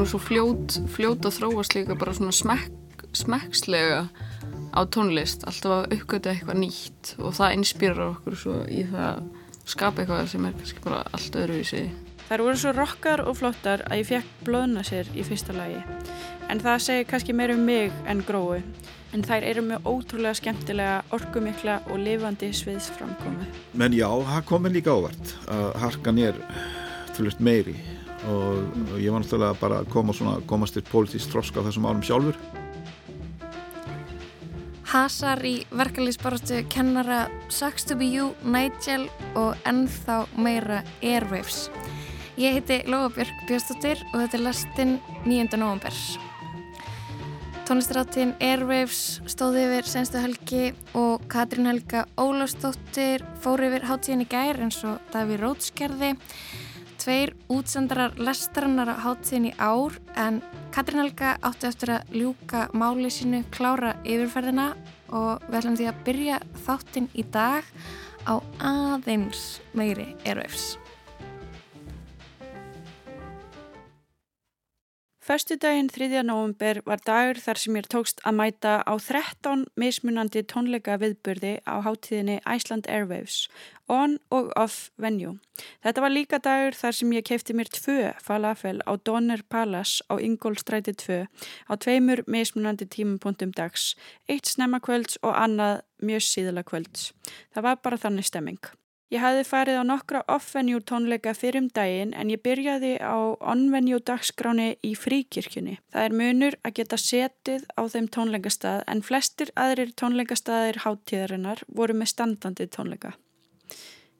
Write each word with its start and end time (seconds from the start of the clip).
erum 0.00 0.08
svo 0.08 0.20
fljót, 0.22 0.76
fljót 0.94 1.26
að 1.28 1.34
þróast 1.36 1.74
líka 1.76 1.94
bara 1.98 2.12
svona 2.16 2.32
smekk, 2.32 3.02
smekkslega 3.20 4.06
á 4.72 4.80
tónlist, 4.88 5.42
alltaf 5.44 5.74
að 5.74 5.96
uppgöta 5.98 6.30
eitthvað 6.32 6.60
nýtt 6.62 7.10
og 7.20 7.34
það 7.36 7.56
inspýrar 7.58 8.00
okkur 8.06 8.38
svo 8.40 8.54
í 8.64 8.86
það 8.88 9.08
að 9.10 9.68
skapa 9.68 10.00
eitthvað 10.00 10.30
sem 10.32 10.46
er 10.48 10.56
kannski 10.56 10.84
bara 10.86 11.02
allt 11.10 11.36
öðruvísi. 11.42 11.82
Þær 12.30 12.44
voru 12.46 12.62
svo 12.62 12.74
rokkar 12.78 13.24
og 13.26 13.36
flottar 13.42 13.84
að 13.90 14.00
ég 14.00 14.10
fekk 14.14 14.40
blóðna 14.48 14.86
sér 14.88 15.12
í 15.12 15.26
fyrsta 15.26 15.58
lagi. 15.58 15.84
En 16.48 16.64
það 16.64 16.80
segir 16.86 17.08
kannski 17.12 17.36
meir 17.36 17.52
um 17.58 17.68
mig 17.68 17.92
en 18.08 18.24
grói. 18.24 18.62
En 19.12 19.26
þær 19.26 19.50
eru 19.52 19.68
með 19.68 19.84
ótrúlega 19.90 20.38
skemmtilega, 20.38 21.00
orkumikla 21.12 21.80
og 21.90 22.00
lifandi 22.00 22.54
sviðsframkomi. 22.56 23.52
Men 23.76 23.92
já, 23.92 24.08
það 24.08 24.48
komið 24.48 24.78
líka 24.78 24.96
ávart 24.96 25.38
að 25.50 25.72
harkan 25.84 26.26
er 26.30 26.44
tölvöld 27.12 27.42
meiri 27.42 27.80
og, 28.28 28.64
og 28.92 28.96
ég 29.00 29.12
var 29.12 29.22
náttúrulega 29.22 29.60
bara 29.60 29.82
að 29.82 29.92
koma 29.92 30.16
svona, 30.16 30.40
komast 30.50 30.76
til 30.76 30.84
politísk 30.88 31.32
þroska 31.32 31.62
á 31.62 31.66
þessum 31.68 31.88
árum 31.88 32.04
sjálfur. 32.04 32.40
Hasar 34.90 35.38
í 35.46 35.60
verkefliðsbaratu 35.70 36.64
kennara 36.72 37.28
Sucks 37.48 37.86
to 37.86 37.94
be 37.94 38.08
you, 38.10 38.32
Nigel 38.42 39.06
og 39.38 39.54
ennþá 39.68 40.24
meira 40.34 40.80
Airwaves. 40.98 41.68
Ég 42.40 42.56
heiti 42.58 42.80
Lóa 42.90 43.10
Björk 43.14 43.46
Björnstóttir 43.46 44.02
og 44.10 44.24
þetta 44.24 44.38
er 44.38 44.44
lastinn 44.48 44.96
9. 45.28 45.46
november. 45.60 45.94
Tónlistaráttin 47.68 48.32
Airwaves 48.42 49.20
stóði 49.30 49.62
yfir 49.68 49.86
senstu 49.86 50.18
helgi 50.18 50.72
og 50.98 51.22
Katrín 51.30 51.68
Helga 51.70 52.08
Ólafstóttir 52.18 53.22
fór 53.44 53.62
yfir 53.68 53.86
hátíðin 53.86 54.24
í 54.24 54.28
gær 54.32 54.58
eins 54.64 54.80
og 54.82 54.98
Daví 55.12 55.38
Rótskerði. 55.38 56.16
Tveir 57.00 57.30
útsendarar 57.48 58.18
lestarinnar 58.20 58.90
á 58.92 58.96
hátíðin 59.00 59.46
í 59.48 59.52
ár 59.56 59.94
en 60.20 60.42
Katrín 60.74 61.00
Helga 61.00 61.30
átti 61.40 61.70
eftir 61.70 61.94
að 61.94 62.12
ljúka 62.12 62.66
máli 62.76 63.08
sínu 63.08 63.40
klára 63.54 63.94
yfirferðina 64.04 64.74
og 65.08 65.46
við 65.48 65.58
ætlum 65.62 65.78
því 65.80 65.88
að 65.88 66.04
byrja 66.10 66.42
þáttinn 66.66 67.08
í 67.16 67.24
dag 67.32 67.64
á 68.28 68.36
aðeins 68.60 69.62
meiri 69.72 70.10
eröfs. 70.28 70.74
Förstu 75.22 75.56
daginn 75.56 75.88
3. 75.88 76.22
november 76.22 76.80
var 76.86 77.00
dagur 77.04 77.36
þar 77.36 77.58
sem 77.60 77.74
ég 77.76 77.88
tókst 77.92 78.22
að 78.24 78.38
mæta 78.38 78.70
á 78.88 78.92
13 78.96 79.66
mismunandi 79.76 80.40
tónleika 80.48 80.94
viðburði 80.96 81.58
á 81.68 81.84
hátíðinni 81.84 82.38
Iceland 82.48 82.88
Airwaves, 82.88 83.50
on 83.84 84.16
og 84.32 84.48
off 84.56 84.88
venue. 84.96 85.36
Þetta 85.84 86.06
var 86.06 86.14
líka 86.16 86.40
dagur 86.40 86.72
þar 86.72 86.96
sem 86.96 87.12
ég 87.12 87.28
keipti 87.28 87.52
mér 87.52 87.68
tvö 87.68 88.14
falafel 88.24 88.80
á 88.88 88.96
Donner 88.96 89.44
Palace 89.44 90.00
á 90.08 90.16
Ingolstræti 90.16 90.96
2 90.96 91.28
á 91.68 91.72
tveimur 91.76 92.24
mismunandi 92.24 92.88
tímapunktum 92.88 93.52
dags, 93.52 93.92
eitt 94.24 94.48
snemmakvölds 94.48 95.20
og 95.20 95.36
annað 95.36 95.82
mjög 96.00 96.24
síðala 96.32 96.64
kvölds. 96.64 97.10
Það 97.52 97.68
var 97.68 97.82
bara 97.84 98.00
þannig 98.00 98.24
stemming. 98.24 98.72
Ég 99.10 99.18
hafði 99.18 99.42
farið 99.42 99.80
á 99.82 99.84
nokkra 99.88 100.18
off-venue 100.30 100.78
tónleika 100.86 101.32
fyrir 101.34 101.64
um 101.64 101.64
daginn 101.74 102.12
en 102.14 102.28
ég 102.30 102.38
byrjaði 102.44 102.92
á 103.02 103.34
on-venue 103.42 103.98
dagskráni 104.06 104.76
í 104.86 104.92
fríkirkjunni. 104.94 105.80
Það 105.90 106.06
er 106.06 106.14
munur 106.20 106.56
að 106.62 106.76
geta 106.76 106.98
setið 107.02 107.64
á 107.74 107.82
þeim 107.90 108.06
tónleikastað 108.14 108.84
en 108.86 109.02
flestir 109.02 109.50
aðrir 109.58 109.90
tónleikastaðir 109.98 110.78
háttíðarinnar 110.84 111.64
voru 111.66 111.98
með 111.98 112.12
standandi 112.12 112.68
tónleika. 112.70 113.16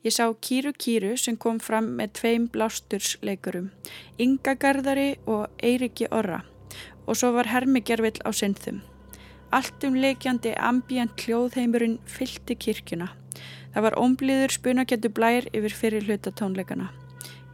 Ég 0.02 0.16
sá 0.16 0.26
Kýru 0.26 0.74
Kýru 0.74 1.12
sem 1.14 1.38
kom 1.38 1.62
fram 1.62 1.92
með 1.94 2.16
tveim 2.18 2.50
blástursleikurum, 2.50 3.70
Inga 4.18 4.56
Garðari 4.58 5.20
og 5.30 5.46
Eiriki 5.62 6.10
Orra 6.10 6.42
og 7.06 7.14
svo 7.14 7.30
var 7.38 7.46
Hermi 7.52 7.84
Gervill 7.86 8.18
á 8.26 8.34
synþum. 8.34 8.82
Allt 9.54 9.86
um 9.86 9.94
leikjandi 9.94 10.56
ambient 10.58 11.14
hljóðheimurinn 11.14 12.00
fylti 12.10 12.58
kirkjuna. 12.58 13.19
Það 13.74 13.84
var 13.86 13.98
ómblíður 14.02 14.54
spunakettu 14.56 15.10
blær 15.14 15.46
yfir 15.54 15.74
fyrir 15.76 16.08
hluta 16.08 16.32
tónleikana. 16.34 16.90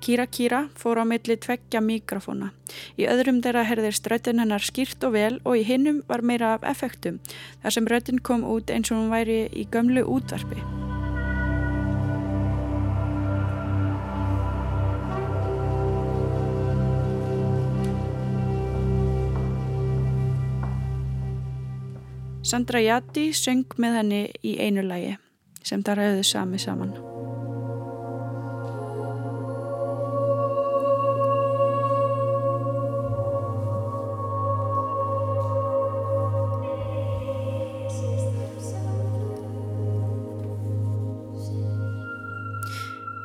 Kýra 0.00 0.26
Kýra 0.28 0.60
fór 0.76 1.00
á 1.02 1.04
milli 1.04 1.36
tveggja 1.40 1.80
mikrofóna. 1.80 2.52
Í 3.00 3.08
öðrum 3.10 3.40
þeirra 3.44 3.64
herðist 3.66 4.06
röttin 4.06 4.40
hennar 4.40 4.62
skýrt 4.62 5.02
og 5.08 5.16
vel 5.16 5.40
og 5.44 5.56
í 5.58 5.64
hinnum 5.66 6.02
var 6.08 6.22
meira 6.22 6.54
af 6.56 6.64
effektum 6.68 7.18
þar 7.62 7.76
sem 7.76 7.88
röttin 7.90 8.22
kom 8.22 8.44
út 8.44 8.70
eins 8.70 8.92
og 8.92 9.00
hún 9.00 9.12
væri 9.12 9.46
í 9.52 9.66
gömlu 9.66 10.04
útvarpi. 10.06 10.62
Sandra 22.46 22.78
Jatti 22.78 23.32
söng 23.34 23.66
með 23.74 24.02
henni 24.02 24.24
í 24.46 24.58
einu 24.62 24.86
lægi 24.86 25.16
sem 25.66 25.82
það 25.82 26.00
ræði 26.00 26.24
sami 26.26 26.62
saman. 26.62 26.96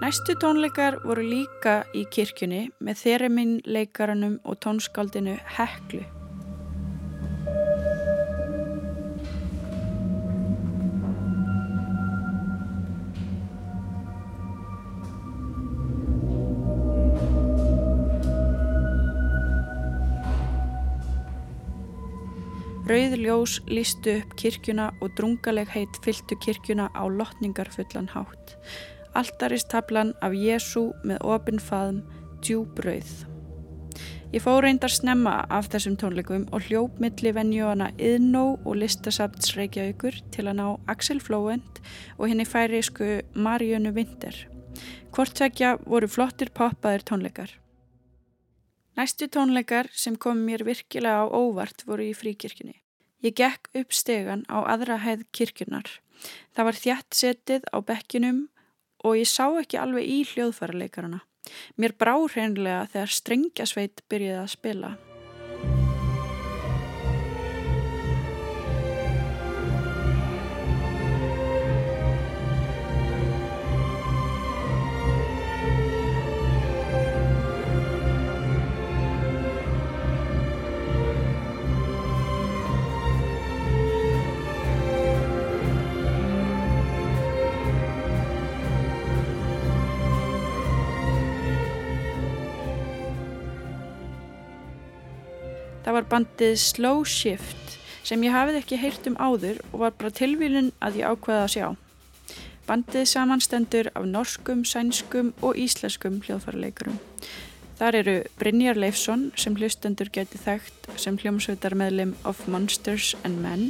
Næstu 0.01 0.33
tónleikar 0.41 0.97
voru 1.05 1.21
líka 1.23 1.75
í 1.95 2.01
kirkjunni 2.11 2.65
með 2.83 2.97
þeirriminn 3.03 3.53
leikaranum 3.63 4.39
og 4.43 4.57
tónskaldinu 4.65 5.37
Heklu. 5.55 6.01
Rauð 22.91 23.13
ljós 23.23 23.51
lístu 23.71 24.17
upp 24.19 24.33
kirkjuna 24.35 24.89
og 24.99 25.13
drungaleg 25.15 25.69
heit 25.71 25.99
fyltu 26.03 26.35
kirkjuna 26.43 26.89
á 26.91 27.07
lotningarfullan 27.07 28.09
hátt. 28.11 28.57
Alltaristablan 29.15 30.11
af 30.19 30.35
Jésu 30.35 30.89
með 31.07 31.23
opinfaðum 31.23 32.01
djúbrauð. 32.43 33.13
Ég 34.35 34.43
fór 34.43 34.65
reyndar 34.65 34.91
snemma 34.91 35.37
af 35.47 35.71
þessum 35.71 35.95
tónleikum 36.03 36.49
og 36.51 36.67
hljóp 36.67 36.99
milli 36.99 37.31
venjóana 37.31 37.93
Yðnó 37.95 38.57
og 38.65 38.81
listasafts 38.83 39.55
Reykjavíkur 39.55 40.19
til 40.35 40.49
að 40.49 40.59
ná 40.59 40.67
Axel 40.91 41.23
Flóend 41.23 41.79
og 42.17 42.27
henni 42.27 42.43
færiðsku 42.43 43.21
Marjönu 43.39 43.95
Vinter. 43.95 44.35
Hvort 45.15 45.39
tvekja 45.39 45.77
voru 45.87 46.11
flottir 46.11 46.51
poppaðir 46.51 47.07
tónleikar. 47.07 47.60
Næstu 48.99 49.27
tónleikar 49.31 49.87
sem 49.95 50.17
kom 50.19 50.41
mér 50.47 50.65
virkilega 50.67 51.23
á 51.23 51.25
óvart 51.31 51.85
voru 51.87 52.09
í 52.09 52.15
fríkirkjunni. 52.17 52.75
Ég 53.23 53.37
gekk 53.37 53.69
upp 53.77 53.93
stegan 53.93 54.43
á 54.51 54.65
aðra 54.65 54.97
hæð 55.05 55.27
kirkjunar. 55.31 55.87
Það 56.53 56.67
var 56.67 56.79
þjætt 56.83 57.19
setið 57.21 57.69
á 57.71 57.77
bekkinum 57.79 58.41
og 59.05 59.17
ég 59.21 59.29
sá 59.29 59.45
ekki 59.61 59.79
alveg 59.81 60.09
í 60.09 60.19
hljóðfærarleikarana. 60.33 61.21
Mér 61.79 61.95
brá 61.97 62.15
hreinlega 62.17 62.89
þegar 62.91 63.15
strengjasveit 63.17 64.03
byrjaði 64.09 64.43
að 64.43 64.53
spila. 64.57 64.91
Var 96.01 96.09
bandið 96.09 96.55
Slow 96.57 97.03
Shift 97.05 97.75
sem 98.01 98.23
ég 98.25 98.33
hafið 98.33 98.55
ekki 98.57 98.77
heyrt 98.81 99.05
um 99.09 99.17
áður 99.21 99.59
og 99.69 99.83
var 99.83 99.91
bara 99.99 100.13
tilvílun 100.17 100.71
að 100.81 100.97
ég 101.01 101.11
ákveða 101.13 101.43
að 101.45 101.51
sjá. 101.53 101.67
Bandið 102.65 103.05
samanstendur 103.11 103.89
af 103.93 104.07
norskum, 104.09 104.63
sænskum 104.65 105.29
og 105.45 105.59
íslenskum 105.61 106.17
hljóðfæraleikurum. 106.25 106.97
Þar 107.77 107.99
eru 107.99 108.15
Brynjar 108.41 108.81
Leifsson 108.81 109.29
sem 109.37 109.57
hlustendur 109.57 110.09
geti 110.13 110.41
þekkt 110.41 110.89
sem 111.01 111.21
hljómsveitar 111.21 111.77
meðlim 111.77 112.15
of 112.25 112.41
Monsters 112.49 113.13
and 113.21 113.41
Men, 113.43 113.69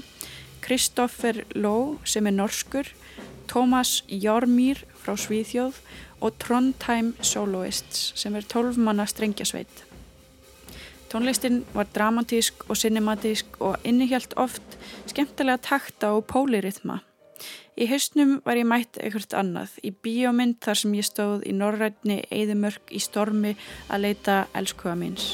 Kristoffer 0.63 1.43
Ló 1.55 1.99
sem 2.07 2.31
er 2.31 2.37
norskur, 2.37 2.87
Tómas 3.51 4.05
Jármýr 4.07 4.85
frá 5.03 5.17
Svíþjóð 5.19 5.83
og 6.23 6.39
Trondheim 6.39 7.15
Soloists 7.19 8.13
sem 8.15 8.35
er 8.39 8.47
12 8.47 8.79
manna 8.79 9.09
strengjasveit. 9.09 9.90
Tónlistin 11.11 11.65
var 11.73 11.89
dramatísk 11.91 12.69
og 12.69 12.77
cinematísk 12.79 13.57
og 13.59 13.83
innihjalt 13.83 14.33
oft 14.39 14.77
skemmtilega 15.11 15.59
takta 15.59 16.13
og 16.15 16.23
pólirithma. 16.31 17.01
Í 17.75 17.87
hausnum 17.91 18.37
var 18.45 18.55
ég 18.55 18.67
mætt 18.69 18.99
eitthvað 19.01 19.35
annað, 19.41 19.75
í 19.83 19.91
bíómynd 19.91 20.61
þar 20.63 20.79
sem 20.79 20.95
ég 20.95 21.07
stóð 21.07 21.43
í 21.43 21.55
norrætni 21.57 22.21
eðimörk 22.31 22.95
í 22.95 23.03
stormi 23.03 23.57
að 23.89 24.05
leita 24.07 24.45
elskuða 24.55 24.95
míns. 25.03 25.33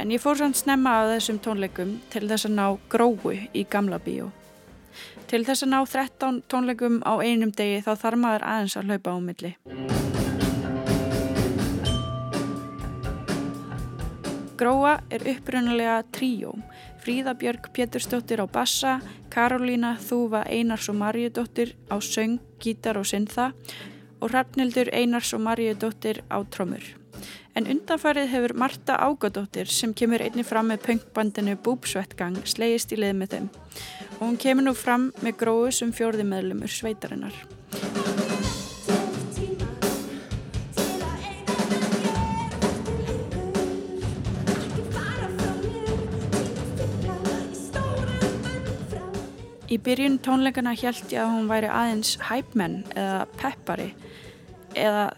En 0.00 0.08
ég 0.08 0.20
fór 0.22 0.38
sann 0.40 0.54
snemma 0.56 0.94
að 1.02 1.10
þessum 1.12 1.38
tónleikum 1.44 1.90
til 2.08 2.22
þess 2.24 2.46
að 2.48 2.54
ná 2.56 2.66
grói 2.88 3.50
í 3.52 3.66
gamla 3.68 3.98
bíó. 4.00 4.30
Til 5.28 5.42
þess 5.44 5.66
að 5.66 5.72
ná 5.74 5.80
13 5.84 6.38
tónleikum 6.48 7.02
á 7.04 7.20
einum 7.20 7.52
degi 7.52 7.82
þá 7.84 7.90
þarf 8.00 8.20
maður 8.22 8.46
aðeins 8.48 8.76
að 8.80 8.88
hlaupa 8.88 9.12
á 9.12 9.18
milli. 9.26 9.50
Gróa 14.60 14.94
er 15.12 15.26
upprunalega 15.34 15.98
tríó. 16.16 16.54
Fríða 17.04 17.36
Björg 17.36 17.68
Pétursdóttir 17.76 18.40
á 18.40 18.48
bassa, 18.48 18.98
Karolína 19.28 19.98
Þúfa 20.00 20.46
Einars 20.48 20.88
og 20.88 20.96
Marjudóttir 21.00 21.76
á 21.92 22.00
söng, 22.00 22.40
gítar 22.60 22.96
og 22.96 23.04
syntha 23.08 23.52
og 24.20 24.32
Hrafnildur 24.32 24.92
Einars 24.92 25.32
og 25.36 25.44
Marjudóttir 25.44 26.24
á 26.32 26.40
trömmur. 26.48 26.99
En 27.60 27.66
undanfarið 27.68 28.30
hefur 28.32 28.52
Marta 28.56 28.94
Ágadóttir 29.04 29.68
sem 29.68 29.90
kemur 29.92 30.22
einni 30.24 30.40
fram 30.48 30.70
með 30.72 30.78
punkbandinu 30.86 31.58
Búbsvettgang 31.60 32.38
slegist 32.48 32.94
í 32.94 32.96
lið 32.96 33.12
með 33.18 33.34
þeim 33.34 33.50
og 34.14 34.22
hún 34.22 34.38
kemur 34.40 34.64
nú 34.64 34.72
fram 34.72 35.10
með 35.20 35.36
gróðu 35.42 35.74
sem 35.76 35.92
fjórði 35.92 36.24
meðlumur 36.24 36.72
sveitarinnar. 36.72 37.36
Í 49.68 49.76
byrjun 49.84 50.22
tónleikana 50.24 50.78
ég 51.12 51.26
að 51.28 51.34
hún 51.36 51.50
væri 51.52 51.68
aðeins 51.68 52.16
hæpmenn 52.24 52.86
eða 52.96 53.26
peppari 53.36 53.92
eða 54.72 55.10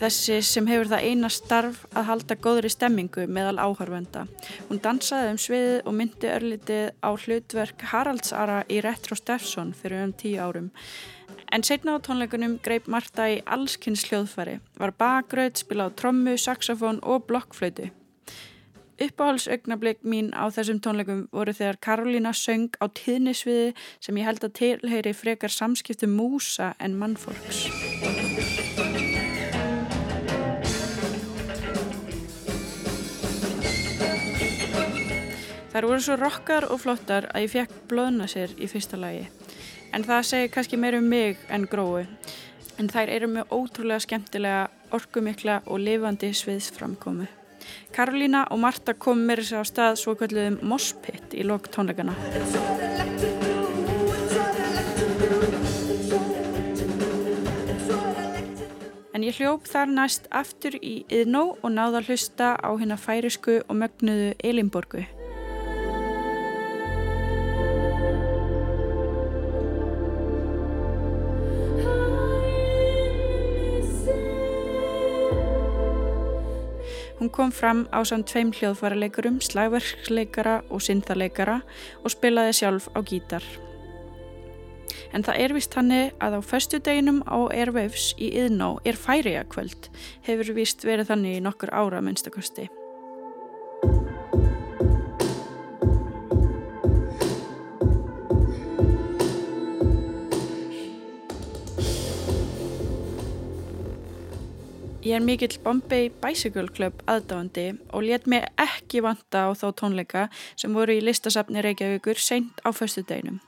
þessi 0.00 0.40
sem 0.44 0.68
hefur 0.70 0.88
það 0.90 1.06
eina 1.10 1.30
starf 1.32 1.84
að 1.92 2.08
halda 2.08 2.36
góðri 2.40 2.70
stemmingu 2.72 3.26
meðal 3.28 3.60
áhörvenda. 3.60 4.26
Hún 4.70 4.80
dansaði 4.82 5.34
um 5.34 5.40
sviðið 5.40 5.78
og 5.84 5.96
myndi 5.98 6.32
örlitið 6.32 6.90
á 7.04 7.10
hlutverk 7.12 7.86
Haraldsara 7.92 8.62
í 8.72 8.80
Retro 8.84 9.18
Steffson 9.18 9.74
fyrir 9.76 10.06
um 10.06 10.14
tíu 10.16 10.40
árum. 10.40 10.70
En 11.52 11.64
setna 11.66 11.98
á 11.98 12.04
tónleikunum 12.04 12.58
greip 12.62 12.86
Marta 12.88 13.26
í 13.28 13.40
allskynns 13.44 14.06
hljóðfari, 14.06 14.60
var 14.78 14.94
bakröð, 14.94 15.58
spilað 15.64 15.96
trommu, 15.98 16.36
saxofón 16.38 17.02
og 17.02 17.26
blokkflötu. 17.26 17.90
Uppáhaldsaugnablik 19.00 20.02
mín 20.04 20.28
á 20.36 20.52
þessum 20.52 20.80
tónleikum 20.84 21.24
voru 21.32 21.54
þegar 21.56 21.80
Karolína 21.80 22.34
söng 22.36 22.68
á 22.84 22.86
tíðnisviði 22.92 23.72
sem 23.96 24.20
ég 24.20 24.28
held 24.28 24.44
að 24.44 24.56
tilheyri 24.60 25.16
frekar 25.16 25.52
samskiptu 25.52 26.08
músa 26.08 26.74
en 26.78 27.00
mannfólks. 27.00 28.19
Þær 35.70 35.86
voru 35.86 36.02
svo 36.02 36.16
rokkar 36.18 36.64
og 36.66 36.80
flottar 36.82 37.28
að 37.30 37.44
ég 37.44 37.50
fekk 37.52 37.74
blöðna 37.90 38.26
sér 38.26 38.50
í 38.58 38.66
fyrsta 38.66 38.98
lagi. 38.98 39.28
En 39.94 40.02
það 40.02 40.24
segir 40.26 40.48
kannski 40.50 40.78
meir 40.78 40.96
um 40.98 41.06
mig 41.06 41.38
en 41.46 41.66
grói. 41.70 42.08
En 42.78 42.88
þær 42.90 43.12
eru 43.14 43.28
með 43.30 43.52
ótrúlega 43.54 44.02
skemmtilega, 44.02 44.64
orkumikla 44.90 45.60
og 45.70 45.78
lifandi 45.84 46.32
sviðsframkomu. 46.34 47.28
Karolína 47.94 48.48
og 48.50 48.58
Marta 48.64 48.96
kom 48.98 49.22
mér 49.28 49.44
sér 49.46 49.62
á 49.62 49.64
stað 49.70 50.00
svo 50.02 50.16
kalluðum 50.18 50.58
Mosspitt 50.66 51.38
í 51.38 51.46
lok 51.46 51.70
tónleikana. 51.70 52.16
En 59.14 59.22
ég 59.22 59.38
hljóp 59.38 59.70
þar 59.70 59.94
næst 59.94 60.26
aftur 60.34 60.74
í 60.82 61.04
yðnó 61.06 61.46
og 61.60 61.70
náða 61.78 62.02
hlusta 62.08 62.56
á 62.58 62.70
hérna 62.74 62.98
færisku 62.98 63.60
og 63.68 63.82
mögnuðu 63.84 64.34
Elinborgu. 64.42 65.06
Hún 77.20 77.28
kom 77.28 77.50
fram 77.52 77.84
á 77.92 78.00
samt 78.00 78.30
tveim 78.32 78.48
hljóðfæraleikurum, 78.56 79.42
slagverksleikara 79.44 80.62
og 80.72 80.80
syntharleikara 80.80 81.58
og 82.00 82.14
spilaði 82.14 82.54
sjálf 82.56 82.86
á 82.96 83.04
gítar. 83.04 83.44
En 85.12 85.20
það 85.26 85.42
er 85.44 85.52
vist 85.52 85.76
hannig 85.76 86.14
að 86.16 86.38
á 86.38 86.40
förstu 86.40 86.80
deginum 86.80 87.20
á 87.28 87.36
Airwaves 87.52 88.14
í 88.16 88.32
Yðná 88.40 88.72
er 88.88 88.96
færiakvöld, 88.96 89.90
hefur 90.24 90.54
vist 90.56 90.86
verið 90.88 91.12
þannig 91.12 91.36
í 91.36 91.44
nokkur 91.44 91.74
ára 91.76 92.00
minnstakosti. 92.00 92.70
Ég 105.00 105.14
er 105.16 105.22
mikill 105.24 105.56
Bombay 105.64 106.10
Bicycle 106.20 106.68
Club 106.76 106.98
aðdáðandi 107.08 107.70
og 107.96 108.02
let 108.04 108.26
mig 108.28 108.42
ekki 108.60 109.00
vanta 109.00 109.46
á 109.48 109.56
þá 109.56 109.70
tónleika 109.78 110.26
sem 110.60 110.76
voru 110.76 110.92
í 110.92 111.00
listasafni 111.00 111.62
Reykjavíkur 111.64 112.20
seint 112.20 112.60
á 112.60 112.68
föstu 112.68 113.00
deginum. 113.08 113.38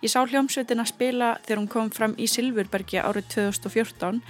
Ég 0.00 0.08
sá 0.08 0.24
hljómsveitina 0.24 0.86
spila 0.88 1.34
þegar 1.44 1.60
hún 1.60 1.68
kom 1.74 1.92
fram 1.92 2.16
í 2.16 2.24
Silfurbergi 2.24 3.02
árið 3.04 3.28
2014 3.36 4.22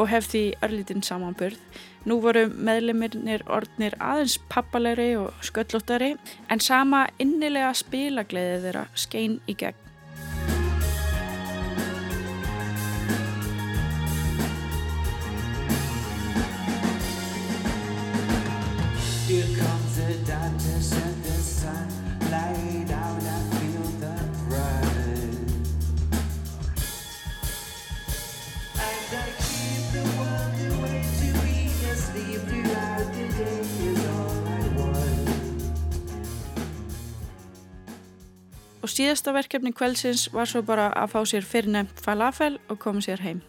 og 0.00 0.08
hef 0.08 0.32
því 0.32 0.44
örlítinn 0.64 1.04
samanburð. 1.04 1.60
Nú 2.08 2.22
voru 2.24 2.46
meðlemirnir 2.48 3.44
orðnir 3.52 3.98
aðeins 4.00 4.38
pappalegri 4.48 5.10
og 5.20 5.36
sköllóttari 5.44 6.14
en 6.48 6.64
sama 6.64 7.10
innilega 7.20 7.74
spilagleiði 7.76 8.62
þeirra 8.64 8.88
skein 8.96 9.42
í 9.44 9.58
gegn. 9.60 9.85
Síðasta 38.96 39.34
verkefni 39.36 39.74
kveldsins 39.76 40.30
var 40.32 40.48
svo 40.48 40.62
bara 40.64 40.88
að 40.96 41.12
fá 41.12 41.20
sér 41.28 41.44
fyrirnefnt 41.44 42.00
falafel 42.04 42.56
og 42.70 42.80
koma 42.80 43.04
sér 43.04 43.20
heim. 43.24 43.42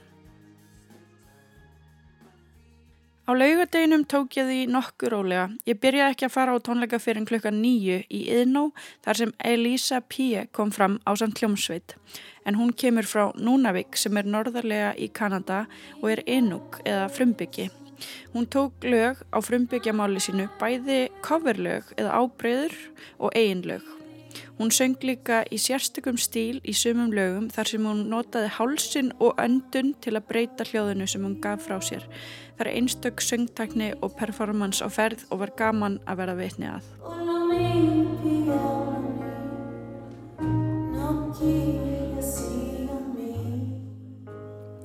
Á 3.28 3.36
laugadeginum 3.36 4.06
tók 4.08 4.38
ég 4.40 4.46
því 4.48 4.60
nokkur 4.72 5.12
rólega. 5.12 5.50
Ég 5.68 5.76
byrjaði 5.84 6.14
ekki 6.14 6.26
að 6.30 6.32
fara 6.32 6.54
á 6.56 6.64
tónleika 6.64 7.00
fyrir 7.04 7.26
klukkan 7.28 7.58
nýju 7.60 7.98
í 8.08 8.22
Yðnó 8.32 8.70
þar 9.04 9.20
sem 9.20 9.34
Elisa 9.50 10.00
Píe 10.00 10.46
kom 10.56 10.72
fram 10.72 10.96
á 11.04 11.12
samt 11.20 11.42
hljómsveit. 11.44 11.98
En 12.48 12.56
hún 12.56 12.72
kemur 12.72 13.04
frá 13.04 13.34
Núnavík 13.36 14.00
sem 14.00 14.16
er 14.16 14.32
norðarlega 14.32 14.96
í 14.96 15.12
Kanada 15.12 15.66
og 16.00 16.08
er 16.16 16.24
Inuk 16.24 16.80
eða 16.88 17.12
frumbyggi. 17.12 17.68
Hún 18.32 18.48
tók 18.48 18.88
lög 18.88 19.20
á 19.36 19.44
frumbygjamáli 19.44 20.24
sínu 20.24 20.48
bæði 20.56 21.10
coverlög 21.20 21.92
eða 22.00 22.16
ábreyður 22.24 22.80
og 23.20 23.36
eiginlög. 23.36 23.97
Hún 24.58 24.72
söng 24.74 24.98
líka 25.06 25.44
í 25.54 25.58
sérstökum 25.62 26.16
stíl 26.18 26.58
í 26.66 26.74
sumum 26.74 27.12
lögum 27.14 27.46
þar 27.54 27.70
sem 27.70 27.84
hún 27.86 28.00
notaði 28.10 28.48
hálsin 28.56 29.12
og 29.22 29.38
öndun 29.38 29.92
til 30.02 30.16
að 30.18 30.24
breyta 30.32 30.66
hljóðinu 30.66 31.06
sem 31.06 31.22
hún 31.22 31.36
gaf 31.44 31.68
frá 31.68 31.78
sér. 31.78 32.08
Það 32.58 32.64
er 32.66 32.70
einstök 32.72 33.22
söngtakni 33.22 33.92
og 34.02 34.16
performance 34.18 34.82
á 34.82 34.90
ferð 34.90 35.28
og 35.30 35.44
var 35.44 35.52
gaman 35.60 36.00
að 36.10 36.24
vera 36.24 36.34
veitni 36.40 36.72
að. 36.74 36.88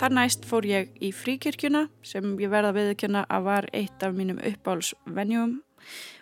Þar 0.02 0.16
næst 0.18 0.44
fór 0.50 0.68
ég 0.68 0.92
í 1.00 1.14
fríkirkjuna 1.16 1.86
sem 2.04 2.34
ég 2.42 2.52
verða 2.52 2.74
viðkjöna 2.76 3.24
að 3.24 3.48
var 3.48 3.70
eitt 3.72 4.04
af 4.04 4.12
mínum 4.12 4.42
uppáhalsvenjum 4.42 5.56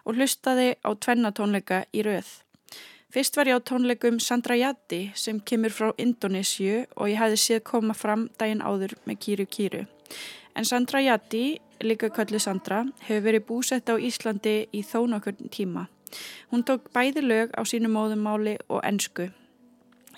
og 0.06 0.14
hlustaði 0.14 0.76
á 0.86 0.90
tvennatónleika 0.94 1.82
í 1.90 2.06
rauð. 2.06 2.30
Fyrst 3.10 3.34
var 3.34 3.48
ég 3.50 3.58
á 3.58 3.66
tónleikum 3.66 4.20
Sandra 4.22 4.54
Jatti 4.54 5.10
sem 5.18 5.40
kemur 5.42 5.72
frá 5.74 5.88
Indonésiu 5.98 6.84
og 6.94 7.08
ég 7.10 7.18
hefði 7.18 7.40
séð 7.42 7.64
koma 7.66 7.96
fram 7.98 8.28
daginn 8.38 8.62
áður 8.62 8.94
með 9.02 9.18
Kýru 9.24 9.46
Kýru. 9.50 9.80
En 10.54 10.64
Sandra 10.64 11.00
Jatti, 11.02 11.58
líka 11.82 12.12
kallu 12.14 12.38
Sandra, 12.38 12.84
hefur 13.08 13.26
verið 13.26 13.46
búsett 13.50 13.90
á 13.90 13.98
Íslandi 13.98 14.54
í 14.70 14.84
þó 14.86 15.10
nokkur 15.10 15.42
tíma. 15.50 15.88
Hún 16.54 16.62
tók 16.62 16.86
bæði 16.94 17.26
lög 17.26 17.50
á 17.58 17.66
sínu 17.66 17.90
móðumáli 17.90 18.60
og 18.70 18.86
ennsku. 18.86 19.32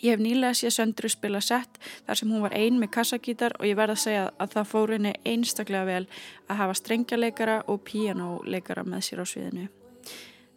Ég 0.05 0.13
hef 0.13 0.21
nýlega 0.21 0.53
séð 0.53 0.77
Söndru 0.77 1.09
spila 1.09 1.41
sett 1.41 1.81
þar 2.05 2.21
sem 2.21 2.29
hún 2.29 2.45
var 2.45 2.53
ein 2.53 2.77
með 2.77 2.93
kassagítar 2.99 3.57
og 3.57 3.71
ég 3.73 3.79
verða 3.79 3.97
að 3.97 4.05
segja 4.05 4.31
að 4.37 4.59
það 4.59 4.73
fór 4.75 4.99
henni 4.99 5.19
einstaklega 5.25 5.89
vel 5.89 6.07
að 6.51 6.59
hafa 6.61 6.81
strengjaleikara 6.83 7.63
og 7.73 7.87
píjánuleikara 7.89 8.85
með 8.85 9.09
sér 9.09 9.25
á 9.25 9.27
sviðinu 9.33 9.71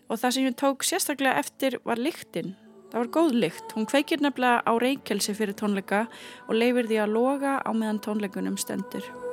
og 0.09 0.21
það 0.21 0.35
sem 0.35 0.47
ég 0.47 0.57
tók 0.59 0.85
sérstaklega 0.85 1.41
eftir 1.41 1.79
var 1.85 2.01
lyktinn. 2.01 2.55
Það 2.91 3.01
var 3.01 3.11
góð 3.17 3.37
lykt. 3.43 3.75
Hún 3.75 3.89
kveikir 3.89 4.21
nefnilega 4.23 4.63
á 4.63 4.71
reykjelsi 4.79 5.35
fyrir 5.35 5.57
tónleika 5.57 6.05
og 6.47 6.55
leifir 6.55 6.87
því 6.87 7.03
að 7.03 7.15
loga 7.17 7.59
á 7.59 7.71
meðan 7.73 8.03
tónleikunum 8.05 8.59
stendur. 8.61 9.24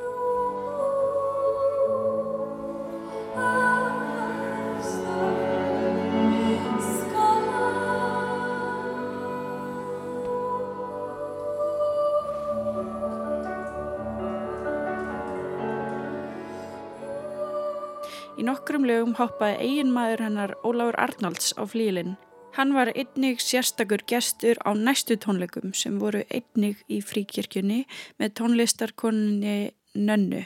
Í 18.42 18.44
nokkrum 18.48 18.82
lögum 18.82 19.12
hoppaði 19.14 19.60
eigin 19.62 19.92
maður 19.94 20.24
hennar 20.24 20.52
Óláfur 20.66 20.96
Arnalds 20.98 21.52
á 21.54 21.62
flílinn. 21.62 22.16
Hann 22.56 22.72
var 22.74 22.90
einnig 22.90 23.38
sérstakur 23.38 24.02
gestur 24.02 24.58
á 24.66 24.74
næstu 24.74 25.14
tónleikum 25.14 25.70
sem 25.78 26.00
voru 26.02 26.24
einnig 26.26 26.82
í 26.90 26.98
fríkirkjunni 27.06 27.84
með 28.18 28.34
tónlistarkoninni 28.40 29.54
Nönnu 29.94 30.42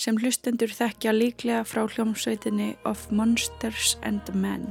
sem 0.00 0.16
hlustendur 0.16 0.72
þekkja 0.72 1.12
líklega 1.12 1.68
frá 1.68 1.84
hljómsveitinni 1.84 2.78
of 2.88 3.10
Monsters 3.12 3.98
and 4.00 4.32
Men. 4.32 4.70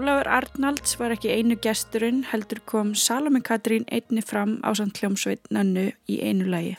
Ólafur 0.00 0.28
Arnalds 0.32 0.94
var 0.96 1.12
ekki 1.12 1.28
einu 1.28 1.58
gesturinn 1.60 2.22
heldur 2.30 2.62
kom 2.70 2.94
Salome 2.96 3.42
Katrín 3.44 3.82
einni 3.92 4.22
fram 4.24 4.54
á 4.64 4.72
samt 4.78 4.96
hljómsveit 4.96 5.50
nannu 5.52 5.90
í 6.08 6.16
einu 6.24 6.46
lægi. 6.48 6.78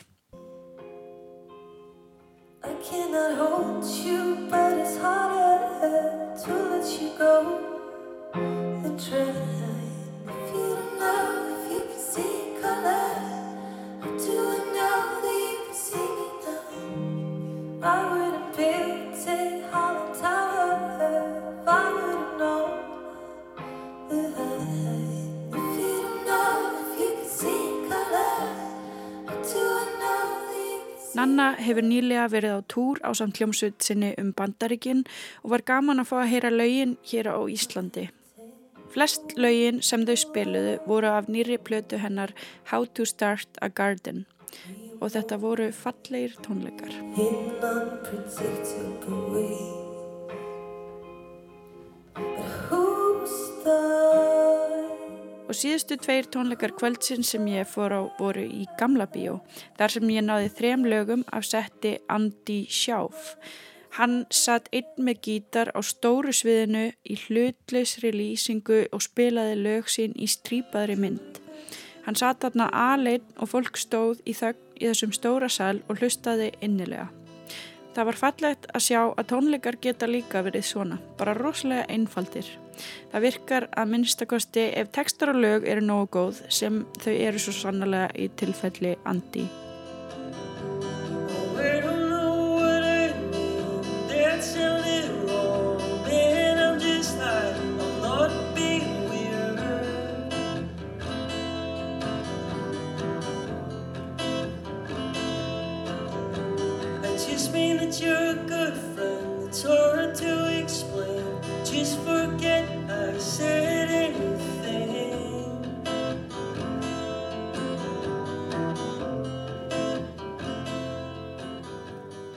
I 2.66 2.72
cannot 2.82 3.38
hold 3.38 3.86
you 4.06 4.48
but 4.50 4.74
it's 4.82 4.96
harder 4.98 6.34
to 6.42 6.52
let 6.72 6.88
you 6.98 7.10
go 7.20 7.34
than 8.82 8.98
try 8.98 9.30
If 10.26 10.48
you 10.54 10.66
don't 10.74 10.98
know 10.98 11.22
if 11.54 11.70
you 11.74 11.80
can 11.90 12.02
see 12.10 12.34
color 12.58 13.06
How 14.02 14.12
do 14.24 14.34
I 14.50 14.60
know 14.74 14.98
that 15.22 15.38
you 15.46 15.54
can 15.62 15.74
see 15.86 16.08
me 16.18 16.26
now 16.42 17.86
I 17.86 17.96
wouldn't 18.10 18.21
Nanna 31.22 31.52
hefur 31.54 31.84
nýlega 31.86 32.24
verið 32.32 32.56
á 32.58 32.60
túr 32.66 32.98
á 33.06 33.14
samt 33.14 33.38
hljómsveit 33.38 33.84
sinni 33.86 34.08
um 34.18 34.32
bandarikinn 34.34 35.04
og 35.44 35.52
var 35.52 35.62
gaman 35.62 36.02
að 36.02 36.08
fá 36.08 36.16
að 36.18 36.30
heyra 36.32 36.50
laugin 36.50 36.96
hér 37.06 37.28
á 37.30 37.38
Íslandi. 37.46 38.08
Flest 38.90 39.36
laugin 39.38 39.78
sem 39.86 40.02
þau 40.08 40.16
spiluðu 40.18 40.72
voru 40.88 41.12
af 41.12 41.30
nýri 41.30 41.60
plötu 41.62 42.00
hennar 42.02 42.34
How 42.72 42.90
to 42.98 43.06
Start 43.06 43.62
a 43.62 43.70
Garden 43.70 44.26
og 44.98 45.14
þetta 45.14 45.38
voru 45.38 45.70
fallegir 45.70 46.34
tónleikar. 46.42 46.90
Og 55.48 55.56
síðustu 55.56 55.98
tveir 56.00 56.28
tónleikar 56.32 56.74
kvöldsinn 56.78 57.24
sem 57.26 57.46
ég 57.50 57.68
fór 57.68 57.94
á 57.94 58.00
voru 58.18 58.44
í 58.44 58.66
Gamla 58.78 59.08
bíó 59.10 59.40
þar 59.78 59.94
sem 59.96 60.10
ég 60.14 60.26
náði 60.26 60.50
þrem 60.58 60.86
lögum 60.88 61.22
af 61.32 61.46
setti 61.48 61.96
Andi 62.12 62.64
Sjáf. 62.70 63.36
Hann 63.98 64.22
satt 64.32 64.70
einn 64.72 65.04
með 65.04 65.20
gítar 65.26 65.72
á 65.76 65.80
stóru 65.84 66.32
sviðinu 66.32 66.86
í 67.04 67.18
hlutleisri 67.26 68.12
lýsingu 68.14 68.86
og 68.88 69.04
spilaði 69.04 69.58
lög 69.60 69.90
sín 69.92 70.16
í 70.16 70.30
strípaðri 70.30 70.96
mynd. 70.96 71.42
Hann 72.06 72.18
satt 72.18 72.40
þarna 72.42 72.70
aðlein 72.72 73.26
og 73.36 73.52
fólk 73.52 73.76
stóð 73.78 74.22
í 74.24 74.32
í 74.82 74.88
þessum 74.88 75.12
stóra 75.14 75.50
sal 75.52 75.82
og 75.88 76.00
hlustaði 76.00 76.52
innilega. 76.64 77.10
Það 77.92 78.08
var 78.08 78.16
fallegt 78.16 78.66
að 78.72 78.84
sjá 78.86 79.00
að 79.04 79.26
tónleikar 79.28 79.76
geta 79.84 80.08
líka 80.08 80.40
verið 80.46 80.64
svona, 80.64 80.96
bara 81.18 81.34
rosalega 81.36 81.84
einfaldir. 81.92 82.48
Það 83.12 83.26
virkar 83.26 83.66
að 83.76 83.90
minnstakosti 83.92 84.64
ef 84.80 84.88
tekstar 84.96 85.34
og 85.34 85.42
lög 85.44 85.66
eru 85.68 85.84
nógu 85.84 86.08
góð 86.16 86.40
sem 86.48 86.86
þau 87.02 87.12
eru 87.12 87.42
svo 87.42 87.52
sannlega 87.58 88.08
í 88.16 88.30
tilfelli 88.40 88.96
andi. 89.04 89.44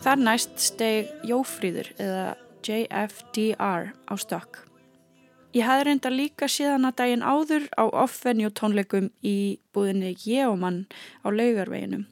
Þar 0.05 0.19
næst 0.22 0.60
steg 0.62 1.07
Jófríður 1.25 1.88
eða 1.95 2.27
JFDR 2.67 3.93
á 3.95 4.13
stokk. 4.19 4.65
Ég 5.55 5.63
hafði 5.63 5.85
reynda 5.88 6.09
líka 6.12 6.50
síðan 6.51 6.89
að 6.89 6.97
daginn 7.00 7.21
áður 7.24 7.69
á 7.79 7.88
offvenju 7.88 8.50
tónleikum 8.59 9.07
í 9.24 9.55
búðinni 9.71 10.12
Jeomann 10.19 10.81
á 11.24 11.31
laugarveginum. 11.31 12.03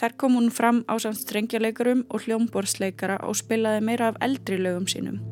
Þar 0.00 0.16
kom 0.18 0.34
hún 0.34 0.50
fram 0.50 0.82
á 0.90 0.98
samt 0.98 1.22
strengjaleikarum 1.22 2.08
og 2.10 2.26
hljómborðsleikara 2.26 3.20
og 3.22 3.38
spilaði 3.38 3.86
meira 3.86 4.10
af 4.10 4.18
eldri 4.26 4.58
lögum 4.58 4.90
sínum. 4.90 5.22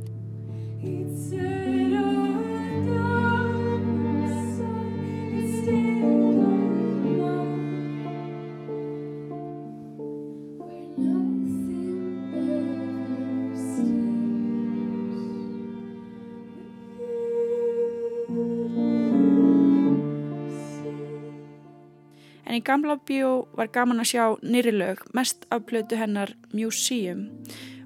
En 22.56 22.62
í 22.62 22.64
gamla 22.64 22.94
bíó 23.04 23.42
var 23.52 23.68
gaman 23.68 24.00
að 24.00 24.06
sjá 24.14 24.22
nýri 24.40 24.70
lög, 24.72 25.02
mest 25.12 25.42
af 25.52 25.66
plötu 25.68 25.92
hennar 26.00 26.30
Museum 26.56 27.26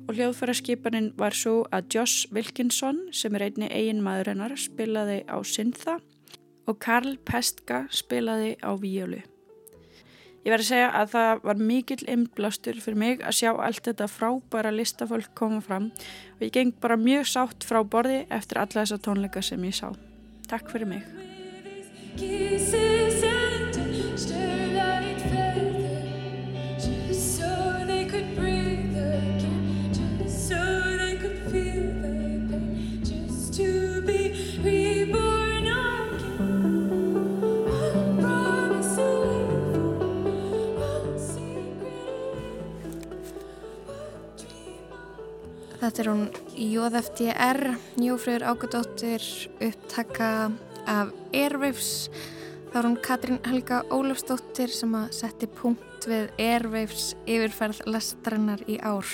og 0.06 0.12
hljóðfæraskipanin 0.14 1.08
var 1.18 1.34
svo 1.34 1.64
að 1.74 1.88
Josh 1.96 2.30
Wilkinson 2.30 3.00
sem 3.10 3.34
er 3.34 3.48
einni 3.48 3.66
eigin 3.66 3.98
maður 4.06 4.30
hennar 4.30 4.54
spilaði 4.54 5.24
á 5.26 5.42
syntha 5.42 5.96
og 6.70 6.78
Karl 6.78 7.16
Pestka 7.26 7.80
spilaði 7.90 8.52
á 8.62 8.70
víjólu. 8.78 9.18
Ég 10.46 10.54
verði 10.54 10.62
að 10.62 10.68
segja 10.68 10.92
að 11.00 11.10
það 11.16 11.42
var 11.48 11.64
mikill 11.72 12.06
inblástur 12.14 12.78
fyrir 12.78 13.02
mig 13.02 13.26
að 13.26 13.38
sjá 13.40 13.50
allt 13.50 13.82
þetta 13.90 14.06
frábæra 14.06 14.70
listafólk 14.70 15.34
koma 15.34 15.58
fram 15.66 15.90
og 16.36 16.46
ég 16.46 16.54
geng 16.54 16.78
bara 16.78 16.94
mjög 16.94 17.26
sátt 17.32 17.66
frá 17.66 17.82
borði 17.82 18.22
eftir 18.30 18.62
alla 18.62 18.84
þessa 18.84 19.02
tónleika 19.02 19.42
sem 19.42 19.66
ég 19.66 19.74
sá. 19.82 19.90
Takk 20.46 20.70
fyrir 20.70 20.94
mig. 20.94 21.02
Þetta 45.80 46.02
er 46.02 46.08
hún 46.10 46.26
Jóðefti 46.60 47.30
R, 47.32 47.60
Jófröður 47.98 48.44
Águdóttir, 48.50 49.24
upptaka 49.64 50.50
af 50.84 51.08
Airwaves. 51.32 52.10
Það 52.70 52.78
er 52.78 52.86
hún 52.86 53.00
Katrín 53.02 53.38
Helga 53.42 53.78
Ólafsdóttir 53.90 54.70
sem 54.70 54.92
að 54.94 55.08
setti 55.16 55.48
punkt 55.50 56.04
við 56.06 56.28
Airwaves 56.38 57.16
yfirferð 57.26 57.80
lestrannar 57.90 58.60
í 58.70 58.76
ár. 58.78 59.08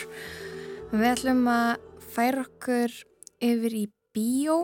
Við 0.90 1.04
ætlum 1.08 1.46
að 1.48 1.70
færa 2.12 2.42
okkur 2.44 2.92
yfir 3.40 3.76
í 3.78 3.86
bíó 4.12 4.58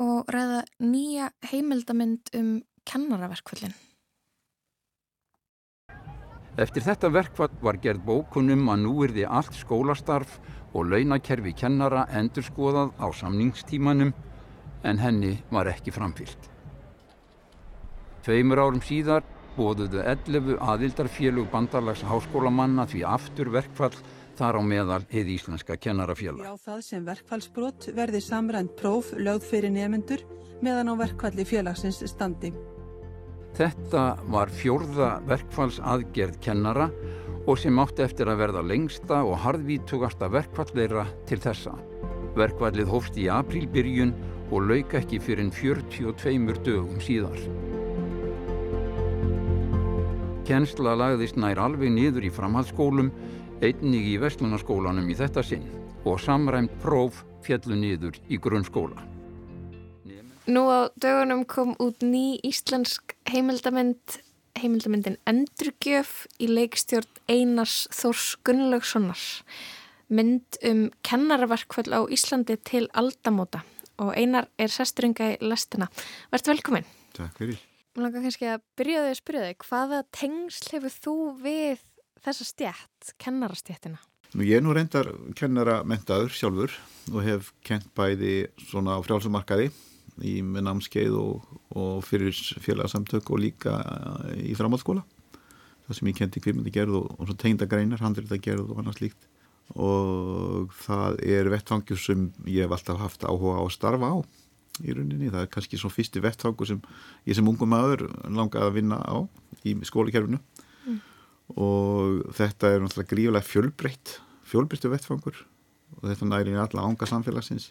og 0.00 0.32
ræða 0.32 0.62
nýja 0.80 1.26
heimildamind 1.50 2.32
um 2.38 2.48
kennaraverkvöldin. 2.88 3.74
Eftir 6.56 6.86
þetta 6.86 7.10
verkvall 7.12 7.52
var 7.60 7.76
gerð 7.84 8.06
bókunum 8.08 8.70
að 8.72 8.86
nú 8.86 8.94
er 9.04 9.12
því 9.18 9.26
allt 9.28 9.58
skólastarf 9.58 10.38
og 10.72 10.88
launakerfi 10.88 11.52
kennara 11.60 12.06
endurskoðað 12.08 12.96
á 12.96 13.06
samningstímanum 13.20 14.14
en 14.80 15.04
henni 15.04 15.34
var 15.52 15.68
ekki 15.68 15.92
framfyllt. 15.92 16.49
Tveimur 18.20 18.60
árum 18.60 18.82
síðar 18.84 19.24
bóðuðu 19.56 20.02
11 20.04 20.58
aðildarfélug 20.60 21.46
bandalags 21.52 22.02
háskólamanna 22.06 22.84
því 22.90 23.04
aftur 23.08 23.48
verkfall 23.54 23.94
þar 24.36 24.60
á 24.60 24.62
meðal 24.64 25.00
heið 25.10 25.32
Íslenska 25.36 25.76
kennarafélag. 25.80 26.44
Já, 26.44 26.56
það 26.64 26.82
sem 26.86 27.06
verkfallsbrott 27.08 27.88
verði 27.96 28.20
samrænt 28.24 28.76
próf 28.80 29.12
lögð 29.16 29.48
fyrir 29.50 29.72
nefendur 29.74 30.24
meðan 30.64 30.92
á 30.92 30.94
verkfalli 31.00 31.46
félagsins 31.48 32.02
standi. 32.08 32.52
Þetta 33.56 34.04
var 34.30 34.52
fjórða 34.54 35.10
verkfallsaðgerð 35.28 36.38
kennara 36.44 36.90
og 37.48 37.58
sem 37.58 37.80
átti 37.82 38.04
eftir 38.04 38.30
að 38.30 38.44
verða 38.44 38.62
lengsta 38.68 39.24
og 39.26 39.40
harðvítugasta 39.46 40.28
verkfall 40.30 40.68
þeirra 40.70 41.08
til 41.28 41.40
þessa. 41.42 41.74
Verkfallið 42.36 42.92
hófst 42.92 43.18
í 43.18 43.26
aprílbyrjun 43.32 44.14
og 44.50 44.70
lauka 44.70 45.00
ekki 45.00 45.18
fyrir 45.24 45.48
en 45.48 45.52
42 45.56 46.62
dögum 46.66 47.02
síðar. 47.02 47.79
Kennsla 50.50 50.96
lagðist 50.98 51.36
nær 51.38 51.60
alveg 51.62 51.92
niður 51.94 52.24
í 52.26 52.28
framhaldsskólum, 52.34 53.12
einnig 53.62 54.08
í 54.10 54.16
Vestlunarskólanum 54.18 55.06
í 55.06 55.14
þetta 55.14 55.44
sinn 55.46 55.68
og 56.02 56.18
samræmt 56.18 56.72
próf 56.82 57.20
fjallu 57.46 57.78
niður 57.78 58.18
í 58.26 58.40
grunnskóla. 58.42 58.98
Nú 60.50 60.64
á 60.66 60.90
dögunum 60.98 61.44
kom 61.46 61.76
út 61.78 62.02
ný 62.02 62.40
íslensk 62.42 63.14
heimildamind, 63.30 64.18
heimildamindin 64.58 65.20
Endurgjöf 65.30 66.26
í 66.42 66.50
leikstjórn 66.50 67.22
Einars 67.30 67.86
Þórs 67.94 68.34
Gunnlaugssonar. 68.42 69.22
Mynd 70.10 70.58
um 70.66 70.88
kennaraverkvöld 71.06 71.94
á 71.94 72.02
Íslandi 72.10 72.58
til 72.58 72.88
aldamóta 72.90 73.62
og 74.02 74.16
Einar 74.18 74.50
er 74.58 74.74
sesturunga 74.74 75.36
í 75.36 75.42
lestina. 75.46 75.86
Verðt 76.34 76.56
velkominn. 76.56 76.94
Takk 77.14 77.38
fyrir. 77.38 77.69
Mér 78.00 78.06
langar 78.08 78.22
kannski 78.24 78.46
að 78.48 78.62
byrja 78.80 79.00
þig 79.04 79.10
að 79.10 79.18
spyrja 79.18 79.40
þig, 79.44 79.64
hvaða 79.68 79.96
tengsl 80.16 80.68
hefur 80.72 80.92
þú 81.04 81.14
við 81.42 81.82
þessa 82.24 82.46
stjætt, 82.48 83.10
kennarastjættina? 83.20 84.00
Ég 84.40 84.56
er 84.56 84.64
nú 84.64 84.72
reyndar 84.72 85.10
kennara 85.36 85.74
mentaður 85.84 86.32
sjálfur 86.32 86.78
og 87.10 87.20
hef 87.26 87.50
kent 87.60 87.90
bæði 87.92 88.38
svona 88.70 88.96
á 88.96 89.04
frjálsumarkaði 89.04 89.68
í 90.24 90.34
með 90.40 90.64
námskeið 90.70 91.20
og, 91.20 91.52
og 91.76 92.00
fyrir 92.08 92.40
félagsamtök 92.64 93.34
og 93.36 93.44
líka 93.44 93.76
í 94.32 94.56
framhaldsskóla. 94.56 95.04
Það 95.84 96.00
sem 96.00 96.12
ég 96.14 96.20
kenti 96.22 96.40
kvirmyndi 96.40 96.72
gerð 96.72 97.02
og, 97.02 97.12
og 97.20 97.36
tegna 97.36 97.68
greinar, 97.68 98.00
handrita 98.00 98.40
gerð 98.40 98.72
og 98.72 98.80
annars 98.80 99.04
líkt. 99.04 99.28
Og 99.76 100.72
það 100.88 101.20
er 101.36 101.52
vettfangjur 101.52 102.00
sem 102.00 102.30
ég 102.48 102.64
hef 102.64 102.78
alltaf 102.78 103.04
haft 103.04 103.28
áhuga 103.28 103.60
á 103.60 103.68
að 103.68 103.74
starfa 103.76 104.16
á 104.16 104.24
í 104.80 104.94
rauninni. 104.94 105.30
Það 105.32 105.44
er 105.44 105.52
kannski 105.52 105.80
svona 105.80 105.96
fyrsti 105.96 106.24
vettfangur 106.24 106.70
sem 106.70 106.80
ég 107.28 107.36
sem 107.38 107.48
ungum 107.50 107.72
maður 107.72 108.06
langaði 108.28 108.66
að 108.68 108.76
vinna 108.78 109.00
á 109.02 109.16
í 109.66 109.76
skólikerfinu 109.84 110.40
mm. 110.40 110.98
og 111.60 112.34
þetta 112.38 112.74
er 112.74 112.84
náttúrulega 112.84 113.12
grífilega 113.14 113.48
fjölbreytt 113.50 114.18
fjölbreyttu 114.50 114.90
vettfangur 114.92 115.44
og 115.98 116.06
þetta 116.08 116.28
næri 116.28 116.56
allar 116.56 116.86
ánga 116.86 117.08
samfélagsins 117.08 117.70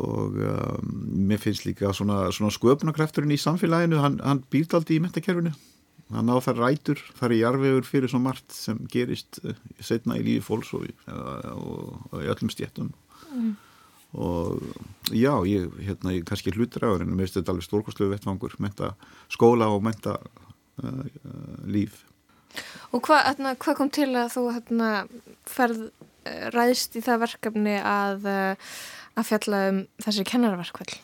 og 0.00 0.38
um, 0.40 0.92
mér 1.28 1.40
finnst 1.42 1.66
líka 1.66 1.92
svona, 1.92 2.24
svona 2.32 2.52
sköpunarkrefturinn 2.54 3.34
í 3.34 3.40
samfélaginu, 3.40 4.00
hann, 4.00 4.18
hann 4.24 4.42
býrt 4.52 4.74
aldrei 4.76 4.96
í 4.96 5.02
metakerfinu 5.04 5.52
hann 6.14 6.30
á 6.30 6.36
það 6.44 6.62
rætur, 6.62 7.02
það 7.18 7.26
er 7.28 7.36
jarfiður 7.40 7.86
fyrir 7.88 8.12
svo 8.12 8.20
margt 8.22 8.54
sem 8.54 8.80
gerist 8.92 9.40
uh, 9.44 9.56
setna 9.84 10.18
í 10.20 10.24
lífi 10.24 10.44
fólks 10.46 10.72
og, 10.76 10.88
og, 11.08 11.94
og 12.10 12.24
í 12.24 12.30
öllum 12.32 12.52
stjættum 12.52 12.92
mm. 13.28 13.52
Og 14.14 14.62
já, 15.10 15.32
ég, 15.48 15.68
hérna, 15.82 16.14
ég 16.14 16.24
kannski 16.28 16.54
á 16.54 16.88
henni, 16.94 17.12
mér 17.12 17.26
finnst 17.26 17.40
þetta 17.40 17.54
alveg 17.54 17.66
stórkostlegu 17.66 18.14
vettfangur, 18.14 18.56
menta 18.62 18.94
skóla 19.32 19.68
og 19.74 19.82
menta 19.84 20.18
uh, 20.20 21.04
uh, 21.04 21.62
líf 21.66 22.04
Og 22.94 23.02
hvað 23.02 23.24
hérna, 23.26 23.56
hva 23.58 23.74
kom 23.74 23.90
til 23.90 24.12
að 24.14 24.30
þú 24.36 24.42
hérna, 24.54 24.90
ferð 25.50 25.88
ræðst 26.54 26.94
í 26.96 27.02
það 27.04 27.24
verkefni 27.24 27.74
að 27.82 28.28
að 29.18 29.28
fjalla 29.28 29.60
um 29.70 29.82
þessi 30.02 30.24
kennarverkvall? 30.28 30.94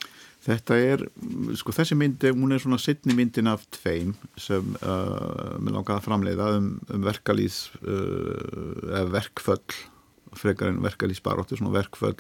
Þetta 0.41 0.77
er, 0.81 1.03
sko 1.61 1.73
þessi 1.77 1.97
myndi, 2.01 2.31
hún 2.33 2.55
er 2.55 2.63
svona 2.63 2.79
sittni 2.81 3.13
myndin 3.17 3.51
af 3.51 3.67
tveim 3.77 4.15
sem 4.41 4.73
uh, 4.81 5.59
mér 5.61 5.77
langaði 5.77 5.99
að 5.99 6.07
framleiða 6.07 6.47
um, 6.57 6.71
um 6.89 7.05
verkalýs, 7.05 7.67
uh, 7.83 8.79
eða 8.89 9.05
verkföll, 9.19 9.77
frekar 10.41 10.73
en 10.73 10.81
verkalýsbaróttu, 10.87 11.59
svona 11.61 11.75
verkföll 11.75 12.17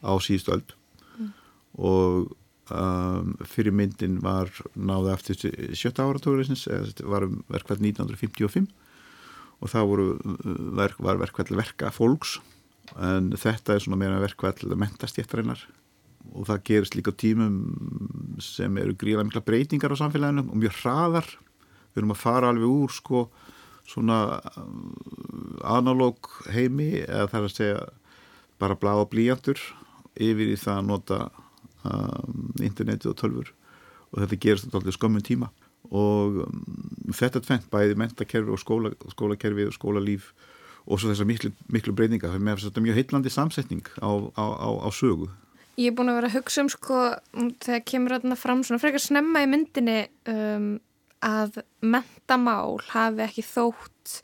á 0.00 0.12
síðstöld 0.22 0.74
mm. 1.18 1.32
og 1.78 2.30
um, 2.72 3.34
fyrir 3.48 3.74
myndin 3.76 4.20
var 4.24 4.52
náða 4.74 5.16
eftir 5.16 5.40
sjötta 5.76 6.06
áratóðurisins, 6.06 6.66
eða 6.70 7.10
var 7.10 7.26
um 7.28 7.40
verkföll 7.50 7.80
1955 7.82 8.70
og 9.60 9.68
það 9.68 9.90
voru, 9.90 10.06
verk, 10.78 11.02
var 11.04 11.20
verkföll 11.20 11.58
verka 11.58 11.90
fólks. 11.92 12.38
En 12.96 13.28
þetta 13.36 13.76
er 13.76 13.84
svona 13.84 13.98
meira 14.00 14.22
verkvæll 14.22 14.72
mentastjættarinnar 14.72 15.66
og 16.30 16.46
það 16.48 16.64
gerist 16.68 16.96
líka 16.96 17.12
tímum 17.16 17.60
sem 18.42 18.76
eru 18.80 18.96
gríðlega 18.98 19.28
mikla 19.28 19.44
breytingar 19.44 19.94
á 19.94 20.00
samfélaginu 20.00 20.46
og 20.48 20.58
mjög 20.58 20.80
hraðar. 20.80 21.28
Við 21.92 22.02
erum 22.02 22.14
að 22.14 22.22
fara 22.22 22.50
alveg 22.50 22.72
úr 22.72 22.94
sko 22.94 23.24
svona 23.90 24.18
analóg 25.66 26.28
heimi 26.54 27.02
eða 27.02 27.28
það 27.32 27.40
er 27.40 27.48
að 27.48 27.56
segja 27.56 27.80
bara 28.60 28.78
blá 28.78 28.94
og 29.00 29.10
blíjantur 29.12 29.60
yfir 30.16 30.52
í 30.52 30.58
það 30.60 30.76
að 30.76 30.86
nota 30.88 31.18
um, 31.84 32.52
internetið 32.62 33.12
og 33.12 33.18
tölfur 33.20 33.52
og 34.10 34.22
þetta 34.22 34.40
gerist 34.42 34.72
alltaf 34.74 34.96
skömmun 34.96 35.26
tíma. 35.26 35.50
Og 35.90 36.42
um, 36.44 36.64
þetta 37.14 37.42
tvent 37.44 37.68
bæði 37.72 37.98
mentakerfi 37.98 38.54
og 38.54 38.62
skóla, 38.62 38.94
skólakerfi 39.14 39.68
og 39.68 39.76
skólalíf 39.76 40.32
og 40.86 40.98
svo 40.98 41.12
þessar 41.12 41.28
miklu, 41.28 41.52
miklu 41.70 41.94
breyninga 41.96 42.30
það 42.30 42.38
er 42.40 42.46
með 42.46 42.64
þetta 42.66 42.84
mjög 42.84 42.98
heitlandi 42.98 43.32
samsetning 43.32 43.90
á, 44.02 44.10
á, 44.34 44.44
á, 44.58 44.68
á 44.82 44.88
sögu. 44.94 45.30
Ég 45.78 45.92
er 45.92 45.96
búin 45.96 46.10
að 46.12 46.20
vera 46.20 46.30
að 46.30 46.38
hugsa 46.40 46.64
um 46.64 46.70
sko 46.72 47.00
þegar 47.62 47.84
kemur 47.88 48.16
þarna 48.16 48.38
fram 48.38 48.64
svona 48.66 48.82
frekar 48.82 49.02
snemma 49.02 49.44
í 49.44 49.50
myndinni 49.50 50.00
um, 50.28 50.72
að 51.24 51.60
mentamál 51.80 52.80
hafi 52.90 53.24
ekki 53.26 53.44
þótt 53.46 54.20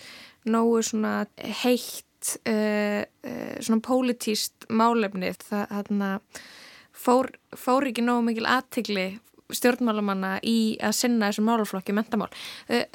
nógu 0.49 0.83
svona 0.87 1.15
heitt 1.63 2.06
uh, 2.49 3.03
uh, 3.03 3.57
svona 3.61 3.85
pólitíst 3.85 4.69
málefni 4.69 5.33
það 5.43 6.21
fór, 6.97 7.31
fór 7.57 7.91
ekki 7.91 8.05
nógu 8.05 8.29
mikil 8.31 8.49
aðtigli 8.51 9.09
stjórnmálamanna 9.55 10.39
í 10.47 10.77
að 10.83 10.97
sinna 10.99 11.31
þessum 11.31 11.51
málaflokki 11.51 11.95
mentamál 11.97 12.31
uh, 12.33 12.87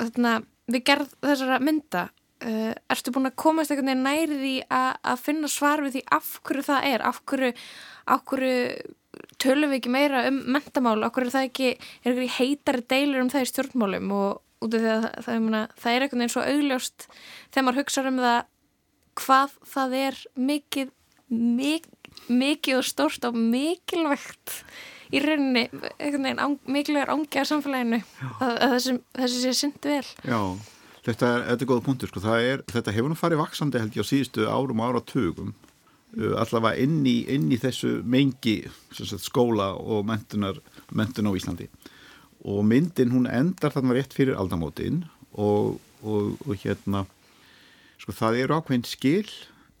þarna 0.00 0.40
við 0.70 0.86
gerð 0.92 1.14
þessara 1.26 1.60
mynda 1.62 2.08
Uh, 2.40 2.70
ertu 2.88 3.12
búin 3.12 3.28
að 3.28 3.34
komast 3.36 3.68
einhvern 3.68 3.90
veginn 3.90 4.06
nærið 4.06 4.44
í 4.48 4.52
að 4.72 5.18
finna 5.20 5.48
svar 5.52 5.82
við 5.84 5.98
því 5.98 6.00
af 6.16 6.28
hverju 6.48 6.62
það 6.70 6.86
er, 6.88 7.02
af 7.04 7.18
hverju, 7.28 7.50
af 8.14 8.22
hverju 8.30 8.54
tölum 9.42 9.74
við 9.74 9.80
ekki 9.82 9.92
meira 9.92 10.22
um 10.30 10.38
mentamál, 10.54 10.94
af 11.04 11.12
hverju 11.12 11.28
er 11.28 11.34
það 11.34 11.48
ekki 11.50 11.68
er 11.74 12.14
ekki 12.14 12.30
heitari 12.38 12.86
deilur 12.94 13.26
um 13.26 13.28
það 13.34 13.44
í 13.44 13.50
stjórnmálum? 13.50 14.14
Og 14.16 14.64
út 14.64 14.76
af 14.76 14.80
því 14.80 14.88
að 14.94 15.04
það, 15.04 15.20
það, 15.26 15.42
mena, 15.44 15.60
það 15.82 15.92
er 15.92 16.06
einhvern 16.06 16.22
veginn 16.22 16.34
svo 16.34 16.46
augljóst 16.46 17.06
þegar 17.50 17.66
maður 17.66 17.80
hugsa 17.82 18.06
um 18.08 18.22
það 18.24 18.40
hvað 19.18 19.56
það 19.74 19.96
er 20.00 20.18
mikið 20.38 20.90
mik, 21.30 21.86
mikið 22.26 22.80
og 22.80 22.86
stórt 22.86 23.24
og 23.28 23.38
mikilvægt 23.38 24.58
í 25.10 25.22
rauninni 25.22 25.66
mikilvægur 26.70 27.14
ángjaðar 27.14 27.48
samfélaginu 27.50 28.02
að, 28.38 28.52
að 28.52 28.76
þessi, 28.76 29.40
sé 29.40 29.56
syndi 29.58 29.96
vel. 29.96 30.04
Já 30.26 30.42
Þetta 31.00 31.28
er, 31.32 31.44
þetta 31.48 31.64
er 31.64 31.68
góða 31.70 31.84
punktur, 31.86 32.10
sko. 32.10 32.20
er, 32.36 32.62
þetta 32.68 32.92
hefur 32.92 33.12
nú 33.12 33.16
farið 33.16 33.40
vaksandi 33.40 33.80
held 33.80 33.94
ég 33.96 34.04
á 34.04 34.10
síðustu 34.10 34.44
árum 34.44 34.82
og 34.82 34.90
áratugum 34.90 35.54
uh, 36.18 36.34
allavega 36.42 36.82
inn 36.84 36.98
í, 37.08 37.22
inn 37.32 37.46
í 37.48 37.58
þessu 37.60 38.00
mengi 38.04 38.58
sagt, 38.92 39.24
skóla 39.24 39.72
og 39.80 40.04
mentunar, 40.10 40.60
mentun 40.92 41.30
á 41.30 41.36
Íslandi. 41.38 41.70
Og 42.44 42.60
myndin 42.68 43.14
hún 43.14 43.30
endar 43.32 43.72
þarna 43.72 43.96
rétt 43.96 44.12
fyrir 44.16 44.36
aldamótin 44.40 45.06
og, 45.32 45.80
og, 46.04 46.36
og 46.44 46.60
hérna 46.60 47.06
sko 48.00 48.14
það 48.16 48.42
eru 48.44 48.58
ákveðin 48.58 48.86
skil 48.88 49.26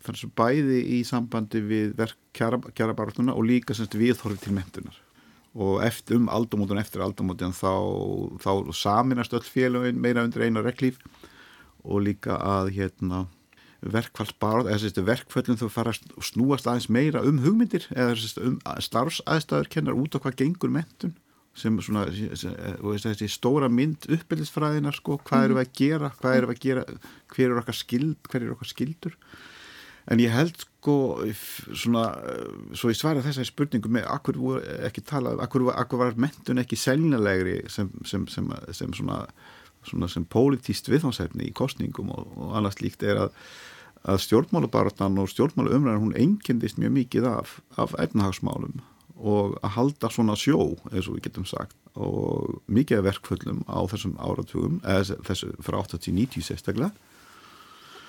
þannig 0.04 0.26
að 0.26 0.34
bæði 0.40 0.80
í 0.96 0.98
sambandi 1.08 1.62
við 1.64 1.94
verk 1.98 2.18
kjarabartuna 2.36 3.34
og 3.36 3.46
líka 3.48 3.76
semst 3.76 3.96
viðhorfi 3.98 4.44
til 4.44 4.54
mentunar 4.56 5.00
og 5.50 5.80
eftir 5.82 6.20
um 6.20 6.28
aldamótun 6.30 6.78
eftir 6.78 7.02
aldamótun 7.02 7.56
þá, 7.56 7.72
þá 8.38 8.52
saminast 8.76 9.34
öll 9.34 9.44
félagin 9.44 9.98
meira 9.98 10.22
undir 10.24 10.46
eina 10.46 10.62
reglíf 10.62 11.00
og 11.82 12.04
líka 12.06 12.36
að 12.36 12.74
hérna 12.76 13.24
verkfallsbarð, 13.80 14.68
eða 14.68 14.82
þessi 14.82 15.04
verkföllum 15.06 15.56
þau 15.56 15.70
fara 15.72 15.94
að 15.94 16.24
snúast 16.28 16.68
aðeins 16.68 16.90
meira 16.92 17.22
um 17.24 17.40
hugmyndir 17.40 17.86
eða 17.94 18.16
um 18.44 18.58
starfsaðstæður 18.84 19.70
kennar 19.72 19.96
út 19.96 20.16
á 20.16 20.20
hvað 20.20 20.36
gengur 20.42 20.72
mentun 20.72 21.14
sem 21.56 21.76
svona 21.82 22.06
þessi 22.08 23.28
stóra 23.30 23.68
mynd 23.72 24.06
uppbyrðisfræðinar 24.06 24.96
sko, 24.96 25.18
hvað 25.26 25.46
eru 25.48 25.56
við 25.58 25.64
að 25.64 25.72
gera 25.80 26.10
hvað 26.18 26.36
eru 26.36 26.50
við 26.50 26.56
að 26.56 26.66
gera, 26.66 26.84
hver 27.34 27.46
eru 27.48 27.62
okkar 27.62 27.78
skild 27.78 28.28
hver 28.30 28.44
eru 28.44 28.54
okkar 28.54 28.70
skildur 28.70 29.16
en 30.10 30.22
ég 30.22 30.34
held 30.34 30.62
sko 30.62 30.96
svona, 31.76 32.04
svo 32.72 32.92
ég 32.92 32.98
svara 32.98 33.24
þessari 33.24 33.50
spurningu 33.50 33.90
með 33.92 34.06
akkur 34.10 34.38
voru 34.40 34.62
ekki 34.86 35.04
talað, 35.06 35.42
akkur, 35.44 35.66
akkur 35.74 36.04
var 36.04 36.16
mentun 36.20 36.62
ekki 36.62 36.78
selnilegri 36.78 37.58
sem, 37.70 37.90
sem, 38.08 38.24
sem, 38.30 38.48
sem 38.76 38.94
svona, 38.96 39.24
svona 39.86 40.08
sem 40.10 40.24
pólitíst 40.24 40.88
viðfáðsefni 40.90 41.50
í 41.50 41.56
kostningum 41.56 42.14
og, 42.14 42.32
og 42.38 42.56
annars 42.60 42.80
líkt 42.80 43.04
er 43.06 43.26
að 43.26 43.36
að 44.08 44.22
stjórnmálabaratan 44.24 45.18
og 45.20 45.28
stjórnmálaumræðan 45.28 46.04
hún 46.06 46.16
engendist 46.16 46.78
mjög 46.80 46.94
mikið 46.94 47.26
af, 47.28 47.58
af 47.76 47.92
efnahagsmálum 48.00 48.80
og 49.20 49.58
að 49.60 49.74
halda 49.76 50.10
svona 50.10 50.36
sjó 50.38 50.58
eins 50.90 51.06
og 51.06 51.18
við 51.18 51.28
getum 51.28 51.46
sagt 51.48 51.76
og 51.94 52.60
mikið 52.70 53.04
verkföllum 53.04 53.62
á 53.68 53.80
þessum 53.90 54.16
áratugum 54.22 54.80
eða 54.84 55.20
þessu 55.26 55.52
frá 55.64 55.80
80-90 55.82 56.46
sérstaklega. 56.46 56.92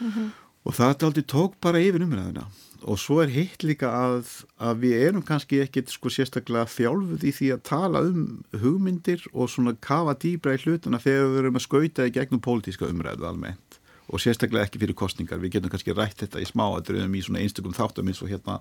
Mm 0.02 0.12
-hmm. 0.12 0.30
og 0.63 0.74
það 0.74 0.89
er 0.89 1.06
aldrei 1.06 1.24
tók 1.24 1.54
bara 1.62 1.80
yfir 1.80 2.04
umræðina 2.04 2.47
og 2.82 2.97
svo 3.00 3.19
er 3.21 3.30
hitt 3.30 3.63
líka 3.65 3.89
að, 3.93 4.30
að 4.58 4.80
við 4.86 5.04
erum 5.08 5.26
kannski 5.26 5.62
ekkit 5.62 5.91
sko 5.93 6.10
sérstaklega 6.10 6.65
þjálfuð 6.69 7.26
í 7.30 7.34
því 7.38 7.50
að 7.56 7.63
tala 7.69 8.02
um 8.08 8.24
hugmyndir 8.63 9.26
og 9.34 9.52
svona 9.54 9.76
kafa 9.86 10.15
dýbra 10.21 10.56
í 10.58 10.63
hlutuna 10.63 11.02
þegar 11.02 11.30
við 11.30 11.41
erum 11.43 11.60
að 11.60 11.65
skauta 11.67 12.08
í 12.08 12.15
gegnum 12.15 12.41
pólitíska 12.41 12.89
umræðu 12.89 13.28
almennt. 13.30 13.78
Og 14.12 14.19
sérstaklega 14.19 14.67
ekki 14.67 14.82
fyrir 14.82 14.97
kostningar, 14.97 15.39
við 15.39 15.58
getum 15.58 15.71
kannski 15.71 15.93
rætt 15.95 16.24
þetta 16.24 16.41
í 16.41 16.47
smáadröðum 16.50 17.13
í 17.15 17.21
svona 17.24 17.43
einstakum 17.43 17.76
þáttum 17.78 18.10
eins 18.12 18.24
og 18.26 18.32
hérna 18.34 18.58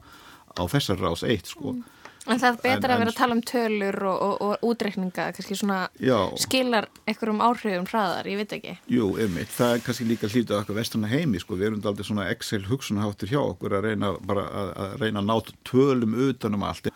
á 0.55 0.63
þessar 0.69 1.01
rás 1.01 1.25
eitt 1.27 1.49
sko. 1.51 1.75
Mm. 1.79 2.00
En 2.29 2.37
það 2.37 2.51
er 2.51 2.57
betra 2.61 2.91
en, 2.91 2.93
að 2.93 3.01
vera 3.01 3.13
að 3.15 3.17
tala 3.17 3.35
um 3.37 3.41
tölur 3.49 3.97
og, 4.11 4.25
og, 4.27 4.35
og 4.45 4.65
útreikninga, 4.71 5.31
kannski 5.37 5.57
svona 5.57 5.79
já. 5.97 6.17
skilar 6.43 6.89
einhverjum 7.09 7.41
áhrifum 7.45 7.87
hraðar, 7.89 8.29
ég 8.29 8.43
veit 8.43 8.53
ekki. 8.59 8.75
Jú, 8.93 9.07
einmitt, 9.23 9.49
það 9.55 9.77
er 9.77 9.85
kannski 9.87 10.09
líka 10.09 10.29
hlítið 10.29 10.59
okkar 10.59 10.77
vestana 10.77 11.09
heimi, 11.11 11.41
sko, 11.41 11.57
við 11.57 11.71
erum 11.71 11.89
aldrei 11.89 12.07
svona 12.07 12.29
Excel 12.35 12.67
hugsunaháttur 12.69 13.33
hjá 13.33 13.41
okkur 13.41 13.79
að 13.79 13.89
reyna 13.89 14.13
bara 14.29 14.45
að, 14.51 14.73
að 14.85 14.95
reyna 15.01 15.23
að 15.23 15.31
ná 15.31 15.55
tölum 15.71 16.19
utanum 16.27 16.67
allt, 16.69 16.91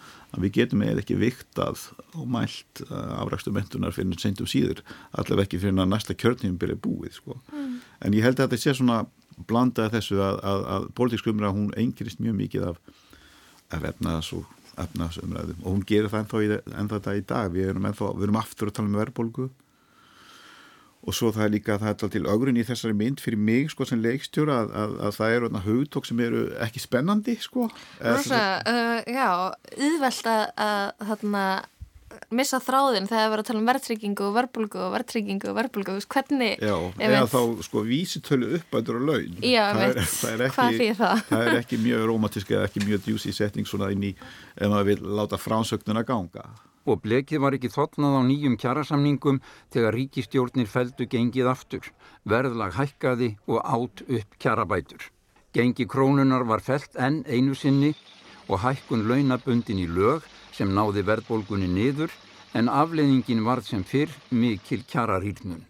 við 0.44 0.54
getum 0.58 0.84
eða 0.84 1.00
ekki 1.00 1.16
viktað 1.16 1.86
og 2.18 2.28
mælt 2.28 2.82
uh, 2.88 3.20
afrækstu 3.22 3.52
mentunar 3.54 3.94
fyrir 3.96 4.18
sendum 4.20 4.48
síður, 4.50 4.82
allaveg 5.16 5.48
ekki 5.48 5.62
fyrir 5.62 5.78
að 5.78 5.92
næsta 5.94 6.16
kjörnum 6.18 6.58
byrja 6.60 6.80
búið, 6.84 7.14
sko. 7.16 7.38
Mm. 7.54 7.78
En 8.04 8.18
ég 8.18 8.26
held 8.26 8.42
að 8.42 8.50
þetta 8.50 8.60
sé 8.60 8.76
svona 8.76 9.04
blandað 9.48 9.94
þessu 9.96 10.20
að, 10.22 10.42
að, 10.46 10.66
að 10.74 10.90
pólitíkskumra 10.98 11.54
hún 11.54 11.72
engirist 11.80 12.20
mjög 12.22 12.36
mikið 12.42 12.68
af, 12.72 12.82
af 13.74 13.88
efnaðas 13.90 14.30
og 14.36 14.50
efnaðsumræðum 14.82 15.60
og 15.62 15.68
hún 15.70 15.84
gerir 15.88 16.10
það 16.12 16.24
ennþá, 16.24 16.96
þetta 16.96 17.18
í 17.18 17.26
dag. 17.28 17.52
Við 17.54 17.68
erum, 17.72 17.90
ennþá, 17.90 18.08
við 18.14 18.26
erum 18.28 18.40
aftur 18.40 18.70
að 18.70 18.76
tala 18.78 18.90
um 18.90 18.98
verðbólgu. 19.00 19.50
Og 21.04 21.12
svo 21.12 21.28
það 21.36 21.44
er 21.44 21.52
líka 21.52 21.76
það 21.82 21.90
er 22.06 22.12
til 22.14 22.22
augurinn 22.32 22.56
í 22.56 22.64
þessari 22.64 22.96
mynd 22.96 23.20
fyrir 23.20 23.40
mig 23.44 23.68
sko 23.74 23.84
sem 23.84 24.00
leikstjóra 24.00 24.62
að, 24.62 24.70
að, 24.80 24.94
að 25.04 25.18
það 25.18 25.34
eru 25.36 25.50
hugtók 25.66 26.08
sem 26.08 26.22
eru 26.24 26.44
ekki 26.64 26.80
spennandi 26.80 27.34
sko. 27.44 27.66
Rosa, 28.00 28.40
uh, 28.64 29.00
Já, 29.04 29.28
yðvelt 29.76 30.30
að, 30.32 30.44
að 30.64 31.08
þarna 31.10 31.44
missa 32.34 32.60
þráðin 32.62 33.08
þegar 33.08 33.22
það 33.22 33.30
verður 33.32 33.44
að 33.44 33.48
tala 33.50 33.60
um 33.60 33.70
verðtryggingu 33.70 34.26
og 34.26 34.34
verbulgu 34.38 34.82
og 34.84 34.92
verðtryggingu 34.94 35.50
og 35.50 35.56
verbulgu 35.58 35.96
hvernig 36.14 36.60
Já, 36.64 36.76
eða 36.98 37.22
við... 37.22 37.32
þá 37.34 37.64
sko 37.68 37.84
vísitölu 37.88 38.50
uppætur 38.58 39.00
og 39.00 39.08
laun 39.08 39.40
Já, 39.40 39.64
það, 39.70 39.86
er, 39.86 40.02
það, 40.12 40.34
er 40.34 40.44
ekki, 40.48 40.92
það? 41.00 41.24
það 41.30 41.48
er 41.48 41.62
ekki 41.62 41.80
mjög 41.86 42.06
romantísk 42.12 42.54
eða 42.54 42.68
ekki 42.68 42.84
mjög 42.84 43.08
djúsi 43.08 43.34
setning 43.36 43.68
svona 43.70 43.90
inn 43.94 44.06
í 44.10 44.14
ef 44.14 44.70
maður 44.70 44.90
vil 44.92 45.18
láta 45.20 45.40
fránsögnuna 45.40 46.06
ganga 46.06 46.48
Og 46.84 47.00
blekið 47.00 47.40
var 47.40 47.54
ekki 47.56 47.70
þotnað 47.72 48.18
á 48.20 48.22
nýjum 48.28 48.58
kjærasamningum 48.60 49.38
þegar 49.72 49.96
ríkistjórnir 49.96 50.68
feldu 50.68 51.06
gengið 51.08 51.48
aftur, 51.48 51.86
verðlag 52.28 52.76
hækkaði 52.76 53.30
og 53.48 53.62
átt 53.64 54.02
upp 54.04 54.36
kjærabætur. 54.36 55.06
Gengi 55.56 55.86
krónunar 55.88 56.44
var 56.44 56.60
felt 56.60 56.92
enn 57.00 57.22
einu 57.24 57.56
sinni 57.56 57.94
og 58.48 58.60
hækkun 58.60 59.06
launabundin 59.08 59.80
í 59.80 59.88
lög 59.88 60.26
sem 60.54 60.70
náði 60.70 61.02
verðbólgunni 61.06 61.68
niður 61.70 62.12
en 62.54 62.70
afleiðingin 62.70 63.42
varð 63.46 63.68
sem 63.72 63.84
fyrr 63.84 64.12
mikil 64.30 64.82
kjararýrnum. 64.86 65.62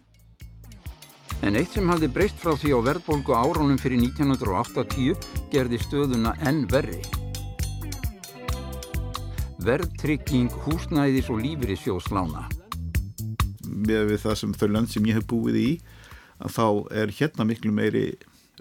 En 1.43 1.57
eitt 1.59 1.73
sem 1.75 1.89
hafði 1.89 2.09
breyst 2.13 2.37
frá 2.39 2.53
því 2.55 2.75
á 2.77 2.79
verðbólgu 2.85 3.35
árunum 3.35 3.79
fyrir 3.81 3.99
1980 4.03 5.17
gerði 5.51 5.79
stöðuna 5.81 6.35
enn 6.45 6.63
verri. 6.71 7.01
Verðtrygging 9.65 10.53
húsnæðis 10.65 11.31
og 11.33 11.41
lífri 11.41 11.75
sjóðslána. 11.81 12.45
Með 13.65 14.13
við 14.13 14.23
það 14.23 14.39
sem 14.41 14.55
þau 14.55 14.67
lönd 14.69 14.93
sem 14.93 15.09
ég 15.09 15.19
hef 15.19 15.27
búið 15.29 15.59
í, 15.59 15.69
þá 16.53 16.67
er 16.93 17.13
hérna 17.17 17.47
miklu 17.49 17.73
meiri 17.73 18.07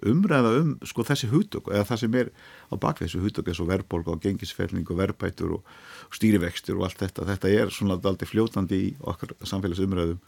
umræða 0.04 0.52
um 0.60 0.72
sko 0.86 1.04
þessi 1.06 1.28
húttök 1.30 1.70
eða 1.72 1.86
það 1.88 2.00
sem 2.02 2.16
er 2.18 2.30
á 2.68 2.74
bakvegsu 2.80 3.20
húttök 3.22 3.50
eins 3.50 3.60
og 3.62 3.70
verðbólk 3.70 4.10
og 4.10 4.22
gengisferning 4.24 4.88
og 4.90 4.98
verðbætur 5.00 5.58
og 5.58 5.74
stýrivextur 6.14 6.78
og 6.78 6.88
allt 6.88 7.04
þetta. 7.04 7.28
Þetta 7.32 7.52
er 7.52 7.72
svona 7.74 7.98
aldrei 7.98 8.28
fljótandi 8.30 8.80
í 8.80 8.90
okkar 9.02 9.34
samfélagsumræðum. 9.42 10.20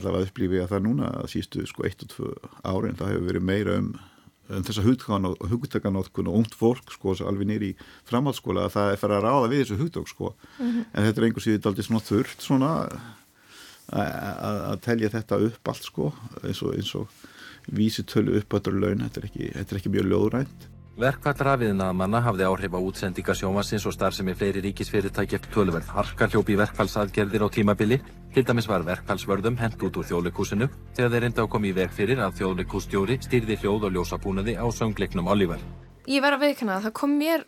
Það 0.00 0.16
var 0.16 0.26
upplýfið 0.26 0.64
að 0.64 0.72
það 0.72 0.84
núna 0.88 1.12
að 1.20 1.30
sístu 1.32 1.64
sko 1.70 1.86
1 1.86 2.04
og 2.04 2.12
2 2.16 2.32
árin 2.66 2.98
það 2.98 3.12
hefur 3.12 3.28
verið 3.28 3.46
meira 3.46 3.76
um, 3.78 3.90
um 4.50 4.64
þessa 4.66 4.84
húttökanótkun 4.84 6.30
og 6.30 6.38
ungt 6.40 6.56
fólk 6.58 6.90
sko 6.92 7.14
alveg 7.24 7.48
nýri 7.48 7.72
í 7.72 7.76
framhaldsskóla 8.10 8.66
að 8.66 8.74
það 8.74 8.90
er 8.90 9.02
farið 9.02 9.18
að 9.20 9.26
ráða 9.28 9.52
við 9.52 9.62
þessu 9.62 9.78
húttök 9.80 10.10
sko. 10.10 10.32
Mm 10.58 10.70
-hmm. 10.70 10.88
en 10.92 11.06
þetta 11.06 11.20
er 11.20 11.28
einhvers 11.28 11.46
veginn 11.46 11.70
aldrei 11.70 11.86
svona 11.86 12.08
þurft 12.10 12.48
svona 12.48 12.72
að 13.94 14.80
telja 14.84 15.12
þetta 15.12 15.40
upp 15.44 15.68
allt 15.68 15.84
sko 15.84 16.12
eins 16.42 16.62
og, 16.64 16.74
eins 16.74 16.94
og 16.96 17.08
vísitölu 17.70 18.38
uppbættur 18.40 18.76
laun, 18.76 19.04
þetta 19.04 19.20
er 19.20 19.26
ekki, 19.28 19.50
þetta 19.54 19.74
er 19.74 19.80
ekki 19.80 19.92
mjög 19.92 20.08
ljóðrænt. 20.94 21.24
Verkfallrafiðnaðamanna 21.24 22.20
hafði 22.22 22.44
áhrif 22.46 22.74
á 22.74 22.78
útsendinga 22.78 23.34
sjómasins 23.34 23.86
og 23.86 23.94
starfsemi 23.94 24.34
fleiri 24.34 24.60
ríkisfyrirtæki 24.62 25.36
eftir 25.36 25.50
tölverð 25.52 25.88
harkarljópi 25.90 26.56
verkfallsaðgerðir 26.56 27.42
á 27.42 27.48
tímabili. 27.50 28.00
Til 28.34 28.44
dæmis 28.44 28.68
var 28.68 28.84
verkfallsvörðum 28.86 29.58
hent 29.58 29.82
út 29.82 29.96
úr 29.96 30.06
þjóðleikúsinu 30.06 30.68
þegar 30.94 31.10
þeir 31.10 31.22
reynda 31.22 31.42
að 31.42 31.50
koma 31.50 31.66
í 31.66 31.74
veg 31.74 31.90
fyrir 31.90 32.20
að 32.22 32.38
þjóðleikússtjóri 32.38 33.18
stýrði 33.22 33.58
hljóð 33.62 33.88
og 33.88 33.94
ljósabúnaði 33.94 34.56
á 34.58 34.66
söngleiknum 34.70 35.30
Oliver. 35.30 35.60
Ég 36.06 36.22
verði 36.22 36.38
að 36.38 36.46
veikna 36.46 36.78
að 36.78 36.86
það 36.88 36.96
kom 37.00 37.18
mér 37.18 37.46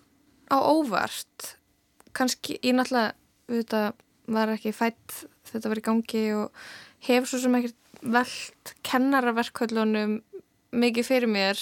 á 0.51 0.59
óvart. 0.59 1.57
Kanski, 2.17 2.59
ég 2.63 2.75
náttúrulega, 2.75 3.15
þetta 3.51 3.83
var 4.27 4.55
ekki 4.55 4.73
fætt, 4.75 5.27
þetta 5.53 5.71
var 5.71 5.79
í 5.79 5.87
gangi 5.87 6.25
og 6.35 6.65
hefur 7.07 7.31
svo 7.31 7.43
sem 7.43 7.59
ekkert 7.59 7.83
veld 8.03 8.73
kennaraverkvöldunum 8.87 10.19
mikið 10.77 11.07
fyrir 11.07 11.31
mér 11.31 11.61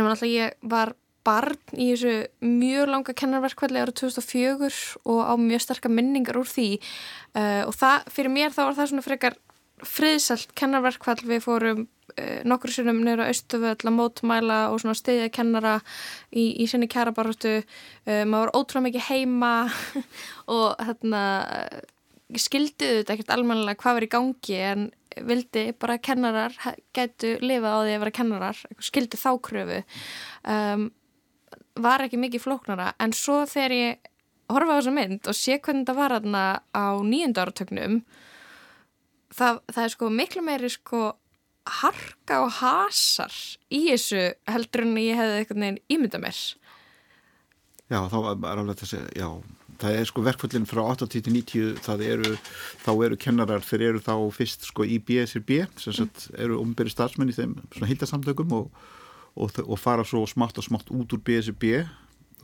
nema 0.00 0.14
náttúrulega 0.14 0.48
ég 0.50 0.72
var 0.72 0.94
barn 1.26 1.60
í 1.76 1.90
þessu 1.92 2.14
mjög 2.44 2.90
langa 2.90 3.14
kennarverkvældi 3.16 3.82
ára 3.82 3.94
2004 3.94 4.70
og 5.04 5.20
á 5.20 5.34
mjög 5.36 5.64
starka 5.66 5.92
minningar 5.92 6.38
úr 6.40 6.48
því. 6.48 6.80
Uh, 7.36 7.68
og 7.68 7.76
það, 7.76 8.10
fyrir 8.14 8.34
mér 8.34 8.54
þá 8.54 8.62
var 8.64 8.76
það 8.78 8.90
svona 8.92 9.06
frekar 9.06 9.38
friðsalt 9.86 10.52
kennarverkvall 10.58 11.20
við 11.24 11.44
fórum 11.44 11.84
uh, 11.84 12.40
nokkur 12.48 12.72
sinnum 12.72 13.02
neyru 13.04 13.24
á 13.24 13.32
Östuföll 13.32 13.76
að 13.76 13.96
mótmæla 13.96 14.60
og 14.72 14.80
svona 14.82 14.96
stiðja 14.98 15.30
kennara 15.32 15.78
í, 16.32 16.50
í 16.60 16.68
sinni 16.68 16.88
kærabaróttu 16.90 17.60
uh, 17.60 18.24
maður 18.24 18.48
var 18.48 18.54
ótrúlega 18.56 18.86
mikið 18.88 19.08
heima 19.08 19.54
og 20.56 20.80
þarna 20.80 21.24
skildiðu 22.38 23.00
þetta 23.00 23.16
ekkert 23.16 23.32
almennilega 23.34 23.80
hvað 23.80 23.98
verið 23.98 24.10
í 24.10 24.14
gangi 24.14 24.58
en 24.70 24.88
vildi 25.16 25.64
bara 25.80 25.96
að 25.98 26.04
kennarar 26.06 26.56
getu 26.96 27.36
lifað 27.42 27.76
á 27.76 27.80
því 27.82 27.94
að 27.94 28.02
vera 28.04 28.16
kennarar 28.20 28.62
skildi 28.82 29.20
þá 29.20 29.30
kröfu. 29.46 29.82
Um, 30.44 30.88
var 31.80 32.04
ekki 32.04 32.20
mikið 32.20 32.44
flóknara. 32.44 32.92
En 33.00 33.14
svo 33.16 33.42
þegar 33.48 33.76
ég 33.76 34.10
horfa 34.50 34.76
á 34.76 34.78
þessa 34.80 34.94
mynd 34.94 35.30
og 35.30 35.36
sé 35.38 35.58
hvernig 35.58 35.84
þetta 35.84 35.96
var 35.98 36.16
aðna 36.18 36.44
á 36.74 36.86
nýjönda 37.06 37.44
áratögnum 37.44 38.00
það, 39.34 39.60
það 39.70 39.82
er 39.84 39.94
sko 39.94 40.10
miklu 40.14 40.44
meiri 40.46 40.70
sko 40.72 41.02
harka 41.80 42.40
og 42.44 42.52
hasar 42.58 43.34
í 43.70 43.84
þessu 43.90 44.24
heldur 44.50 44.86
en 44.86 44.98
ég 44.98 45.18
hefði 45.18 45.38
eitthvað 45.38 45.62
nefn 45.62 45.80
ímynda 45.92 46.20
mér. 46.22 46.40
Já, 47.90 48.00
þá 48.10 48.18
er 48.22 48.60
alveg 48.62 48.80
þessi, 48.80 49.02
já 49.18 49.28
það 49.80 49.96
er 49.98 50.08
sko 50.08 50.24
verkföllin 50.26 50.68
frá 50.68 50.82
80-90 50.92 51.80
það 51.84 52.04
eru, 52.06 52.34
þá 52.84 52.90
eru 53.06 53.18
kennarar 53.20 53.64
þeir 53.64 53.86
eru 53.90 54.02
þá 54.04 54.14
fyrst 54.36 54.68
sko 54.68 54.84
í 54.84 55.00
BSRB 55.00 55.64
sem 55.80 55.96
sagt, 55.96 56.28
eru 56.36 56.60
umbyrri 56.62 56.92
starfsmenn 56.92 57.32
í 57.32 57.36
þeim 57.36 57.56
svona 57.72 57.90
hildasamtökum 57.90 58.54
og, 58.58 58.84
og, 59.34 59.58
og 59.64 59.80
fara 59.80 60.04
svo 60.06 60.26
smátt 60.30 60.60
og 60.60 60.68
smátt 60.68 60.92
út 60.94 61.16
úr 61.16 61.24
BSB 61.26 61.80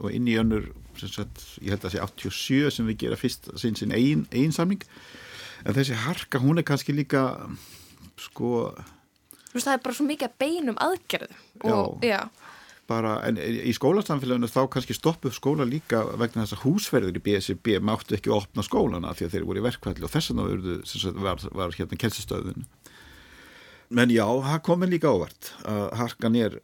og 0.02 0.12
inn 0.12 0.28
í 0.28 0.36
önnur 0.40 0.68
sem 1.00 1.12
sagt, 1.12 1.44
ég 1.60 1.72
held 1.72 1.84
að 1.84 1.94
það 1.94 1.94
sé 1.94 2.32
87 2.32 2.74
sem 2.76 2.90
við 2.90 3.00
gera 3.04 3.20
fyrst 3.20 3.48
sinn 3.60 3.94
eigin, 3.94 4.26
eigin 4.32 4.54
samning 4.56 4.84
en 5.64 5.76
þessi 5.76 5.96
harka 6.06 6.40
hún 6.42 6.60
er 6.60 6.66
kannski 6.66 6.94
líka 6.96 7.28
sko 8.20 8.74
Þú 9.46 9.56
veist, 9.56 9.68
það 9.70 9.76
er 9.76 9.84
bara 9.86 9.96
svo 9.96 10.04
mikið 10.04 10.32
beinum 10.36 10.78
aðgerðum 10.84 11.70
og, 11.72 12.04
já. 12.04 12.18
Bara, 12.86 13.16
en 13.26 13.38
í 13.40 13.72
skólasamfélaginu 13.76 14.50
þá 14.50 14.60
kannski 14.72 14.96
stoppuð 14.96 15.34
skóla 15.36 15.66
líka 15.68 16.04
vegna 16.16 16.44
þess 16.44 16.56
að 16.58 16.64
húsferður 16.64 17.20
í 17.20 17.24
BSB 17.28 17.78
máttu 17.84 18.18
ekki 18.18 18.34
opna 18.34 18.64
skólana 18.66 19.14
því 19.16 19.28
að 19.28 19.36
þeir 19.36 19.48
voru 19.48 19.62
í 19.62 19.66
verkvalli 19.66 20.06
og 20.06 20.12
þess 20.12 20.32
vegna 20.32 21.24
var, 21.26 21.46
var 21.56 21.76
hérna 21.78 22.00
kelsistöðun 22.04 22.68
menn 23.94 24.10
já, 24.10 24.26
það 24.26 24.62
komið 24.66 24.94
líka 24.96 25.14
ávart 25.14 25.50
að 25.66 25.84
harkan 26.00 26.38
er 26.38 26.60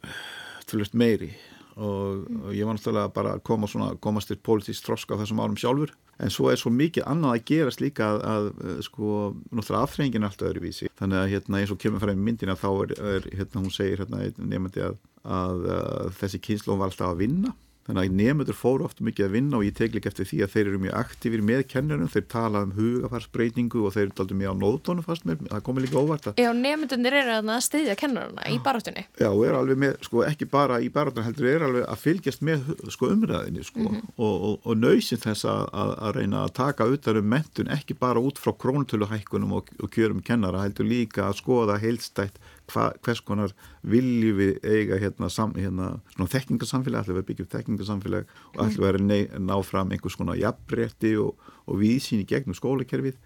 tölvöld 0.67 0.95
meiri 0.97 1.31
og, 1.75 2.25
og 2.45 2.49
ég 2.53 2.67
var 2.67 2.77
náttúrulega 2.77 3.11
bara 3.13 3.35
að 3.37 3.43
koma 3.47 3.69
svona, 3.69 3.93
komast 4.03 4.29
til 4.29 4.39
politísk 4.43 4.85
þroska 4.87 5.17
á 5.17 5.21
þessum 5.23 5.41
árum 5.43 5.59
sjálfur. 5.59 5.93
En 6.21 6.29
svo 6.29 6.51
er 6.51 6.59
svo 6.61 6.69
mikið 6.73 7.07
annað 7.09 7.33
að 7.33 7.45
gerast 7.49 7.81
líka 7.81 8.11
að, 8.13 8.19
að 8.33 8.81
sko, 8.85 9.07
náttúrulega 9.49 9.87
afþrengin 9.87 10.21
er 10.21 10.29
alltaf 10.29 10.49
öðruvísi. 10.51 10.91
Þannig 10.99 11.21
að 11.21 11.31
hérna 11.33 11.61
eins 11.61 11.73
og 11.73 11.79
kemur 11.81 12.03
frá 12.03 12.13
í 12.13 12.19
myndina 12.19 12.57
þá 12.59 12.69
er, 12.73 12.93
er 13.15 13.27
hérna 13.31 13.63
hún 13.63 13.73
segir 13.73 14.03
hérna 14.03 14.21
nefndi 14.37 14.85
að, 14.85 14.99
að, 15.23 15.67
að 15.79 16.15
þessi 16.21 16.41
kynslu 16.43 16.77
var 16.77 16.91
alltaf 16.91 17.13
að 17.13 17.21
vinna. 17.25 17.53
Þannig 17.83 18.05
að 18.07 18.13
nefndur 18.15 18.55
fóru 18.55 18.85
oft 18.87 19.01
mikið 19.03 19.25
að 19.25 19.33
vinna 19.35 19.57
og 19.57 19.65
ég 19.67 19.73
tek 19.75 19.91
líka 19.91 20.07
eftir 20.07 20.27
því 20.29 20.37
að 20.45 20.51
þeir 20.53 20.67
eru 20.69 20.77
mjög 20.85 20.93
aktífir 21.01 21.41
með 21.43 21.63
kennurum, 21.73 22.11
þeir 22.13 22.25
tala 22.31 22.61
um 22.63 22.71
hugafarsbreytingu 22.77 23.81
og 23.83 23.91
þeir 23.91 24.05
eru 24.05 24.23
aldrei 24.23 24.37
mjög 24.39 24.53
á 24.55 24.61
nóðdónu 24.61 25.03
fast 25.03 25.27
mér, 25.27 25.41
það 25.49 25.65
komið 25.67 25.85
líka 25.85 25.99
óvart 25.99 26.29
að 26.31 26.39
Já, 26.39 26.47
nefndunir 26.55 27.17
eru 27.19 27.35
að 27.41 27.59
styðja 27.67 27.97
kennarana 27.99 28.47
í 28.47 28.55
barátunni. 28.63 29.03
Já, 29.19 29.27
og 29.33 29.43
er 29.49 29.59
alveg 29.59 29.83
með, 29.83 29.99
sko, 30.07 30.23
ekki 30.29 30.47
bara 30.55 30.79
í 30.79 30.87
barátunum 30.95 31.27
heldur, 31.27 31.49
er 31.51 31.67
alveg 31.67 31.85
að 31.91 32.01
fylgjast 32.05 32.47
með 32.47 32.71
sko, 32.95 33.11
umræðinni, 33.17 33.67
sko, 33.67 33.91
og, 34.15 34.31
og, 34.31 34.57
og 34.63 34.79
nöysinn 34.79 35.23
þess 35.27 35.43
að, 35.51 35.67
að, 35.83 35.93
að 36.07 36.17
reyna 36.21 36.47
að 36.47 36.57
taka 36.63 36.87
utan 36.95 37.19
um 37.19 37.31
mentun, 37.35 37.75
ekki 37.75 37.99
bara 37.99 38.23
út 38.23 38.39
frá 38.39 38.55
krónutöluhækkunum 38.63 39.59
og, 39.59 39.75
og 39.83 39.91
kjörum 39.91 40.23
kennara, 40.23 40.63
heldur 40.63 40.87
líka 40.87 41.27
að 41.27 41.41
skoða 41.43 41.81
heilstætt 41.83 42.39
hva, 42.71 42.89
hvers 43.03 43.21
konar 43.25 43.53
viljum 43.81 44.37
við 44.39 44.57
eiga 44.63 44.99
hérna, 45.01 45.29
sam, 45.31 45.53
hérna 45.57 45.89
þekkingarsamfélag, 46.17 47.03
allir 47.03 47.19
verið 47.19 47.29
byggjum 47.31 47.49
þekkingarsamfélag 47.53 48.31
og 48.53 48.61
allir 48.63 48.85
verið 48.85 49.07
nei, 49.07 49.21
ná 49.39 49.55
fram 49.65 49.91
einhvers 49.91 50.17
konar 50.19 50.39
jafnrétti 50.39 51.15
og, 51.21 51.35
og 51.67 51.81
víðsýn 51.81 52.23
í 52.23 52.29
gegnum 52.29 52.57
skólakerfið 52.57 53.19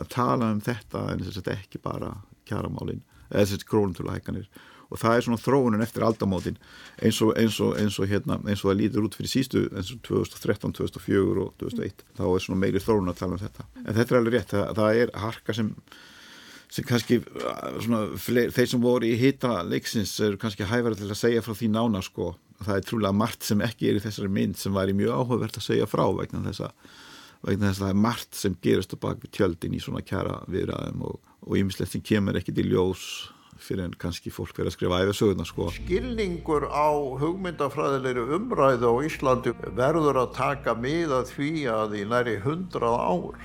að 0.00 0.10
tala 0.14 0.50
um 0.54 0.60
þetta 0.64 1.06
en 1.12 1.24
þess 1.24 1.42
að 1.42 1.54
ekki 1.54 1.80
bara 1.84 2.16
kjaramálin, 2.48 3.02
eða 3.30 3.46
þess 3.46 3.58
að 3.58 3.70
krónutöluhækkanir. 3.70 4.50
Og 4.90 4.98
það 4.98 5.16
er 5.16 5.24
svona 5.24 5.38
þróunin 5.38 5.84
eftir 5.84 6.02
aldamótin 6.02 6.56
eins 6.98 7.20
og, 7.22 7.36
eins 7.38 7.60
og, 7.62 7.76
eins 7.78 7.98
og, 8.02 8.08
hérna, 8.10 8.40
eins 8.42 8.64
og 8.64 8.72
það 8.72 8.80
lítur 8.80 9.04
út 9.06 9.14
fyrir 9.14 9.30
sístu 9.30 9.68
eins 9.70 9.92
og 9.94 10.00
2013, 10.08 10.72
2004 10.80 11.44
og 11.44 11.52
2001 11.62 12.02
þá 12.18 12.24
er 12.26 12.42
svona 12.42 12.62
meiri 12.64 12.82
þróun 12.82 13.12
að 13.12 13.20
tala 13.20 13.36
um 13.36 13.42
þetta. 13.44 13.66
En 13.84 13.94
þetta 13.94 14.16
er 14.16 14.18
alveg 14.18 14.34
rétt, 14.34 14.54
það, 14.56 14.72
það 14.80 15.02
er 15.04 15.12
harka 15.22 15.56
sem 15.60 15.70
sem 16.70 16.86
kannski 16.86 17.18
svona, 17.82 18.04
fleir, 18.20 18.52
þeir 18.54 18.70
sem 18.72 18.82
voru 18.82 19.08
í 19.08 19.16
hita 19.18 19.60
leiksins 19.66 20.12
eru 20.22 20.38
kannski 20.40 20.68
hæfara 20.68 20.98
til 20.98 21.10
að 21.10 21.18
segja 21.18 21.42
frá 21.44 21.56
því 21.58 21.70
nána 21.74 22.02
sko, 22.06 22.34
það 22.62 22.76
er 22.76 22.86
trúlega 22.86 23.16
margt 23.16 23.46
sem 23.46 23.64
ekki 23.66 23.90
er 23.90 23.98
í 23.98 24.04
þessari 24.04 24.30
mynd 24.32 24.60
sem 24.60 24.76
væri 24.76 24.94
mjög 24.96 25.16
áhugavert 25.16 25.58
að 25.58 25.66
segja 25.66 25.88
frá 25.90 26.06
vegna 26.14 26.44
þess 26.46 26.68
að 26.68 26.94
vegna 27.40 27.70
þess 27.70 27.80
að 27.80 27.86
það 27.86 27.92
er 27.94 28.00
margt 28.06 28.38
sem 28.38 28.56
gerast 28.62 28.94
á 28.94 28.98
bak 29.02 29.20
við 29.24 29.34
tjöldin 29.38 29.76
í 29.76 29.82
svona 29.82 30.04
kjara 30.06 30.40
viðræðum 30.52 31.04
og 31.08 31.52
ýmislegt 31.56 31.94
sem 31.96 32.04
kemur 32.04 32.38
ekkit 32.38 32.60
í 32.60 32.68
ljós 32.68 33.04
fyrir 33.60 33.84
en 33.84 33.96
kannski 34.00 34.32
fólk 34.32 34.54
verið 34.56 34.70
að 34.70 34.76
skrifa 34.76 35.00
æfisöguna 35.04 35.46
sko. 35.48 35.68
Skilningur 35.74 36.66
á 36.72 36.88
hugmyndafræðilegri 37.20 38.36
umræðu 38.38 38.92
á 38.92 38.94
Íslandi 39.04 39.54
verður 39.76 40.22
að 40.22 40.34
taka 40.38 40.76
miða 40.78 41.22
því 41.28 41.52
að 41.72 41.96
í 42.00 42.04
næri 42.08 42.38
hundrað 42.44 42.96
ár 42.96 43.42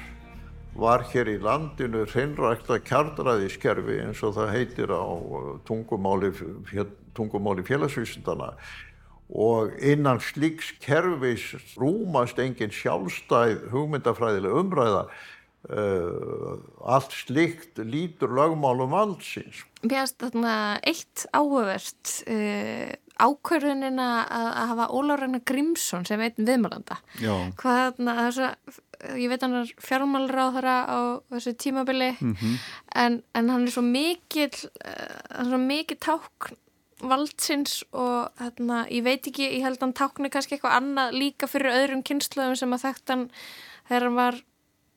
var 0.75 1.05
hér 1.11 1.29
í 1.31 1.38
landinu 1.43 2.05
hreinrækta 2.09 2.79
kjartræðiskerfi 2.83 4.01
eins 4.03 4.23
og 4.25 4.35
það 4.38 4.51
heitir 4.55 4.91
á 4.91 5.03
tungumáli, 5.67 6.33
tungumáli 7.15 7.63
félagsvísindana 7.67 8.53
og 9.31 9.71
innan 9.81 10.19
slíks 10.21 10.73
kerfis 10.83 11.47
rúmast 11.79 12.39
engin 12.41 12.73
sjálfstæð 12.75 13.71
hugmyndafræðileg 13.73 14.59
umræða 14.63 15.07
Uh, 15.65 16.59
allt 16.85 17.09
slikt 17.09 17.79
lítur 17.81 18.29
lögmálum 18.38 18.91
valdsins. 18.93 19.63
Mér 19.81 20.03
finnst 20.03 20.19
þarna 20.21 20.51
eitt 20.85 21.23
áhugavert 21.33 22.11
uh, 22.29 22.91
ákvörðunina 23.17 24.09
að, 24.27 24.49
að 24.51 24.69
hafa 24.71 24.88
Óláranna 24.93 25.39
Grímsson 25.41 26.05
sem 26.05 26.21
einn 26.21 26.45
viðmálanda. 26.45 26.99
Já. 27.17 27.33
Hvað 27.57 27.81
þarna, 27.81 28.15
þessa, 28.19 28.51
ég 29.15 29.29
veit 29.31 29.41
hann 29.45 29.53
er 29.62 29.71
fjármálráðara 29.81 30.75
á 30.88 30.99
þessu 31.34 31.53
tímabili 31.60 32.12
Mhm. 32.21 32.53
en, 32.95 33.23
en 33.36 33.49
hann 33.49 33.65
er 33.67 33.71
svo 33.75 33.81
mikil, 33.86 34.49
uh, 34.86 35.17
hann 35.36 35.47
er 35.47 35.51
svo 35.51 35.62
mikil 35.62 35.97
tákn 35.97 36.55
valdsins 37.05 37.84
og 37.91 38.31
þarna, 38.39 38.86
ég 38.89 39.03
veit 39.03 39.27
ekki, 39.27 39.49
ég 39.58 39.62
held 39.65 39.77
að 39.77 39.81
hann 39.84 39.93
tákni 39.99 40.29
kannski 40.31 40.55
eitthvað 40.55 40.77
annað 40.79 41.12
líka 41.19 41.47
fyrir 41.51 41.75
öðrum 41.75 42.03
kynsluðum 42.08 42.55
sem 42.58 42.71
að 42.73 42.86
þekkt 42.88 43.12
hann 43.12 43.25
þegar 43.89 44.03
hann 44.08 44.15
var 44.15 44.38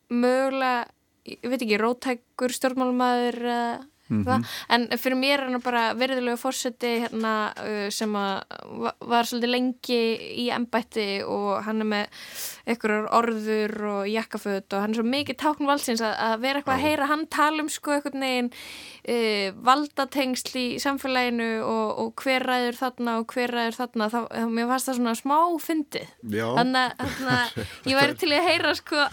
mögulega, 0.09 0.87
ég 1.29 1.51
veit 1.51 1.63
ekki, 1.65 1.79
rótækur 1.83 2.55
stjórnmálmaður 2.55 3.39
eða 3.45 3.87
eitthvað, 4.09 4.47
en 4.75 4.87
fyrir 4.99 5.21
mér 5.21 5.43
er 5.43 5.45
hann 5.49 5.65
bara 5.65 5.85
verðilegu 5.99 6.41
fórseti 6.41 6.95
hérna 7.05 7.35
uh, 7.63 7.87
sem 7.95 8.15
var 8.15 9.29
svolítið 9.29 9.53
lengi 9.53 10.01
í 10.45 10.49
embætti 10.55 11.09
og 11.27 11.65
hann 11.67 11.85
er 11.85 11.91
með 11.93 12.23
einhverjar 12.69 13.11
orður 13.19 13.77
og 13.93 14.11
jakkaföt 14.11 14.77
og 14.77 14.85
hann 14.85 14.95
er 14.95 15.01
svo 15.01 15.09
mikið 15.09 15.41
tákn 15.41 15.69
valdsins 15.69 16.05
að, 16.05 16.15
að 16.29 16.45
vera 16.45 16.63
eitthvað 16.63 16.79
að 16.79 16.87
heyra 16.87 17.11
hann 17.13 17.27
tala 17.33 17.65
um 17.65 17.71
sko 17.73 17.97
einhvern 17.97 18.25
veginn 18.27 18.51
uh, 18.53 19.49
valdatengsl 19.69 20.59
í 20.59 20.67
samfélaginu 20.83 21.51
og, 21.65 21.89
og 22.03 22.25
hver 22.25 22.47
ræður 22.49 22.79
þarna 22.79 23.19
og 23.21 23.35
hver 23.35 23.55
ræður 23.55 23.79
þarna. 23.83 24.11
Þá, 24.13 24.19
mér 24.53 24.71
fannst 24.73 24.91
það 24.91 24.99
svona 25.01 25.17
smá 25.19 25.39
fyndið. 25.65 26.15
Þannig 26.29 27.05
að 27.35 27.61
ég 27.91 28.01
væri 28.01 28.19
til 28.21 28.33
að 28.35 28.49
heyra 28.49 28.75
sko 28.79 29.07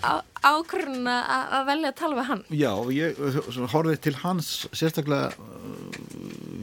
ákvörðuna 0.45 1.15
að 1.57 1.69
velja 1.69 1.91
að 1.91 1.97
tala 1.99 2.17
við 2.19 2.27
hann? 2.29 2.43
Já, 2.53 2.71
ég 2.95 3.21
svona, 3.49 3.69
horfið 3.73 4.01
til 4.05 4.15
hans 4.21 4.51
sérstaklega 4.71 5.31
uh, 5.33 5.95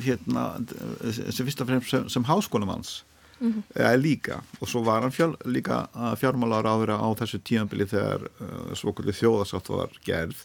hérna 0.03 0.45
uh, 0.61 1.09
sem 1.11 1.47
fyrst 1.47 1.65
og 1.65 1.71
fremst 1.73 1.95
sem, 1.95 2.07
sem 2.13 2.29
háskólamanns 2.29 3.01
eða 3.43 3.97
líka. 3.99 4.39
Og 4.61 4.71
svo 4.71 4.85
var 4.87 5.03
hann 5.03 5.15
fjál, 5.15 5.33
líka 5.51 5.85
fjármálar 6.21 6.69
áður 6.69 6.95
á 6.95 7.11
þessu 7.19 7.41
tímanbili 7.43 7.89
þegar 7.91 8.29
uh, 8.29 8.73
svokulli 8.79 9.15
þjóðasátt 9.19 9.71
var 9.73 9.95
gerð. 10.07 10.45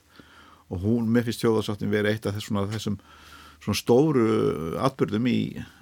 Og 0.74 0.82
hún, 0.84 1.12
mér 1.14 1.28
finnst 1.28 1.44
þjóðasáttin 1.46 1.94
verið 1.94 2.16
eitt 2.16 2.26
af 2.28 2.36
þessum, 2.36 2.60
þessum 2.74 2.98
svona 3.64 3.80
stóru 3.80 4.26
atbyrðum 4.84 5.30
í, 5.30 5.40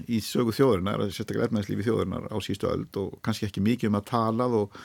í 0.07 0.19
sögu 0.23 0.53
þjóðurinnar, 0.55 1.07
sérstaklega 1.09 1.49
efnæðslífi 1.49 1.87
þjóðurinnar 1.87 2.29
á 2.31 2.37
sístu 2.43 2.69
öld 2.69 2.99
og 3.01 3.17
kannski 3.25 3.49
ekki 3.49 3.63
mikið 3.65 3.91
um 3.91 3.99
að 3.99 4.07
talað 4.11 4.59
og 4.61 4.77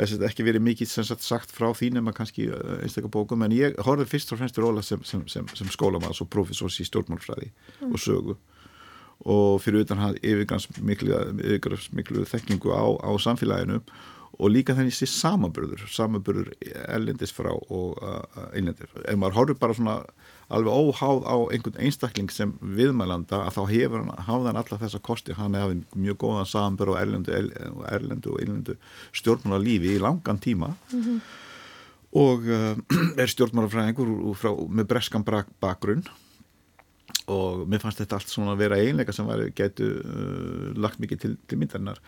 ekki 0.00 0.46
verið 0.46 0.64
mikið 0.64 0.92
sagt, 0.92 1.24
sagt 1.26 1.52
frá 1.54 1.68
því 1.76 1.90
nema 1.96 2.14
kannski 2.16 2.48
uh, 2.50 2.78
einstakar 2.84 3.12
bókum 3.12 3.42
en 3.44 3.54
ég 3.56 3.76
horfði 3.84 4.08
fyrst 4.10 4.32
og 4.32 4.40
fremst 4.40 4.56
til 4.56 4.64
Róla 4.64 4.84
sem, 4.86 5.02
sem, 5.04 5.26
sem, 5.28 5.48
sem 5.56 5.72
skólamanns 5.72 6.22
og 6.24 6.30
professors 6.32 6.78
í 6.80 6.86
stjórnmálfræði 6.88 7.50
og 7.90 7.98
sögu. 8.00 8.38
Og 9.28 9.58
fyrir 9.60 9.84
utan 9.84 10.00
hann 10.00 10.16
yfirgans 10.24 10.70
miklu, 10.80 11.12
yfirgans 11.42 11.90
miklu 11.92 12.24
þekkingu 12.28 12.72
á, 12.72 12.84
á 13.04 13.10
samfélaginu 13.20 13.82
og 14.40 14.52
líka 14.54 14.74
þannig 14.76 14.94
sé 14.96 15.08
samaburður 15.10 15.82
samaburður 15.92 16.50
ellendis 16.88 17.32
frá 17.36 17.50
og 17.52 17.98
uh, 18.00 18.22
einlendir. 18.56 18.88
Ef 19.04 19.18
maður 19.20 19.36
horfður 19.36 19.58
bara 19.60 19.76
svona 19.76 19.96
alveg 20.50 20.72
óháð 20.72 21.26
á 21.28 21.36
einhvern 21.52 21.82
einstakling 21.84 22.32
sem 22.34 22.54
viðmælanda 22.60 23.42
að 23.44 23.58
þá 23.58 23.60
hefur 23.70 24.00
hann 24.00 24.24
hafðan 24.30 24.60
alla 24.62 24.80
þessa 24.80 25.02
kosti, 25.10 25.36
hann 25.38 25.58
hefði 25.58 25.82
mjög 26.06 26.18
góðan 26.24 26.50
samanburð 26.50 26.96
á 26.96 27.02
erlendu, 27.02 27.36
erlendu 27.92 28.32
og 28.34 28.40
einlendu 28.42 28.78
stjórnmála 29.20 29.62
lífi 29.62 29.94
í 29.94 30.02
langan 30.02 30.40
tíma. 30.42 30.72
Og 32.16 32.48
uh, 32.48 32.74
er 33.20 33.30
stjórnmálafræðingur 33.30 34.10
með 34.72 34.90
breskan 34.90 35.26
bakgrunn 35.26 36.06
og 37.30 37.64
mér 37.70 37.82
fannst 37.82 38.00
þetta 38.02 38.18
allt 38.18 38.32
svona 38.32 38.54
að 38.54 38.62
vera 38.64 38.78
einleika 38.80 39.14
sem 39.14 39.28
getu 39.56 39.88
uh, 40.00 40.70
lagt 40.80 41.00
mikið 41.02 41.22
til, 41.22 41.32
til 41.50 41.58
myndarinnar. 41.60 42.00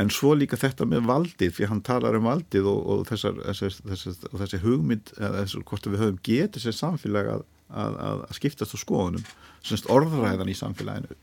En 0.00 0.12
svo 0.14 0.32
líka 0.38 0.58
þetta 0.60 0.86
með 0.88 1.08
valdið 1.10 1.56
því 1.56 1.70
hann 1.72 1.82
talar 1.86 2.16
um 2.18 2.28
valdið 2.28 2.68
og, 2.70 2.80
og 2.94 3.02
þessar, 3.10 3.40
þessar, 3.50 3.80
þessar, 3.90 4.30
og 4.30 4.38
þessi 4.44 4.62
hugmynd 4.64 5.12
þessar 5.16 5.66
hvort 5.68 5.90
við 5.90 6.04
höfum 6.04 6.22
getið 6.30 6.66
sér 6.66 6.78
samfélag 6.78 7.34
að, 7.34 7.44
að, 7.68 7.98
að, 8.06 8.24
skiptast 8.38 8.76
á 8.76 8.78
skoðunum 8.80 9.28
semst 9.60 9.90
orðræðan 9.92 10.50
í 10.52 10.56
samfélaginu. 10.56 11.20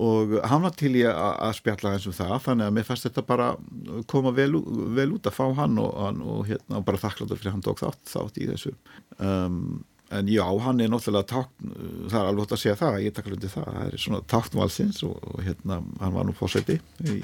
Og 0.00 0.38
hann 0.48 0.62
var 0.64 0.72
til 0.72 0.94
í 0.96 1.02
að, 1.04 1.18
að 1.44 1.56
spjalla 1.58 1.90
eins 1.94 2.06
um 2.08 2.14
það 2.16 2.38
þannig 2.46 2.68
að 2.68 2.76
mér 2.78 2.86
fannst 2.88 3.06
þetta 3.08 3.24
bara 3.28 3.48
koma 4.10 4.32
vel, 4.34 4.54
vel 4.96 5.10
út 5.12 5.28
að 5.28 5.36
fá 5.36 5.44
hann 5.58 5.76
og, 5.82 5.90
hann, 6.00 6.22
og, 6.24 6.46
hérna, 6.48 6.78
og 6.78 6.86
bara 6.88 7.02
þakkláttur 7.02 7.40
fyrir 7.40 7.52
hann 7.52 7.64
tók 7.64 7.82
þátt, 7.82 8.00
þátt 8.08 8.40
í 8.40 8.48
þessu. 8.48 8.72
Um, 9.18 9.84
en 10.18 10.30
já, 10.30 10.44
hann 10.64 10.80
er 10.80 10.92
náttúrulega 10.92 11.28
tákn, 11.30 11.74
það 12.12 12.20
er 12.20 12.30
alveg 12.30 12.54
að 12.54 12.62
segja 12.62 12.78
það, 12.80 13.00
ég 13.04 13.16
takk 13.16 13.30
alveg 13.30 13.52
það, 13.52 13.68
það 13.74 13.88
er 13.88 14.04
svona 14.04 14.22
táknvalsins 14.34 15.02
og, 15.08 15.18
og 15.30 15.42
hérna, 15.46 15.80
hann 16.00 16.16
var 16.16 16.28
nú 16.28 16.36
fórseti 16.38 16.78
í 17.04 17.18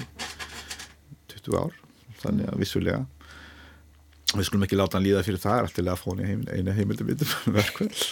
20 1.31 1.57
ár, 1.61 1.75
þannig 2.21 2.51
að 2.51 2.61
vissulega 2.61 3.01
við 4.31 4.47
skulum 4.47 4.65
ekki 4.65 4.79
láta 4.79 4.97
hann 4.97 5.05
líða 5.05 5.23
fyrir 5.27 5.41
það, 5.43 5.57
er 5.57 5.67
alltaf 5.67 5.93
að 5.93 6.03
fóna 6.05 6.27
heim, 6.27 6.43
eina 6.51 6.75
heimildumindum 6.75 7.31
verkvöld. 7.57 8.03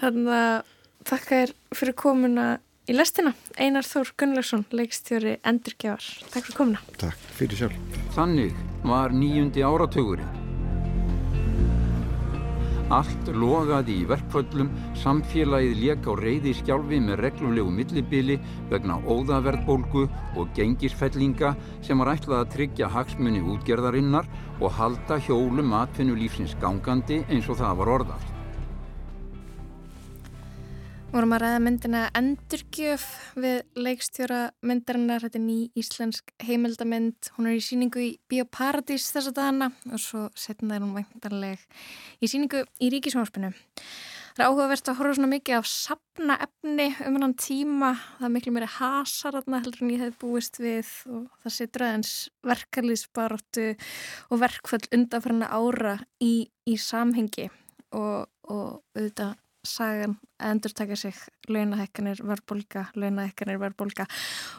Þannig 0.00 0.34
að 0.36 0.74
þakka 1.08 1.38
þér 1.38 1.54
fyrir 1.80 1.96
komuna 2.04 2.48
í 2.88 2.96
lestina. 2.96 3.34
Einar 3.60 3.88
Þór 3.88 4.12
Gunnlaugsson, 4.20 4.66
leikstjóri 4.72 5.38
Endurgjafar. 5.46 6.10
Takk 6.32 6.50
fyrir 6.50 6.60
komuna. 6.60 6.84
Takk 7.00 7.32
fyrir 7.38 7.64
sjálf. 7.64 8.04
Þannig 8.16 8.60
var 8.88 9.16
nýjundi 9.16 9.64
áratugurinn. 9.64 10.47
Allt 12.88 13.28
logaði 13.36 13.98
í 14.00 14.06
verkföllum, 14.08 14.70
samfélagið 14.96 15.82
lék 15.82 16.08
á 16.08 16.12
reyði 16.16 16.54
skjálfi 16.56 17.00
með 17.04 17.20
reglulegu 17.26 17.74
millibili 17.74 18.38
vegna 18.70 18.96
óðaverðbólgu 19.04 20.06
og 20.40 20.48
gengisfellinga 20.56 21.52
sem 21.84 22.00
var 22.00 22.14
ætlað 22.14 22.46
að 22.46 22.56
tryggja 22.56 22.88
hagsmunni 22.96 23.44
útgerðarinnar 23.44 24.32
og 24.58 24.72
halda 24.80 25.20
hjólum 25.28 25.76
atvinnulífsins 25.82 26.56
gangandi 26.64 27.22
eins 27.28 27.52
og 27.52 27.60
það 27.60 27.80
var 27.82 27.96
orðað 27.98 28.37
vorum 31.08 31.32
að 31.32 31.40
ræða 31.42 31.60
myndina 31.64 32.00
Endurgjöf 32.18 33.04
við 33.40 33.62
leikstjóra 33.80 34.40
myndarinnar, 34.66 35.22
þetta 35.24 35.38
er 35.38 35.44
ný 35.44 35.56
íslensk 35.78 36.34
heimildamind, 36.44 37.30
hún 37.36 37.48
er 37.48 37.56
í 37.56 37.62
síningu 37.64 38.02
í 38.04 38.10
Bíóparadís 38.28 39.06
þess 39.14 39.30
að 39.30 39.38
dana 39.38 39.70
og 39.88 40.02
svo 40.02 40.26
setna 40.36 40.76
er 40.76 40.84
hún 40.84 40.92
væntanleg 40.98 41.64
í 42.20 42.28
síningu 42.28 42.60
í 42.84 42.90
Ríkismárspinu. 42.92 43.54
Það 44.36 44.44
er 44.44 44.52
áhugavert 44.52 44.92
að 44.92 45.00
horfa 45.00 45.16
svona 45.16 45.32
mikið 45.32 45.56
af 45.56 45.70
sapna 45.72 46.38
efni 46.44 46.90
um 47.08 47.18
hann 47.22 47.34
tíma, 47.40 47.94
það 48.20 48.28
er 48.28 48.36
miklu 48.36 48.54
meiri 48.54 48.70
hasar 48.76 49.40
aðna 49.40 49.64
heldur 49.64 49.86
en 49.86 49.96
ég 49.96 50.04
hef 50.04 50.20
búist 50.20 50.60
við 50.60 50.92
og 51.08 51.26
það 51.40 51.56
setur 51.56 51.88
aðeins 51.88 52.14
verkarlýsbaróttu 52.52 53.68
og 54.28 54.44
verkföll 54.44 54.84
undanfærna 54.92 55.50
ára 55.56 55.98
í, 56.20 56.46
í 56.68 56.78
samhengi 56.78 57.48
og, 57.96 58.28
og 58.44 58.82
auðvitað 58.92 59.38
sagan 59.68 60.16
að 60.38 60.52
endur 60.52 60.74
taka 60.76 60.96
sig 60.98 61.18
launahekkanir, 61.48 62.22
verðbólka, 62.26 62.88
launahekkanir, 62.98 63.60
verðbólka 63.62 64.08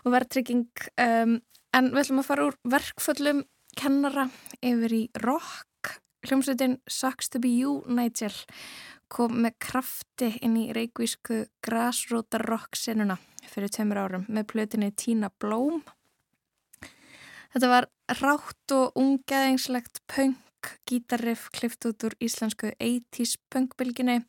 og 0.04 0.14
verðtrygging. 0.16 0.68
Um, 1.02 1.40
en 1.76 1.92
við 1.94 2.04
ætlum 2.04 2.22
að 2.24 2.30
fara 2.30 2.48
úr 2.50 2.60
verkföllum 2.76 3.44
kennara 3.80 4.30
yfir 4.62 4.96
í 4.96 5.04
rock. 5.24 5.96
Hljómsveitin 6.28 6.80
Sucks 6.90 7.30
to 7.32 7.40
be 7.40 7.52
you, 7.54 7.80
Nigel 7.88 8.34
kom 9.10 9.40
með 9.44 9.56
krafti 9.64 10.34
inn 10.46 10.58
í 10.60 10.68
reikvísku 10.76 11.42
grassrota 11.66 12.42
rock 12.44 12.78
senuna 12.78 13.18
fyrir 13.50 13.72
tveimur 13.74 14.04
árum 14.04 14.28
með 14.30 14.52
plötinni 14.52 14.92
Tina 14.94 15.32
Blóm. 15.42 15.82
Þetta 17.50 17.72
var 17.72 17.90
rátt 18.20 18.76
og 18.76 19.00
ungaðingslegt 19.00 20.04
punk 20.12 20.38
gítarriff 20.90 21.50
klift 21.56 21.86
út 21.88 22.06
úr 22.08 22.16
íslensku 22.24 22.72
80's 22.76 23.38
punkbylginni 23.52 24.20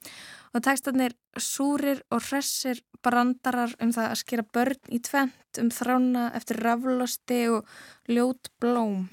og 0.55 0.65
tekstarnir 0.67 1.15
súrir 1.39 2.03
og 2.11 2.23
hressir 2.29 2.83
brandarar 3.05 3.73
um 3.81 3.93
það 3.95 4.11
að 4.11 4.21
skera 4.23 4.47
börn 4.55 4.93
í 4.93 5.01
tvent 5.03 5.61
um 5.63 5.73
þrána 5.75 6.29
eftir 6.37 6.61
raflosti 6.65 7.43
og 7.55 7.69
ljót 8.11 8.53
blóm. 8.63 9.09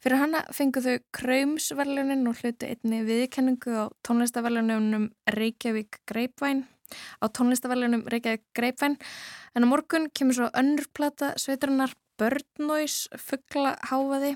Fyrir 0.00 0.22
hana 0.22 0.44
fengu 0.56 0.80
þau 0.80 0.96
Kraumsverlunin 1.12 2.28
og 2.30 2.38
hlutu 2.40 2.68
einni 2.70 3.02
viðkenningu 3.04 3.74
á 3.76 3.84
tónlistaverlunum 4.06 5.10
Reykjavík 5.36 6.00
Greipvæn 6.08 6.64
á 7.20 7.26
tónlistaverlunum 7.28 8.06
Reykjavík 8.08 8.46
Greipvæn 8.56 8.96
en 9.54 9.66
á 9.66 9.68
morgun 9.68 10.08
kemur 10.14 10.38
svo 10.38 10.48
önnurplata 10.56 11.34
sveiturinnar 11.36 11.92
Börnóis 12.20 13.08
fuggla 13.16 13.76
háfaði 13.90 14.34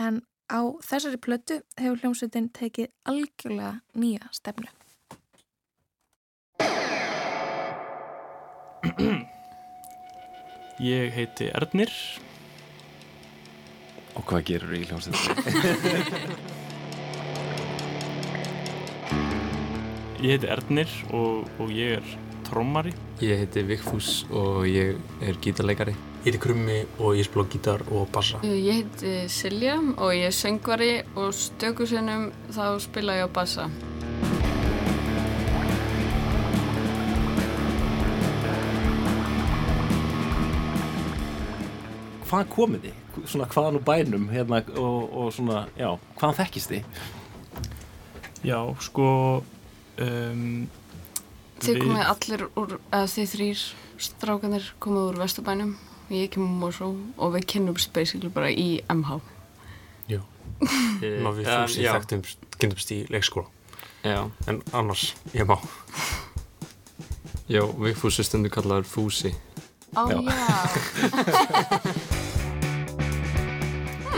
en 0.00 0.22
Á 0.46 0.62
þessari 0.78 1.18
plötu 1.18 1.58
hefur 1.74 1.98
hljómsveitin 1.98 2.46
tekið 2.54 2.86
algjörlega 3.10 3.82
nýja 3.98 4.30
stefnu. 4.30 4.70
Ég 10.86 11.10
heiti 11.16 11.48
Ernir. 11.50 11.90
Og 14.16 14.24
hvað 14.28 14.44
gerur 14.52 14.70
þú 14.70 14.76
í 14.78 14.86
hljómsveitin? 14.86 15.26
ég 20.22 20.30
heiti 20.30 20.46
Ernir 20.54 20.90
og, 21.10 21.50
og 21.58 21.68
ég 21.74 21.98
er 21.98 22.06
trommari. 22.46 22.94
Ég 23.18 23.42
heiti 23.42 23.66
Vigfús 23.66 24.22
og 24.30 24.62
ég 24.70 24.94
er 25.26 25.34
gítarleikari. 25.42 25.98
Heiti 26.26 26.40
Krummi 26.42 26.80
og 26.98 27.12
ég 27.14 27.22
spila 27.22 27.44
gítar 27.46 27.84
og 27.94 28.08
bassa. 28.10 28.40
Ég 28.42 28.80
heiti 28.80 29.10
Silja 29.30 29.76
og 29.78 30.10
ég 30.10 30.24
er 30.26 30.34
söngvari 30.34 31.04
og 31.14 31.30
stökusinnum 31.30 32.32
þá 32.50 32.80
spila 32.82 33.14
ég 33.14 33.30
á 33.30 33.30
bassa. 33.30 33.68
Hvaðan 42.26 42.52
komið 42.58 42.90
þið? 42.90 43.00
Svona 43.22 43.50
hvaðan 43.54 43.78
úr 43.78 43.86
bænum 43.86 44.28
hérna 44.34 44.64
og, 44.74 45.00
og 45.06 45.32
svona, 45.38 45.64
já, 45.78 45.92
hvaðan 46.18 46.38
þekkist 46.42 46.74
þið? 46.74 47.02
Já, 48.50 48.60
sko... 48.82 49.10
Um, 50.02 50.64
þið 51.62 51.84
komið 51.86 52.06
allir 52.18 52.48
úr, 52.50 52.80
eða 52.90 53.10
þið 53.14 53.34
þrýr 53.38 53.68
strákanir 54.10 54.72
komið 54.82 55.12
úr 55.12 55.22
Vesturbænum 55.22 55.78
ég 56.10 56.30
kemur 56.30 56.52
Mosó 56.60 56.92
og 57.16 57.34
við 57.34 57.46
kynnumst 57.54 57.92
basically 57.94 58.30
bara 58.32 58.50
í 58.50 58.80
MH 58.92 59.20
Já. 60.06 60.20
Ná 60.62 61.30
við 61.34 61.44
fúsi 61.50 61.82
um, 61.82 61.92
þekktum 61.96 62.22
kynnumst 62.56 62.92
í 62.94 62.98
leikskóla. 63.12 63.50
Já. 64.06 64.30
En 64.46 64.62
annars, 64.76 65.14
ég 65.34 65.46
má 65.48 65.58
Já, 67.50 67.62
við 67.62 67.94
fúsi 67.98 68.24
stundu 68.26 68.50
kallaður 68.50 68.86
Fúsi. 68.90 69.30
Ó 69.94 70.06
já, 70.10 70.18
já. 70.26 70.32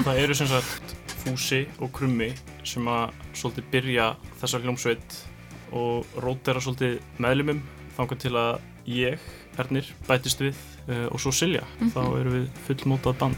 Það 0.05 0.21
eru 0.23 0.35
sem 0.39 0.49
sagt 0.49 0.95
Fúsi 1.25 1.67
og 1.83 1.91
Krummi 1.93 2.31
sem 2.69 2.87
að 2.89 3.13
svolítið 3.37 3.65
byrja 3.73 4.07
þessa 4.41 4.61
hljómsveit 4.63 5.19
og 5.77 6.07
rótera 6.23 6.61
svolítið 6.65 7.01
meðlumum 7.21 7.61
þangar 7.97 8.19
til 8.23 8.35
að 8.39 8.61
ég, 8.89 9.21
Ernir, 9.61 9.87
bætist 10.09 10.41
við 10.41 10.57
uh, 10.89 11.07
og 11.13 11.21
svo 11.21 11.33
Silja. 11.33 11.65
Mm 11.79 11.89
-hmm. 11.89 11.93
þá 11.95 12.21
eru 12.21 12.31
við 12.31 12.49
fullmótað 12.67 13.19
band. 13.19 13.37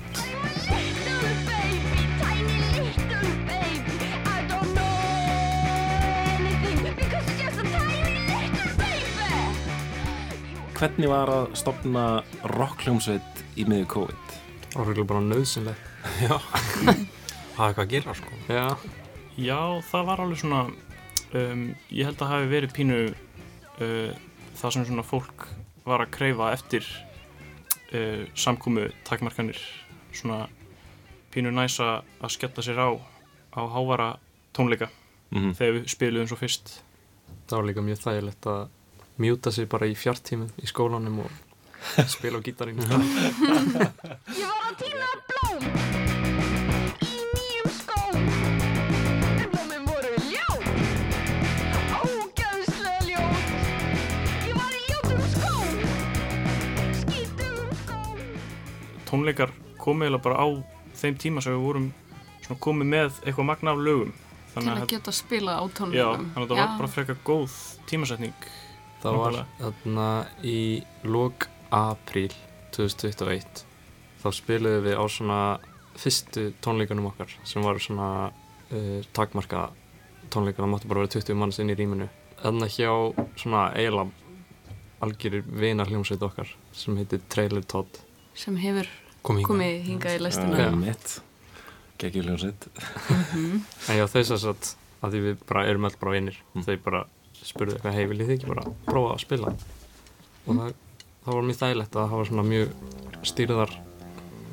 Hvernig 10.81 11.11
var 11.13 11.29
að 11.29 11.51
stopna 11.61 12.23
rockljómsveit 12.57 13.43
í 13.61 13.67
miður 13.69 13.87
COVID? 13.87 14.37
Það 14.73 14.87
var 14.87 15.05
bara 15.05 15.21
nöðsynleg 15.21 15.77
Já, 16.25 16.39
það 16.41 16.89
er 16.89 17.67
eitthvað 17.67 17.85
að 17.85 17.91
gera 17.91 18.15
sko. 18.15 18.39
Já, 18.49 18.77
Já 19.37 19.61
það 19.91 20.07
var 20.09 20.23
alveg 20.25 20.41
svona 20.41 20.63
um, 21.37 21.67
ég 21.93 22.09
held 22.09 22.17
að 22.17 22.23
það 22.23 22.33
hefði 22.33 22.51
verið 22.55 22.75
pínu 22.79 23.01
uh, 23.11 24.11
það 24.57 24.75
sem 24.77 24.87
svona 24.89 25.05
fólk 25.05 25.47
var 25.85 26.05
að 26.05 26.13
kreyfa 26.17 26.53
eftir 26.55 26.89
uh, 27.95 28.27
samkúmu 28.35 28.89
takmarkanir 29.05 29.59
svona 30.13 30.49
pínu 31.31 31.53
næsa 31.55 32.03
að 32.21 32.35
skella 32.37 32.63
sér 32.63 32.79
á 32.79 32.91
á 33.55 33.61
hávara 33.67 34.19
tónleika. 34.53 34.89
Mm 35.31 35.39
-hmm. 35.39 35.55
þegar 35.55 35.73
við 35.75 35.89
spilum 35.89 36.27
svo 36.27 36.37
fyrst. 36.37 36.83
Það 37.47 37.57
var 37.57 37.67
líka 37.67 37.83
mjög 37.83 37.99
þægilegt 37.99 38.47
að 38.47 38.69
mjúta 39.19 39.53
sig 39.53 39.69
bara 39.69 39.87
í 39.87 39.95
fjartímum 39.95 40.51
í 40.63 40.67
skólanum 40.67 41.19
og 41.19 41.31
spila 42.15 42.39
á 42.39 42.43
gítarinu 42.43 42.83
Ég 44.41 44.60
Tónleikar 59.11 59.53
komið 59.81 60.13
eða 60.13 60.23
bara 60.25 60.41
á 60.41 60.49
þeim 61.01 61.21
tíma 61.21 61.45
sem 61.45 61.57
við 61.57 61.67
vorum 61.67 61.93
komið 62.61 62.91
með 62.91 63.21
eitthvað 63.25 63.47
magna 63.47 63.75
af 63.75 63.85
lögum. 63.85 64.11
Til 64.51 64.67
að 64.73 64.89
geta 64.91 65.13
spila 65.15 65.61
á 65.63 65.65
tónleikum. 65.71 66.27
Já, 66.27 66.33
þannig 66.35 66.43
að 66.43 66.51
það 66.51 66.61
var 66.61 66.73
bara 66.81 66.91
frekar 66.91 67.19
góð 67.27 67.59
tímasetning 67.87 68.49
Það 69.01 69.17
var 69.17 69.37
þarna 69.57 70.07
í 70.45 70.61
lók 71.09 71.47
apríl 71.73 72.33
2021 72.77 73.63
þá 74.21 74.27
spiliðum 74.37 74.85
við 74.85 74.99
á 75.01 75.05
svona 75.09 75.39
fyrstu 76.01 76.51
tónleikunum 76.61 77.09
okkar 77.09 77.33
sem 77.49 77.65
var 77.65 77.81
svona 77.81 78.09
uh, 78.29 78.99
takmarka 79.17 79.71
tónleikar, 80.31 80.67
það 80.67 80.73
máttu 80.75 80.91
bara 80.91 81.05
vera 81.07 81.15
20 81.17 81.41
manns 81.41 81.61
inn 81.63 81.73
í 81.73 81.79
rýminu. 81.79 82.11
Þarna 82.43 82.69
hjá 82.71 82.93
svona 83.41 83.63
eiginlega 83.73 84.13
algjörir 85.01 85.49
vinar 85.49 85.89
hljómsveit 85.89 86.23
okkar 86.29 86.53
sem 86.77 87.01
heitir 87.01 87.25
Trailer 87.33 87.65
Todd. 87.65 88.03
Sem 88.37 88.59
hefur 88.61 88.89
Komið 89.23 89.43
hingað. 89.43 89.49
komið 89.51 89.83
hingað 89.89 90.17
í 90.17 90.21
lestina. 90.25 90.57
Geggjuljónsett 92.01 92.69
Mhm. 93.11 93.61
En 93.89 93.97
já, 93.99 94.07
þau 94.09 94.23
þess 94.25 94.45
að 94.49 94.75
að 95.03 95.13
því 95.15 95.21
við 95.27 95.37
bara 95.49 95.65
erum 95.69 95.85
öll 95.85 95.97
bara 96.01 96.13
vinnir 96.13 96.37
Mm. 96.55 96.65
þau 96.65 96.77
bara 96.85 97.05
spurðu 97.41 97.75
eitthvað, 97.77 97.93
hei, 97.93 98.07
viljið 98.07 98.27
þið 98.29 98.37
ekki 98.39 98.49
bara 98.49 98.65
prófa 98.87 99.15
að 99.15 99.21
spila? 99.21 99.53
Og 100.47 100.57
það, 100.57 100.75
það 101.25 101.35
var 101.35 101.43
mjög 101.43 101.61
þægilegt 101.61 101.95
að 101.97 102.09
það 102.11 102.17
var 102.21 102.25
svona 102.31 102.49
mjög 102.49 102.69
stýrðar 103.25 103.71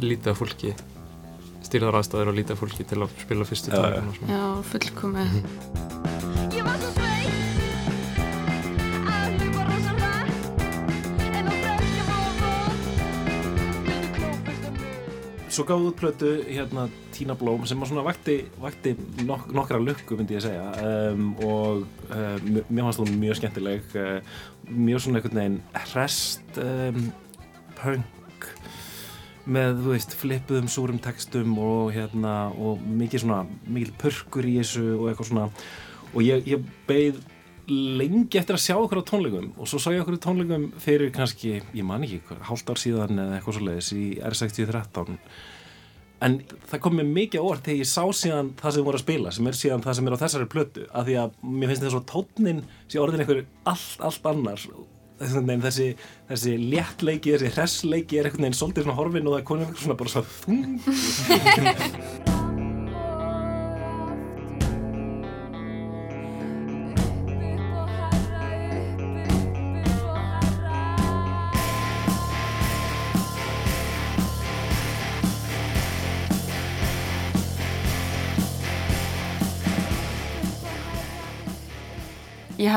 lítið 0.01 0.27
af 0.31 0.37
fólki 0.41 0.73
stýrðar 1.67 1.97
aðstæður 1.99 2.27
og 2.31 2.35
lítið 2.37 2.51
af 2.51 2.59
fólki 2.63 2.83
til 2.87 2.97
að 3.03 3.09
spila 3.23 3.43
fyrstu 3.45 3.71
Já, 3.71 3.79
já. 4.27 4.63
fullkomið 4.71 5.43
Svo 15.57 15.63
gáðu 15.65 15.87
út 15.89 15.95
plötu 15.97 16.27
hérna 16.45 16.83
Tína 17.15 17.33
Blóm 17.33 17.63
sem 17.65 17.79
var 17.81 17.89
svona 17.89 18.03
vakti, 18.05 18.35
vakti 18.61 18.91
nok 19.25 19.47
nokkra 19.57 19.79
lukku 19.81 20.13
myndi 20.13 20.35
ég 20.35 20.43
segja. 20.45 20.67
Um, 20.85 21.31
og 21.41 21.87
um, 22.13 22.59
mér 22.69 22.85
fannst 22.85 23.01
hún 23.01 23.15
mjög 23.17 23.39
skemmtileg 23.39 23.95
uh, 23.97 24.19
mjög 24.69 25.01
svona 25.01 25.17
einhvern 25.17 25.39
veginn 25.39 25.55
hrest 25.87 26.59
um, 26.61 27.07
punk 27.79 28.45
með, 29.49 29.81
þú 29.81 29.95
veist, 29.95 30.13
flippuðum 30.19 30.69
súrum 30.69 31.01
textum 31.01 31.57
og 31.57 31.89
hérna 31.95 32.35
og 32.53 32.85
mikið 32.85 33.25
svona, 33.25 33.39
mikil 33.65 33.97
purkur 33.97 34.45
í 34.45 34.59
þessu 34.59 34.85
og 34.99 35.09
eitthvað 35.09 35.31
svona. 35.31 35.49
Og 36.13 36.21
ég, 36.21 36.45
ég 36.53 36.69
beið 36.85 37.17
lengi 37.67 38.39
eftir 38.39 38.55
að 38.55 38.63
sjá 38.63 38.75
okkur 38.77 39.01
á 39.03 39.09
tónleikum 39.09 39.51
og 39.57 39.67
svo 39.67 39.79
sá 39.81 39.91
ég 39.91 40.01
okkur 40.03 40.15
á 40.15 40.25
tónleikum 40.25 40.69
fyrir 40.81 41.11
kannski, 41.15 41.59
ég 41.75 41.85
man 41.87 42.05
ekki, 42.07 42.21
hálft 42.47 42.69
ár 42.71 42.79
síðan 42.79 43.19
eða 43.19 43.37
eitthvað 43.37 43.57
svo 43.57 43.67
leiðis 43.67 43.93
í 43.97 44.05
R6013 44.23 45.17
en 46.25 46.37
það 46.69 46.81
kom 46.81 46.95
mér 46.97 47.09
mikið 47.11 47.45
orð 47.45 47.63
þegar 47.67 47.81
ég 47.83 47.89
sá 47.91 48.03
síðan 48.19 48.51
það 48.57 48.75
sem 48.75 48.87
voru 48.87 48.99
að 48.99 49.05
spila 49.05 49.33
sem 49.35 49.49
er 49.49 49.57
síðan 49.59 49.83
það 49.85 49.97
sem 49.97 50.07
er 50.07 50.15
á 50.17 50.21
þessari 50.23 50.51
plötu 50.53 50.85
af 50.89 51.07
því 51.07 51.17
að 51.23 51.35
mér 51.43 51.71
finnst 51.71 51.83
þess 51.85 51.99
að 51.99 52.07
tónnin 52.13 52.63
sé 52.87 53.01
orðin 53.01 53.23
einhver 53.23 53.43
allt, 53.69 53.99
allt 54.01 54.31
annar. 54.31 54.59
Þessi, 55.17 55.87
þessi, 56.29 56.55
léttleiki, 56.61 57.33
þessi 57.33 57.53
hressleiki 57.55 58.19
er 58.19 58.29
einhvern 58.29 58.45
veginn 58.47 58.59
svolítið 58.59 58.85
svona 58.85 58.99
horfin 58.99 59.25
og 59.25 59.33
það 59.33 59.41
er 59.41 59.49
konið 59.51 59.67
svona 59.81 59.99
bara 60.03 60.13
svo 60.13 60.21
þung 60.45 62.25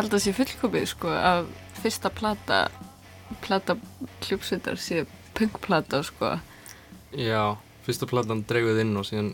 held 0.01 0.17
að 0.17 0.25
sé 0.25 0.35
fullkomið 0.37 0.87
sko 0.95 1.13
að 1.15 1.51
fyrsta 1.81 2.11
plata 2.13 2.61
plata 3.45 3.77
hljópsveitar 4.27 4.81
sé 4.81 5.05
punkplata 5.39 6.03
sko 6.07 6.35
Já, 7.17 7.57
fyrsta 7.87 8.07
platan 8.11 8.45
dreiguð 8.49 8.83
inn 8.85 8.97
og 8.99 9.07
síðan 9.09 9.33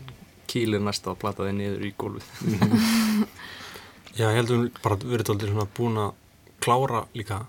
kýlir 0.49 0.81
næsta 0.83 1.11
að 1.11 1.19
plataði 1.23 1.57
niður 1.57 1.85
í 1.89 1.93
gólfið 1.99 2.25
Já, 4.17 4.31
ég 4.31 4.39
heldur 4.39 4.69
bara 4.81 4.97
verið 5.01 5.27
tóldir 5.29 5.51
svona 5.51 5.67
búin 5.77 5.99
að 6.01 6.15
klára 6.63 7.03
líka 7.17 7.43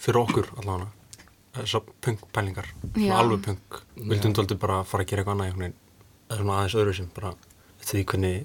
fyrir 0.00 0.20
okkur 0.20 0.50
allavega 0.60 0.90
þessar 1.54 1.84
punk-pælingar, 2.02 2.66
Já. 2.98 3.12
alveg 3.14 3.44
punk 3.46 3.78
vildum 3.94 4.32
Já. 4.34 4.36
tóldir 4.40 4.58
bara 4.60 4.80
fara 4.88 5.04
að 5.04 5.12
gera 5.12 5.22
eitthvað 5.22 5.36
annað 5.36 5.54
veginn, 5.54 5.76
eða 6.28 6.38
svona 6.40 6.56
aðeins 6.58 6.76
öðru 6.80 6.94
sem 6.98 7.10
bara 7.14 7.30
því 7.84 8.02
hvernig 8.10 8.40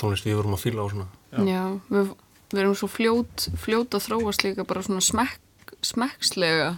tónlist 0.00 0.26
við 0.26 0.38
vorum 0.38 0.56
að 0.56 0.64
fíla 0.64 0.86
og 0.86 0.94
svona 0.94 1.44
Já, 1.44 1.62
við, 1.92 2.14
við 2.52 2.62
erum 2.62 2.76
svo 2.78 2.88
fljót, 2.90 3.48
fljót 3.60 3.96
að 3.96 4.06
þróast 4.08 4.44
líka 4.46 4.64
bara 4.68 4.84
svona 4.86 5.04
smekk, 5.04 5.74
smekkslega 5.84 6.70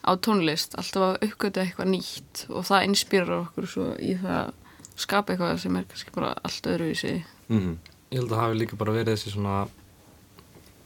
á 0.00 0.10
tónlist, 0.16 0.76
alltaf 0.80 1.06
að 1.06 1.28
uppgöta 1.28 1.64
eitthvað 1.64 1.90
nýtt 1.92 2.44
og 2.48 2.64
það 2.68 2.86
inspýrar 2.88 3.34
okkur 3.42 3.68
svo 3.68 3.86
í 4.00 4.14
það 4.20 4.38
að 4.40 4.54
skapa 5.00 5.34
eitthvað 5.34 5.60
sem 5.64 5.76
er 5.76 5.88
kannski 5.90 6.14
bara 6.14 6.32
allt 6.44 6.70
öðru 6.72 6.90
í 6.92 6.96
sig. 6.96 7.24
Mhm. 7.48 7.76
Ég 8.10 8.18
held 8.18 8.30
að 8.30 8.36
það 8.36 8.44
hafi 8.44 8.58
líka 8.58 8.78
bara 8.80 8.92
verið 8.96 9.14
þessi 9.14 9.34
svona 9.34 9.68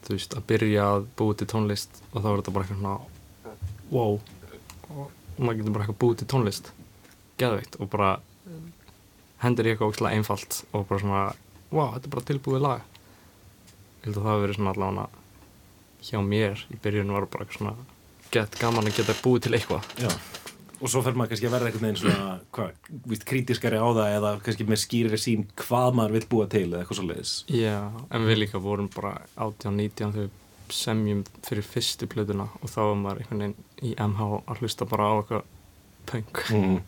þú 0.05 0.13
veist, 0.13 0.35
að 0.37 0.47
byrja 0.51 0.85
að 0.85 1.07
búið 1.17 1.37
til 1.41 1.49
tónlist 1.55 2.01
og 2.13 2.23
þá 2.23 2.29
er 2.29 2.41
þetta 2.41 2.55
bara 2.55 2.65
eitthvað 2.65 2.81
svona 2.81 2.97
wow 3.91 4.21
og 4.95 5.13
maður 5.39 5.61
getur 5.61 5.75
bara 5.77 5.85
eitthvað 5.87 6.01
búið 6.03 6.19
til 6.21 6.29
tónlist 6.33 6.71
geðveikt 7.41 7.79
og 7.81 7.91
bara 7.93 8.11
hendur 9.45 9.67
í 9.67 9.73
eitthvað 9.73 9.95
ógslag 9.95 10.17
einfalt 10.19 10.61
og 10.73 10.87
bara 10.91 11.01
svona 11.01 11.23
wow, 11.73 11.95
þetta 11.95 12.05
er 12.07 12.15
bara 12.15 12.29
tilbúið 12.31 12.65
lag 12.65 12.94
ég 14.05 14.09
held 14.11 14.19
að 14.21 14.23
það 14.23 14.31
hafi 14.35 14.45
verið 14.45 14.59
svona 14.61 14.75
allavega 14.77 15.09
hjá 16.05 16.19
mér 16.29 16.65
í 16.69 16.79
byrjun 16.85 17.13
var 17.17 17.27
bara 17.33 17.47
svona 17.57 17.75
gett 18.35 18.59
gaman 18.61 18.89
að 18.91 18.99
geta 18.99 19.15
búið 19.25 19.45
til 19.47 19.55
eitthvað 19.57 19.87
Já. 20.05 20.11
og 20.85 20.91
svo 20.93 21.01
fer 21.07 21.15
maður 21.17 21.33
kannski 21.33 21.49
að 21.49 21.55
verða 21.55 21.71
einhvern 21.71 21.87
veginn 21.87 22.01
svona 22.03 22.31
hvað, 22.53 22.73
víst, 23.09 23.25
krítiskari 23.31 23.79
á 23.81 23.89
það 23.97 24.15
eða 24.19 24.33
kannski 24.45 24.67
með 24.69 24.81
skýrri 24.85 25.21
sín 25.23 25.45
hvað 25.65 25.97
maður 25.97 26.17
vil 26.19 26.27
búa 26.35 26.49
til 26.53 26.67
eða 26.69 26.83
eitthvað 26.83 26.99
svo 27.01 27.07
leiðis 27.09 27.35
Já, 27.57 27.77
en 28.11 28.27
við 28.29 28.41
líka 28.43 28.61
vorum 28.61 28.91
bara 28.95 29.15
18-19 29.41 30.17
þegar 30.19 30.29
við 30.29 30.41
semjum 30.75 31.23
fyrir 31.45 31.67
fyrstu 31.69 32.09
plötuna 32.11 32.49
og 32.61 32.69
þá 32.73 32.79
var 32.83 32.99
maður 33.01 33.23
einhvern 33.25 33.43
veginn 33.45 33.57
í 33.85 33.95
MH 34.01 34.29
að 34.51 34.61
hlusta 34.63 34.89
bara 34.91 35.09
á 35.09 35.15
eitthvað 35.23 35.49
punk 36.11 36.45
Mhm. 36.53 36.83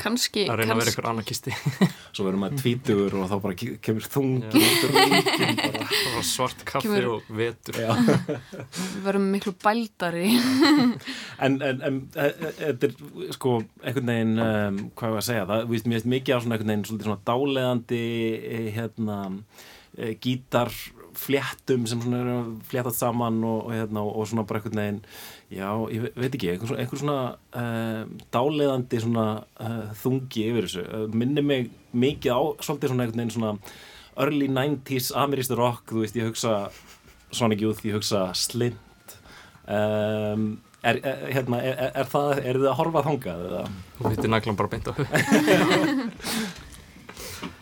Kannski, 0.00 0.46
að 0.48 0.60
reyna 0.62 0.74
að 0.74 0.80
vera 0.80 0.90
eitthvað 0.92 1.08
anarkisti 1.10 1.52
svo 2.16 2.24
verður 2.26 2.40
maður 2.42 2.60
tvítugur 2.62 3.16
og 3.20 3.26
þá 3.30 3.34
bara 3.44 3.56
ke- 3.60 3.76
kemur 3.84 4.06
bara. 4.08 5.82
bara 5.84 6.22
svart 6.30 6.64
kaffi 6.68 6.88
Kemur- 6.88 7.08
og 7.14 7.30
vetur 7.40 7.80
Já. 7.82 7.90
við 8.00 9.02
verum 9.06 9.26
miklu 9.34 9.52
bældari. 9.60 10.30
en, 11.44 11.58
en, 11.62 11.82
en 11.90 11.98
e- 12.16 12.30
e- 12.30 12.54
þetta 12.60 12.90
er 12.90 13.34
sko 13.36 13.56
einhvern 13.84 14.12
veginn 14.14 14.34
um, 14.46 14.80
hvað 14.96 15.16
var 15.16 15.22
að 15.22 15.28
segja 15.28 15.48
það, 15.52 15.66
víst, 15.74 15.90
mér 15.92 16.08
mikið 16.16 16.36
á 16.36 16.38
svona 16.40 16.56
einhvern 16.58 16.72
veginn 16.74 17.04
svona 17.04 17.20
dáleðandi 17.30 18.04
eh, 18.40 18.70
hérna 18.78 19.20
gítar 20.22 20.70
fléttum 21.20 21.84
sem 21.90 22.00
svona 22.02 22.20
eru 22.24 22.36
fléttat 22.70 22.96
saman 22.96 23.38
og, 23.44 23.66
og, 23.66 23.74
hérna, 23.76 24.02
og 24.06 24.26
svona 24.30 24.44
bara 24.48 24.60
einhvern 24.60 24.80
veginn 24.80 25.00
já, 25.52 25.68
ég 25.92 26.04
ve- 26.06 26.12
veit 26.16 26.36
ekki, 26.38 26.50
einhver 26.54 26.70
svona, 26.70 26.80
einhver 26.84 27.00
svona 27.02 27.18
uh, 27.60 28.02
dáleðandi 28.34 29.00
svona 29.04 29.26
uh, 29.60 29.82
þungi 30.02 30.46
yfir 30.50 30.68
þessu, 30.68 30.84
uh, 30.88 31.04
minni 31.12 31.44
mig 31.44 31.68
mikið 31.92 32.32
á 32.32 32.40
svolítið 32.64 32.92
svona 32.94 33.06
einhvern 33.06 33.22
veginn 33.24 33.34
svona 33.36 33.52
early 34.20 34.48
90s 34.52 35.10
amerístur 35.16 35.60
rock, 35.60 35.84
þú 35.92 36.02
veist, 36.04 36.16
ég 36.18 36.26
hugsa 36.28 36.56
Sonic 37.32 37.60
Youth, 37.62 37.84
ég 37.86 37.94
hugsa 37.94 38.24
Slint. 38.36 39.14
Um, 39.70 40.48
er, 40.82 40.98
er, 41.06 41.20
hérna, 41.36 41.60
er, 41.62 41.76
er, 41.94 42.08
það, 42.10 42.32
er 42.42 42.58
þið 42.58 42.66
að 42.72 42.78
horfa 42.80 43.02
þangað 43.06 43.44
eða? 43.46 43.60
þetta 44.00 44.24
er 44.26 44.32
naglan 44.34 44.58
bara 44.58 44.72
beint 44.72 44.88
á 44.90 44.92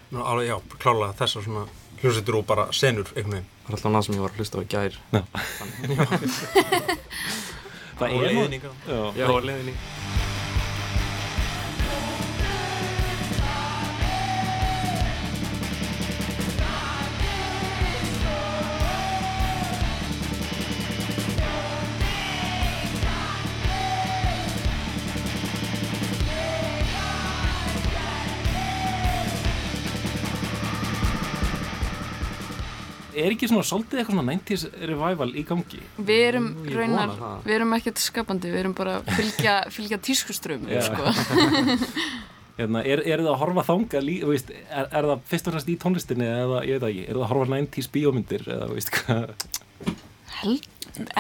Nú, 0.08 0.22
alveg, 0.24 0.46
já, 0.48 0.56
klálega 0.80 1.12
þessar 1.18 1.44
svona 1.44 1.64
hljómsveitur 2.02 2.34
og 2.40 2.46
bara 2.48 2.64
senur 2.72 3.08
einhvern 3.14 3.32
veginn 3.38 3.48
Það 3.64 3.68
er 3.68 3.76
alltaf 3.76 3.88
annað 3.90 4.04
sem 4.06 4.14
ég 4.14 4.22
var 4.24 4.32
að 4.32 4.38
hlusta 4.38 4.58
á 4.58 4.60
í 4.62 4.68
gær 4.74 4.92
Já. 5.12 5.22
Það 7.98 8.12
Og 8.14 8.22
er 8.22 8.28
leiðinni, 8.30 8.58
já. 8.62 9.00
Já. 9.18 9.26
Er 33.18 33.34
ekki 33.34 33.48
svona 33.50 33.64
svolítið 33.66 34.00
eitthvað 34.02 34.14
svona 34.18 34.32
90s 34.32 34.64
revival 34.90 35.28
í 35.34 35.42
gangi? 35.48 35.80
Við 35.98 36.22
erum 36.28 36.48
Ég 36.68 36.76
raunar, 36.78 37.12
vona 37.12 37.18
það. 37.22 37.38
við 37.48 37.54
erum 37.58 37.76
ekkert 37.78 38.02
skapandi, 38.02 38.50
við 38.52 38.60
erum 38.62 38.74
bara 38.78 38.96
að 39.00 39.12
fylgja, 39.18 39.54
fylgja 39.76 39.98
tískuströmmum, 40.08 40.70
Já. 40.70 40.82
sko. 40.86 41.12
Hérna, 42.58 42.80
er, 42.82 43.04
er 43.06 43.20
það 43.22 43.30
að 43.30 43.38
horfa 43.44 43.62
þangað 43.68 44.02
lí, 44.08 44.14
þú 44.24 44.30
veist, 44.32 44.48
er, 44.66 44.88
er 44.98 45.06
það 45.12 45.20
fyrst 45.30 45.46
og 45.46 45.54
fremst 45.54 45.68
í 45.70 45.76
tónlistinni 45.78 46.26
eða 46.26 46.62
ég 46.66 46.72
veit 46.74 46.82
það 46.82 46.88
ekki, 46.90 47.04
er 47.04 47.14
það 47.14 47.22
að 47.22 47.30
horfa 47.32 47.50
90s 47.52 47.90
bíómyndir 47.94 48.48
eða 48.56 48.66
veist 48.72 48.90
hvað 48.96 49.28
Held, 50.38 50.66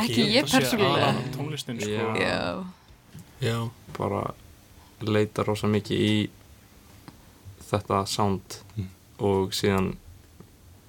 ekki 0.02 0.24
ég 0.34 0.48
persónulega. 0.50 1.12
tónlistin, 1.36 1.78
Já. 1.78 2.02
sko. 2.02 2.08
Já. 2.18 2.42
Já, 3.46 3.56
bara 3.98 4.24
leita 5.06 5.44
rosa 5.46 5.70
mikið 5.70 6.02
í 6.08 6.12
þetta 7.68 8.02
sound 8.10 8.58
og 9.22 9.54
síðan 9.54 9.92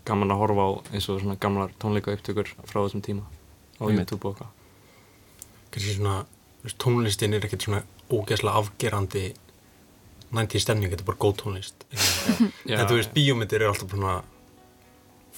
gaman 0.10 0.34
að 0.34 0.41
horfa 0.41 0.66
á 0.66 0.70
eins 0.93 1.10
og 1.12 1.22
svona 1.22 1.38
gamlar 1.41 1.76
tónleika 1.82 2.16
upptökur 2.16 2.49
frá 2.66 2.82
þessum 2.82 3.03
tíma 3.05 3.28
á 3.80 3.84
Einmitt. 3.86 4.10
YouTube 4.10 4.28
og 4.28 4.34
eitthvað. 4.34 4.55
Kannski 5.70 5.95
svona, 5.95 6.16
tónlistin 6.82 7.38
er 7.38 7.45
ekkert 7.45 7.68
svona 7.68 7.84
ógeðslega 8.10 8.64
afgerandi 8.64 9.28
90 10.36 10.62
stemning, 10.62 10.91
þetta 10.91 11.05
er 11.05 11.10
bara 11.10 11.22
góð 11.22 11.38
tónlist. 11.43 11.86
En 12.70 12.86
þú 12.86 12.99
veist, 12.99 13.14
bíómyndir 13.16 13.64
er 13.64 13.72
alltaf 13.72 13.89
svona 13.89 14.20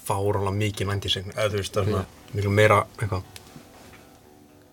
fárálega 0.01 0.55
mikið 0.57 0.89
90 0.89 1.13
segn 1.13 1.36
eða 1.36 1.51
þú 1.53 1.61
veist, 1.61 1.76
það 1.76 1.84
er 1.84 1.91
svona 1.91 2.34
miklu 2.34 2.55
meira 2.57 2.82
eitthvað. 2.97 3.38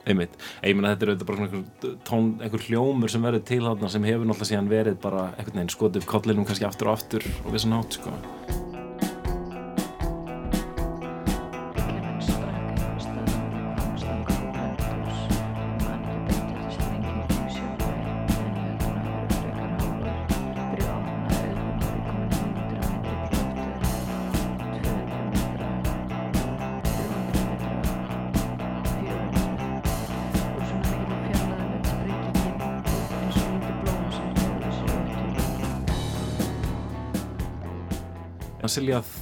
Einmitt, 0.08 0.38
ég 0.64 0.76
meina 0.78 0.94
þetta 0.94 1.04
er 1.04 1.10
auðvitað 1.12 1.28
bara 1.28 1.38
svona 1.38 1.50
einhver, 1.50 1.96
tón, 2.08 2.30
einhver 2.40 2.64
hljómur 2.64 3.12
sem 3.12 3.28
verður 3.28 3.44
til 3.50 3.60
þarna 3.66 3.92
sem 3.92 4.08
hefur 4.08 4.24
náttúrulega 4.24 4.50
síðan 4.54 4.72
verið 4.72 4.98
bara 5.04 5.26
einhvern 5.34 5.60
veginn 5.60 5.74
skotið 5.74 6.02
upp 6.02 6.10
kollinum 6.14 6.48
kannski 6.48 6.68
aftur 6.70 6.88
og 6.88 6.96
aftur 6.96 7.28
og 7.44 7.52
við 7.52 7.66
svona 7.66 7.82
átt 7.82 8.00
sko 8.00 8.16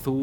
þú 0.07 0.17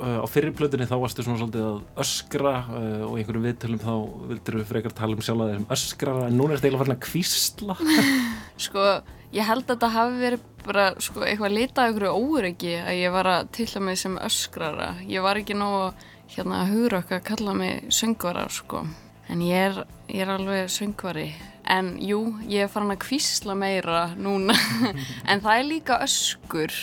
uh, 0.00 0.20
á 0.22 0.26
fyrri 0.30 0.52
plötunni 0.56 0.88
þá 0.90 0.96
varstu 1.02 1.24
svona 1.26 1.40
svolítið 1.40 1.66
að 1.66 2.04
öskra 2.04 2.54
uh, 2.68 3.06
og 3.08 3.16
í 3.16 3.22
einhverjum 3.22 3.48
viðtölum 3.48 3.82
þá 3.82 3.94
vildur 4.30 4.60
við 4.60 4.68
frekar 4.70 4.96
tala 5.00 5.16
um 5.16 5.24
sjálf 5.24 5.46
að 5.46 5.54
þeim 5.54 5.66
öskrara 5.78 6.28
en 6.28 6.38
núna 6.38 6.54
er 6.54 6.60
þetta 6.60 6.70
eiginlega 6.70 6.84
farin 6.84 6.98
að 6.98 7.04
kvísla 7.08 7.76
Sko, 8.66 8.86
ég 9.32 9.46
held 9.48 9.64
að 9.64 9.74
þetta 9.74 9.92
hafi 9.96 10.20
verið 10.20 10.46
bara 10.64 10.86
sko, 11.00 11.22
eitthvað 11.24 11.54
litað 11.54 11.92
ykkur 11.92 12.06
óryggi 12.10 12.74
að 12.80 12.98
ég 12.98 13.14
var 13.14 13.28
að 13.30 13.52
tilla 13.56 13.82
mig 13.84 14.00
sem 14.00 14.16
öskrara. 14.20 14.90
Ég 15.08 15.24
var 15.24 15.40
ekki 15.40 15.56
nógu 15.56 15.92
hérna 16.30 16.64
að 16.64 16.74
hugra 16.74 17.00
okkar 17.02 17.20
að 17.20 17.28
kalla 17.30 17.54
mig 17.56 17.86
söngvara, 17.94 18.46
sko. 18.52 18.84
En 19.30 19.44
ég 19.46 19.70
er, 19.70 19.80
ég 20.10 20.24
er 20.24 20.34
alveg 20.34 20.70
söngvari. 20.72 21.30
En 21.70 21.94
jú, 22.02 22.20
ég 22.50 22.66
er 22.66 22.72
farin 22.72 22.92
að 22.94 23.02
kvísla 23.04 23.54
meira 23.58 24.10
núna. 24.18 24.56
en 25.30 25.42
það 25.42 25.56
er 25.56 25.68
líka 25.68 26.00
öskur. 26.04 26.74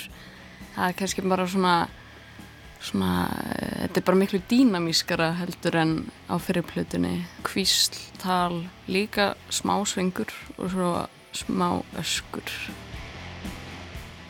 Það 0.76 0.90
er 0.90 0.98
kannski 1.00 1.26
bara 1.28 1.48
svona, 1.50 1.76
svona, 2.84 3.30
eh, 3.30 3.88
þetta 3.88 3.98
er 3.98 4.06
bara 4.10 4.18
miklu 4.18 4.42
dýnamískara 4.50 5.32
heldur 5.40 5.76
en 5.76 6.12
á 6.30 6.36
fyrirplutunni. 6.38 7.26
Kvísl, 7.44 7.98
tal, 8.18 8.68
líka 8.88 9.36
smá 9.50 9.80
svingur 9.86 10.32
og 10.58 10.72
svo 10.72 10.92
smá 11.34 11.84
öskur. 11.98 12.52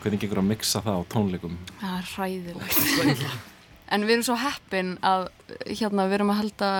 Hvernig 0.02 0.20
gengur 0.20 0.38
að 0.38 0.50
mixa 0.52 0.80
það 0.80 0.98
á 0.98 1.02
tónleikum? 1.10 1.58
Það 1.80 1.98
er 1.98 2.10
hræðilegt. 2.14 3.24
en 3.92 4.04
við 4.04 4.14
erum 4.16 4.26
svo 4.28 4.36
heppin 4.36 4.98
að 5.02 5.28
hérna 5.66 6.06
við 6.08 6.18
erum 6.18 6.32
að 6.32 6.40
halda 6.42 6.70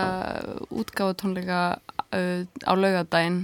útgáðu 0.70 1.16
tónleika 1.22 1.62
uh, 2.12 2.44
á 2.68 2.72
laugadaginn 2.76 3.40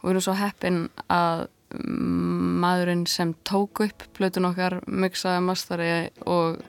og 0.00 0.08
við 0.08 0.12
erum 0.14 0.26
svo 0.26 0.36
heppin 0.38 0.82
að 1.08 1.46
maðurinn 1.68 3.04
sem 3.06 3.34
tók 3.44 3.82
upp 3.84 4.06
plötun 4.16 4.48
okkar 4.48 4.78
mixaði 4.88 5.42
mastari 5.44 5.90
og 6.24 6.62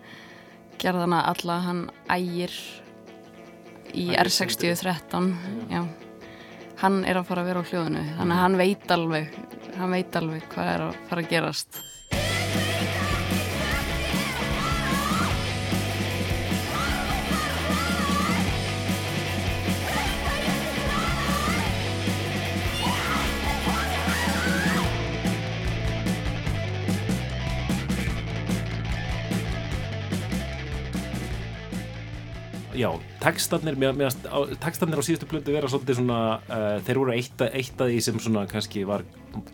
gerði 0.80 1.06
hana 1.06 1.24
alla 1.30 1.58
hann 1.66 1.82
ægir 2.12 2.54
í 3.98 4.10
Ægir 4.10 4.20
R6013 4.22 5.32
já. 5.72 5.84
Hann 6.80 7.02
er 7.04 7.20
að 7.20 7.28
fara 7.28 7.44
að 7.44 7.50
vera 7.52 7.64
á 7.64 7.70
hljóðinu 7.70 8.04
þannig 8.18 8.36
að 8.36 8.44
hann 8.44 8.60
veit 8.60 8.92
alveg 8.96 9.40
hann 9.80 9.96
veit 9.96 10.20
alveg 10.20 10.46
hvað 10.54 10.74
er 10.74 10.86
að 10.88 11.00
fara 11.10 11.24
að 11.24 11.32
gerast 11.34 11.82
Já, 32.80 32.88
textarnir, 33.20 33.76
textarnir 34.64 35.02
á 35.02 35.04
síðustu 35.04 35.28
plötu 35.28 35.52
vera 35.52 35.68
svolítið 35.68 35.98
svona, 36.00 36.20
uh, 36.48 36.78
þeir 36.88 37.00
voru 37.02 37.12
eitt, 37.12 37.42
að- 37.44 37.90
því 37.92 37.98
sem 38.06 38.20
svona 38.24 38.46
kannski 38.48 38.86
var 38.88 39.04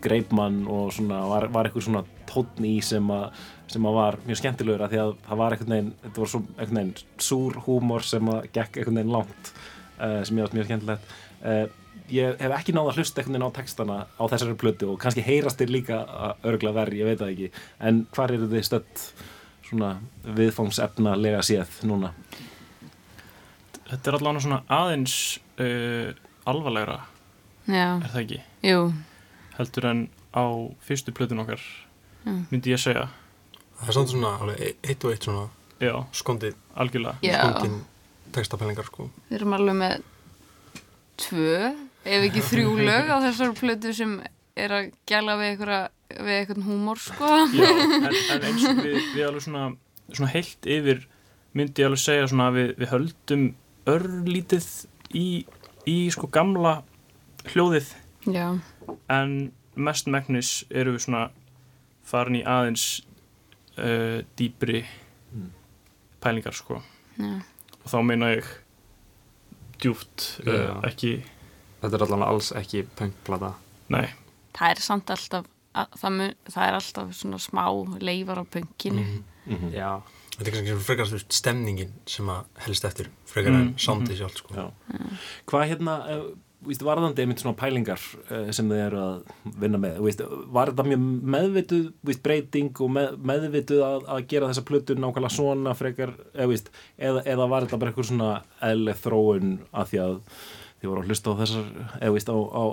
greipmann 0.04 0.60
og 0.70 0.92
svona 0.94 1.24
var, 1.26 1.48
var 1.50 1.66
eitthvað 1.66 1.86
svona 1.88 2.04
tónn 2.30 2.68
í 2.68 2.76
sem 2.86 3.02
að, 3.10 3.32
sem 3.72 3.82
að 3.82 3.96
var 3.98 4.18
mjög 4.28 4.38
skemmtilegur 4.42 4.84
að 4.86 4.94
því 4.94 5.00
að 5.02 5.10
það 5.26 5.40
var 5.42 5.56
eitthvað 5.56 5.72
neginn, 5.74 5.90
þetta 6.04 6.22
var 6.22 6.32
svo 6.32 6.42
eitthvað 6.54 6.78
neginn 6.78 6.94
súr 7.18 7.58
húmor 7.66 8.06
sem 8.06 8.30
að 8.30 8.46
gekk 8.52 8.78
eitthvað 8.78 8.96
neginn 9.00 9.14
langt 9.16 9.52
uh, 9.98 10.22
sem 10.22 10.38
ég 10.38 10.46
átt 10.46 10.56
mjög 10.60 10.70
skemmtilegt. 10.70 11.14
Uh, 11.42 11.66
ég 12.12 12.38
hef 12.46 12.56
ekki 12.60 12.76
náða 12.76 12.92
að 12.92 13.00
hlusta 13.00 13.20
eitthvað 13.24 13.34
neginn 13.34 13.50
á 13.50 13.58
textana 13.58 13.96
á 14.06 14.24
þessari 14.30 14.58
plötu 14.62 14.92
og 14.92 15.00
kannski 15.02 15.26
heyrast 15.26 15.58
þeir 15.58 15.74
líka 15.80 16.02
örgla 16.46 16.76
verri, 16.78 17.02
ég 17.02 17.10
veit 17.10 17.18
það 17.24 17.34
ekki. 17.34 17.50
En 17.90 18.04
hvar 18.14 18.30
eru 18.38 18.46
þið 18.54 18.68
stödd 18.70 19.06
svona 19.66 19.96
viðfóngsefnalega 20.38 21.42
séð 21.42 21.80
núna? 21.90 22.12
Þetta 23.86 24.10
er 24.10 24.16
allavega 24.18 24.42
svona 24.44 24.60
aðeins 24.72 25.16
uh, 25.62 26.10
alvarlegra 26.50 27.00
Já. 27.66 27.98
er 28.02 28.10
það 28.12 28.22
ekki? 28.22 28.40
Jú. 28.66 28.80
Heldur 29.56 29.88
en 29.90 30.02
á 30.36 30.44
fyrstu 30.86 31.14
plötun 31.16 31.42
okkar 31.44 31.62
Já. 32.26 32.32
myndi 32.50 32.74
ég 32.74 32.82
segja 32.82 33.06
það 33.80 33.90
er 33.92 33.96
samt 33.98 34.12
svona 34.12 34.32
alveg 34.40 34.60
e- 34.62 34.76
eitt 34.90 35.04
og 35.06 35.14
eitt 35.14 35.26
svona 35.28 35.46
Já. 35.82 35.92
Já. 37.22 37.36
skondin 37.42 37.80
textapælingar 38.34 38.88
sko 38.88 39.10
Við 39.28 39.38
erum 39.40 39.56
alveg 39.56 39.78
með 39.80 39.96
tvö, 41.20 41.58
ef 42.04 42.26
ekki 42.28 42.42
þrjú 42.50 42.72
lög 42.84 43.10
á 43.12 43.16
þessar 43.24 43.54
plötu 43.56 43.92
sem 43.96 44.16
er 44.56 44.72
að 44.72 44.90
gæla 45.08 45.36
við 45.40 45.50
einhverja 45.52 45.82
við 46.16 46.38
einhvern 46.40 46.66
húmor 46.66 47.00
sko 47.02 47.28
Já, 47.56 47.68
en, 47.70 48.08
en 48.36 48.48
eins 48.50 48.66
og 48.70 48.80
við, 48.82 48.98
við 49.14 49.26
alveg 49.28 49.44
svona, 49.46 49.68
svona 50.10 50.32
heilt 50.34 50.68
yfir 50.76 51.06
myndi 51.56 51.82
ég 51.82 51.88
alveg 51.90 52.02
segja 52.02 52.28
svona 52.30 52.50
að 52.50 52.58
við, 52.60 52.74
við 52.82 52.92
höldum 52.92 53.46
örlítið 53.86 54.66
í, 55.14 55.46
í 55.86 55.96
sko 56.14 56.28
gamla 56.32 56.80
hljóðið. 57.52 57.92
Já. 58.26 58.58
en 59.08 59.52
mest 59.78 60.08
megnis 60.10 60.64
eru 60.70 60.96
við 60.96 61.04
svona 61.04 61.28
farin 62.06 62.40
í 62.40 62.42
aðeins 62.42 63.04
uh, 63.78 64.24
dýpri 64.38 64.80
pælingar 66.22 66.56
sko. 66.58 66.80
Já. 67.20 67.38
og 67.84 67.86
þá 67.92 67.98
meina 68.02 68.32
ég 68.34 68.48
djúft 69.78 70.40
uh, 70.46 70.82
ekki 70.88 71.20
Þetta 71.76 71.98
er 71.98 72.02
allavega 72.06 72.32
alls 72.32 72.48
ekki 72.56 72.80
punkplata 72.96 73.52
Nei. 73.92 74.08
Það 74.56 74.72
er 74.72 74.80
samt 74.82 75.10
alltaf 75.12 75.44
að, 75.76 75.96
það, 76.00 76.14
mun, 76.16 76.36
það 76.48 76.66
er 76.66 76.76
alltaf 76.80 77.10
svona 77.14 77.38
smá 77.42 77.64
leifar 78.00 78.40
á 78.42 78.44
punkinu. 78.48 79.04
Mhm. 79.46 79.70
Já 79.76 79.90
Þetta 80.36 80.50
er 80.50 80.56
kannski 80.56 80.80
frekar 80.84 81.12
stemningin 81.32 81.94
sem 82.08 82.28
að 82.28 82.64
helst 82.66 82.84
eftir 82.84 83.08
frekar 83.28 83.54
en 83.54 83.66
Mm, 83.66 83.78
soundið 83.80 84.12
mhm. 84.12 84.18
sjálf 84.20 84.36
sko. 84.36 84.54
Já. 84.54 84.66
Hvað 85.48 85.68
hérna, 85.70 85.94
uh, 86.12 86.26
víst, 86.66 86.82
varðandi 86.84 87.22
einmitt 87.22 87.40
svona 87.42 87.56
pælingar 87.56 88.02
uh, 88.30 88.50
sem 88.54 88.68
þið 88.68 88.82
eru 88.82 89.00
að 89.00 89.54
vinna 89.62 89.80
með, 89.80 89.98
víst, 90.04 90.22
var 90.52 90.72
þetta 90.72 90.86
mjög 90.90 91.06
meðvituð 91.36 91.86
víst, 92.10 92.22
breyting 92.24 92.82
og 92.84 92.92
með, 92.96 93.16
meðvituð 93.30 93.82
að, 93.86 94.06
að 94.16 94.28
gera 94.32 94.50
þessa 94.50 94.66
plötu 94.68 94.98
nákvæmlega 94.98 95.36
svona 95.36 95.74
frekar, 95.78 96.14
eða, 96.34 96.50
víst, 96.52 96.70
eða, 96.98 97.24
eða 97.24 97.48
var 97.52 97.66
þetta 97.66 97.80
bara 97.82 97.92
eitthvað 97.92 98.10
svona 98.10 98.30
eðleg 98.70 99.02
þróun 99.04 99.56
að 99.72 99.92
því 99.92 100.02
að 100.04 100.18
þið 100.76 100.90
voru 100.90 101.02
að 101.02 101.10
hlusta 101.10 101.32
á 101.32 101.40
þessar, 101.40 101.72
eða 102.00 102.12
víst, 102.18 102.32
á, 102.32 102.36
á 102.36 102.64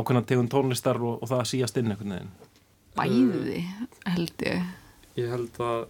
ákveðna 0.00 0.24
tegund 0.30 0.52
tónlistar 0.52 1.02
og, 1.02 1.20
og 1.20 1.28
það 1.28 1.42
að 1.42 1.50
síast 1.52 1.80
inn 1.80 1.92
einhvern 1.92 2.16
veginn? 2.16 2.34
Bæði, 2.96 3.60
held 4.08 4.46
ég 4.46 4.74
Ég 5.16 5.30
held 5.32 5.60
að 5.64 5.86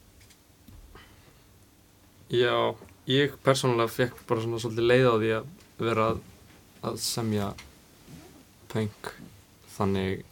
Já, 2.27 2.75
ég 3.07 3.37
persónulega 3.47 3.93
fekk 3.93 4.23
bara 4.27 4.43
svona 4.43 4.59
svolítið 4.59 4.89
leið 4.91 5.05
á 5.07 5.15
því 5.15 5.29
að 5.37 5.51
vera 5.79 6.07
að, 6.11 6.23
að 6.91 6.97
semja 7.05 7.51
punk 8.73 9.13
þannig 9.77 10.25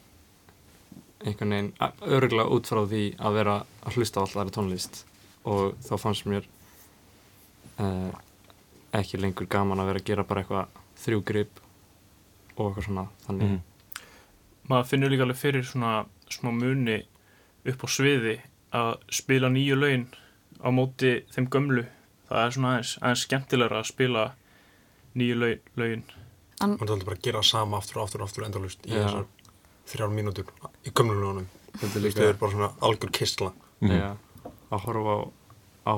einhvern 1.25 1.55
veginn 1.55 1.69
örgulega 2.17 2.51
út 2.57 2.67
frá 2.67 2.81
því 2.91 3.05
að 3.15 3.37
vera 3.39 3.55
að 3.87 3.99
hlusta 3.99 4.19
á 4.19 4.23
alltaf 4.25 4.41
aðra 4.43 4.55
tónlist. 4.57 5.05
Og 5.47 5.77
þá 5.87 5.95
fannst 6.01 6.27
mér 6.27 6.49
uh, 7.79 8.11
ekki 8.97 9.21
lengur 9.23 9.47
gaman 9.51 9.85
að 9.85 9.93
vera 9.93 10.03
að 10.03 10.11
gera 10.11 10.27
bara 10.27 10.43
eitthvað 10.43 10.83
þrjú 11.05 11.23
grip 11.31 11.63
og 12.57 12.67
eitthvað 12.67 12.89
svona 12.89 13.07
þannig. 13.29 13.55
Maður 14.67 14.91
finnur 14.91 15.15
líka 15.15 15.29
alveg 15.29 15.41
fyrir 15.41 15.67
svona 15.69 15.95
smá 16.33 16.51
muni 16.51 16.99
upp 17.71 17.87
á 17.87 17.89
sviði 17.89 18.39
að 18.75 18.93
spila 19.15 19.53
nýju 19.53 19.79
lögin 19.79 20.07
á 20.65 20.69
móti 20.73 21.13
þeim 21.35 21.49
gömlu. 21.53 21.85
Það 22.29 22.41
er 22.47 22.55
svona 22.57 22.71
aðeins, 22.75 22.93
aðeins 23.03 23.25
skemmtilegra 23.29 23.81
að 23.83 23.89
spila 23.91 24.25
nýju 25.15 25.37
lög, 25.39 25.61
lögin. 25.77 26.03
An- 26.65 26.79
það 26.79 26.95
er 27.01 27.05
bara 27.05 27.17
að 27.19 27.23
gera 27.27 27.43
sama 27.43 27.77
aftur 27.79 28.01
og 28.01 28.07
aftur 28.09 28.23
og 28.25 28.29
aftur 28.29 28.45
endalust 28.47 28.87
í 28.89 28.95
Já. 28.95 29.05
þessar 29.05 29.27
þrjár 29.91 30.13
mínútur 30.17 30.47
í 30.87 30.91
gömlunum 30.91 31.47
Þetta 31.75 31.97
er 31.99 32.03
líka- 32.05 32.39
bara 32.39 32.53
svona 32.53 32.71
algjör 32.81 33.11
kistla. 33.13 33.53
Já, 33.83 34.17
að 34.73 34.81
horfa 34.87 35.17
á 35.85 35.93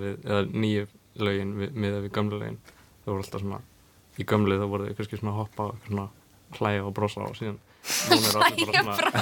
við, 0.00 0.16
eða 0.24 0.46
nýju 0.52 0.86
lögin 1.18 1.52
við- 1.58 1.72
miða 1.74 2.00
við 2.02 2.12
gamlu 2.12 2.38
lögin. 2.40 2.58
Það 3.04 3.12
voru 3.12 3.22
alltaf 3.22 3.40
svona, 3.42 3.60
í 4.18 4.24
gamlu 4.24 4.56
þá 4.58 4.66
voru 4.70 4.94
kannski 4.96 5.18
svona 5.18 5.32
að 5.32 5.40
hoppa, 5.42 5.68
eitthvað 5.72 5.88
svona 5.88 6.08
hlæja 6.58 6.86
og 6.86 6.94
brosa 6.94 7.20
og 7.26 7.36
síðan 7.36 7.58
Hlæja 8.08 8.38
og 8.68 8.74
svona 8.78 8.96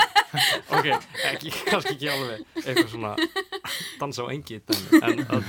ok, 0.76 0.86
ekki, 1.32 1.50
kannski 1.66 1.94
ekki 1.96 2.08
alveg 2.12 2.44
eitthvað 2.62 2.88
svona 2.92 3.12
dansa 4.00 4.24
á 4.24 4.32
engi 4.32 4.60
dæmi, 4.66 5.00
en 5.02 5.22
að 5.26 5.44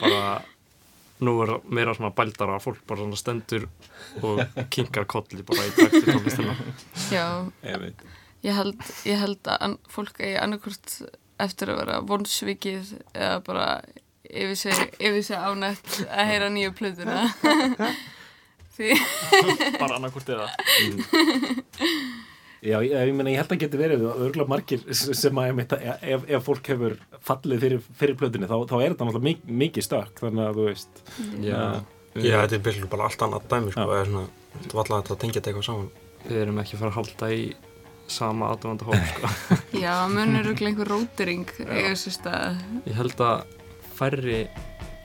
bara 0.00 0.22
nú 1.24 1.32
er 1.42 1.54
meira 1.66 1.94
svona 1.96 2.12
bældara 2.14 2.58
fólk 2.62 2.82
bara 2.86 3.00
svona 3.02 3.18
stendur 3.18 3.64
og 4.22 4.42
kinkar 4.74 5.06
kolli 5.10 5.42
bara 5.46 5.64
í 5.66 5.72
takt 5.74 5.96
við 5.98 6.10
tónlistina. 6.12 6.54
Já, 7.10 7.24
Ég 7.66 7.80
veit. 7.82 8.04
ég 8.46 8.54
held, 8.54 8.84
ég 9.08 9.18
held 9.24 9.50
að 9.50 9.78
fólk 9.90 10.20
eigi 10.22 10.36
annarkvort 10.38 10.98
eftir 11.42 11.72
að 11.72 11.80
vera 11.82 11.98
vonsvikið 12.06 12.92
eða 13.14 13.40
bara 13.46 13.66
yfir 14.28 14.56
sig, 14.60 14.78
yfir 15.00 15.22
sig 15.26 15.38
ánætt 15.40 16.00
að 16.06 16.30
heyra 16.30 16.48
nýju 16.54 16.72
plötuna. 16.78 17.24
Því 18.78 18.94
bara 19.80 19.96
annarkvort 19.98 20.28
eða 20.30 20.46
Já, 22.58 22.80
ég, 22.82 22.90
ég 22.90 23.14
meina, 23.14 23.30
ég 23.30 23.38
held 23.38 23.52
að 23.54 23.60
geti 23.62 23.78
verið 23.78 24.00
örgulega 24.08 24.50
margir 24.50 24.80
sem 24.98 25.38
að 25.38 25.50
einmitt, 25.52 25.74
ef, 25.78 26.24
ef 26.26 26.42
fólk 26.48 26.70
hefur 26.72 26.96
fallið 27.28 27.60
fyrir, 27.62 27.84
fyrir 28.00 28.16
plötunni 28.18 28.48
þá, 28.50 28.56
þá 28.66 28.74
er 28.82 28.94
þetta 28.96 29.06
náttúrulega 29.06 29.28
mik 29.28 29.44
mikið 29.62 29.86
stökk 29.86 30.22
þannig 30.24 30.44
að 30.48 30.58
þú 30.58 30.64
veist 30.66 31.02
Já. 31.44 31.60
Já, 32.18 32.34
þetta 32.42 32.56
er 32.58 32.64
byrjulega 32.66 32.90
bara 32.96 33.06
allt 33.06 33.22
annað 33.28 33.46
dæmi 33.52 33.74
sko, 33.76 33.86
eða 33.94 34.08
svona, 34.10 34.24
þetta 34.58 34.78
var 34.80 34.90
alltaf 34.96 35.14
að 35.14 35.20
tengja 35.22 35.38
þetta 35.38 35.52
eitthvað 35.52 35.68
saman 35.68 35.88
við 36.28 36.40
erum 36.42 36.58
ekki 36.64 36.74
að 36.74 36.82
fara 36.82 36.90
að 36.90 36.98
halda 36.98 37.30
í 37.38 37.46
sama 38.08 38.48
aðdóðanda 38.54 38.88
hóp 38.88 39.08
sko. 39.12 39.30
Já, 39.84 39.94
munur 40.10 40.40
örugglega 40.42 40.72
einhver 40.72 40.90
rótering 40.96 41.46
eiga 41.68 41.94
sér 42.00 42.16
stað 42.18 42.62
ég 42.88 42.98
held 42.98 43.22
að 43.22 43.56
færri 43.98 44.40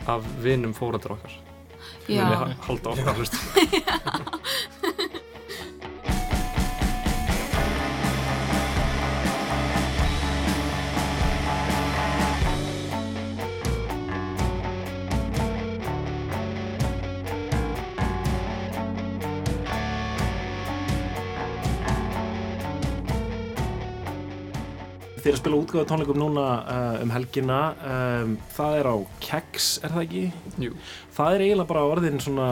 af 0.09 0.25
vinum 0.41 0.73
fórandur 0.73 1.13
okkar 1.19 1.37
Já. 2.09 2.23
muni 2.23 2.39
ha- 2.41 2.55
halda 2.65 2.95
okkar 2.95 3.19
hlust 3.21 3.37
spila 25.43 25.59
útgáðu 25.59 25.87
tónleikum 25.89 26.19
núna 26.21 26.43
uh, 26.63 27.01
um 27.03 27.11
helgina 27.11 27.57
um, 27.83 28.35
það 28.55 28.77
er 28.79 28.87
á 28.87 28.95
Keks, 29.25 29.65
er 29.83 29.91
það 29.91 30.03
ekki? 30.05 30.21
Jú. 30.63 30.75
Það 31.17 31.35
er 31.35 31.43
eiginlega 31.47 31.69
bara 31.73 31.81
orðin 31.91 32.21
svona 32.23 32.45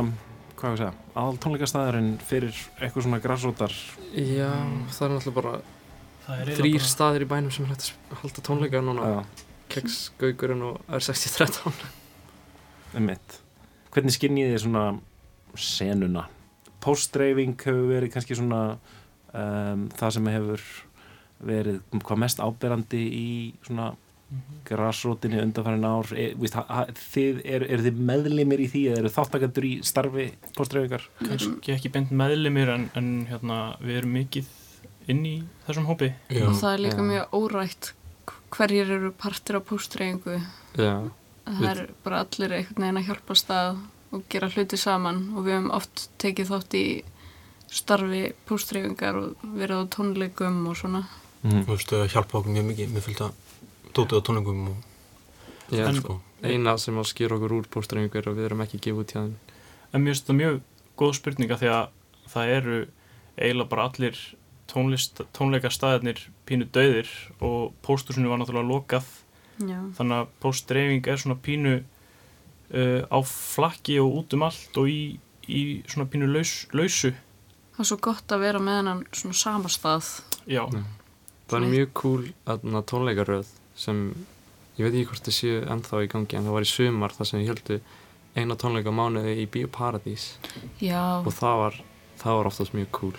hvað 0.59 0.65
ég 0.65 0.73
að 0.73 0.81
segja, 0.81 0.89
aðal 1.17 1.37
tónleikastæðurinn 1.45 2.09
fyrir 2.27 2.57
eitthvað 2.81 3.05
svona 3.07 3.21
grassrótar 3.23 3.77
Já, 4.11 4.49
það 4.91 5.05
er 5.07 5.13
náttúrulega 5.15 5.37
bara 5.39 5.53
Það 6.25 6.41
er 6.43 6.51
þrýr 6.59 6.75
bara- 6.77 6.91
staðir 6.91 7.25
í 7.25 7.29
bænum 7.31 7.55
sem 7.55 7.69
hægt 7.71 7.87
að 8.11 8.19
halda 8.21 8.43
tónleika 8.49 8.83
núna 8.85 9.07
Já. 9.07 9.21
Keks, 9.71 9.97
Gaugurinn 10.19 10.65
og 10.67 10.81
R6013 10.91 11.87
Einmitt. 12.99 13.37
Hvernig 13.95 14.13
skinnið 14.17 14.51
þið 14.51 14.63
svona 14.65 14.83
senuna? 15.55 16.25
Postdreifing 16.83 17.55
hefur 17.63 17.87
verið 17.87 18.11
kannski 18.17 18.35
svona 18.35 18.61
um, 19.31 19.87
það 19.95 20.15
sem 20.17 20.27
hefur 20.35 20.65
verið 21.45 21.81
hvað 21.97 22.23
mest 22.23 22.41
áberandi 22.43 23.01
í 23.17 23.27
svona 23.65 23.91
grassrótinni 24.65 25.41
undanfærin 25.41 25.85
ár. 25.85 26.07
E, 26.15 26.31
víst, 26.39 26.55
þið, 27.11 27.41
er, 27.43 27.65
er 27.67 27.83
þið 27.85 28.01
meðlimir 28.09 28.63
í 28.63 28.67
því 28.71 28.83
eða 28.91 29.01
eru 29.01 29.13
þáttakandur 29.17 29.67
í 29.67 29.71
starfi 29.85 30.27
postdreifingar? 30.55 31.07
kannski 31.19 31.75
ekki 31.75 31.91
beint 31.93 32.13
meðlimir 32.15 32.71
en, 32.75 32.89
en 32.97 33.09
hérna, 33.29 33.61
við 33.83 34.01
erum 34.01 34.15
mikið 34.19 34.51
inn 35.11 35.25
í 35.27 35.35
þessum 35.65 35.89
hópi. 35.89 36.13
Og 36.43 36.53
það 36.61 36.75
er 36.75 36.83
líka 36.85 37.05
mjög 37.05 37.35
órætt 37.35 37.91
hverjir 38.51 38.93
eru 38.97 39.11
partir 39.15 39.57
á 39.59 39.61
póstreifingu 39.63 40.37
Já. 40.75 41.07
það 41.47 41.67
er 41.71 41.81
bara 42.03 42.23
allir 42.25 42.55
einhvern 42.57 42.83
veginn 42.83 42.99
að 42.99 43.07
hjálpa 43.09 43.37
stað 43.39 43.81
og 44.11 44.25
gera 44.31 44.51
hluti 44.51 44.79
saman. 44.79 45.23
Og 45.35 45.47
við 45.47 45.57
höfum 45.57 45.73
oft 45.75 46.07
tekið 46.21 46.51
þátt 46.51 46.77
í 46.79 46.85
starfi 47.71 48.23
póstreifingar 48.47 49.19
og 49.19 49.43
verið 49.55 49.83
á 49.87 49.91
tónleikum 49.95 50.63
og 50.67 50.79
svona 50.79 51.05
Þú 51.41 51.65
veist, 51.71 51.93
hjálpa 52.13 52.37
okkur 52.39 52.53
mjög 52.53 52.67
mikið 52.69 52.91
með 52.93 53.05
fylgta 53.07 53.31
dótið 53.95 54.19
á 54.21 54.25
tónlingum 54.27 54.65
og 54.71 54.87
Já, 55.71 55.85
En- 55.87 55.95
sko, 56.01 56.17
eina 56.43 56.75
sem 56.77 56.97
að 56.99 57.07
skýra 57.07 57.37
okkur 57.37 57.53
úr 57.55 57.67
póstreifingu 57.71 58.19
er 58.19 58.27
að 58.27 58.37
við 58.37 58.45
erum 58.49 58.61
ekki 58.65 58.79
gefa 58.83 59.01
út 59.05 59.13
hjá 59.15 59.21
þeim 59.23 59.35
En 59.93 60.03
mér 60.03 60.13
finnst 60.13 60.27
það 60.27 60.39
mjög 60.41 60.59
góð 60.99 61.13
spurninga 61.17 61.57
því 61.61 61.69
að 61.71 61.87
það 62.31 62.53
eru 62.57 62.77
eiginlega 63.37 63.69
bara 63.71 63.85
allir 63.87 64.19
tónlist, 64.71 65.21
tónleika 65.35 65.71
staðirnir 65.71 66.21
pínu 66.47 66.67
döðir 66.71 67.09
og 67.43 67.73
póstusinu 67.83 68.29
var 68.31 68.39
náttúrulega 68.39 68.69
lokað. 68.71 69.07
Já. 69.61 69.77
þannig 69.97 70.15
að 70.21 70.29
póstdreifing 70.41 71.07
er 71.11 71.19
svona 71.21 71.37
pínu 71.43 71.73
uh, 72.73 73.01
á 73.11 73.17
flakki 73.27 73.99
og 74.01 74.15
út 74.21 74.33
um 74.37 74.45
allt 74.47 74.77
og 74.79 74.87
í, 74.89 75.19
í 75.47 75.61
svona 75.91 76.07
pínu 76.09 76.29
laus, 76.31 76.67
lausu. 76.73 77.11
Það 77.75 77.83
er 77.83 77.89
svo 77.91 77.99
gott 78.01 78.31
að 78.33 78.43
vera 78.45 78.61
með 78.63 78.79
hennan 78.81 79.03
svona 79.11 79.37
samastað 79.37 80.09
Já. 80.49 80.63
Það 81.51 81.57
er 81.57 81.73
mjög 81.75 81.89
cool 81.99 82.27
tónleikaröð 82.91 83.49
sem 83.75 84.03
ég 84.77 84.85
veit 84.85 84.93
ekki 84.93 85.09
hvort 85.09 85.27
það 85.27 85.37
séu 85.37 85.57
ennþá 85.73 86.03
í 86.05 86.11
gangi 86.11 86.37
en 86.39 86.47
það 86.47 86.55
var 86.57 86.67
í 86.67 86.71
sumar 86.71 87.15
þar 87.17 87.29
sem 87.29 87.41
ég 87.41 87.51
heldu 87.51 87.79
eina 88.39 88.55
tónleika 88.55 88.93
mánuði 88.95 89.35
í 89.43 89.47
Bíóparadís. 89.51 90.29
Já. 90.79 91.19
og 91.19 91.33
það 91.35 91.57
var, 91.65 91.81
það 92.21 92.39
var 92.39 92.49
oftast 92.51 92.77
mjög 92.77 92.91
cool. 92.95 93.17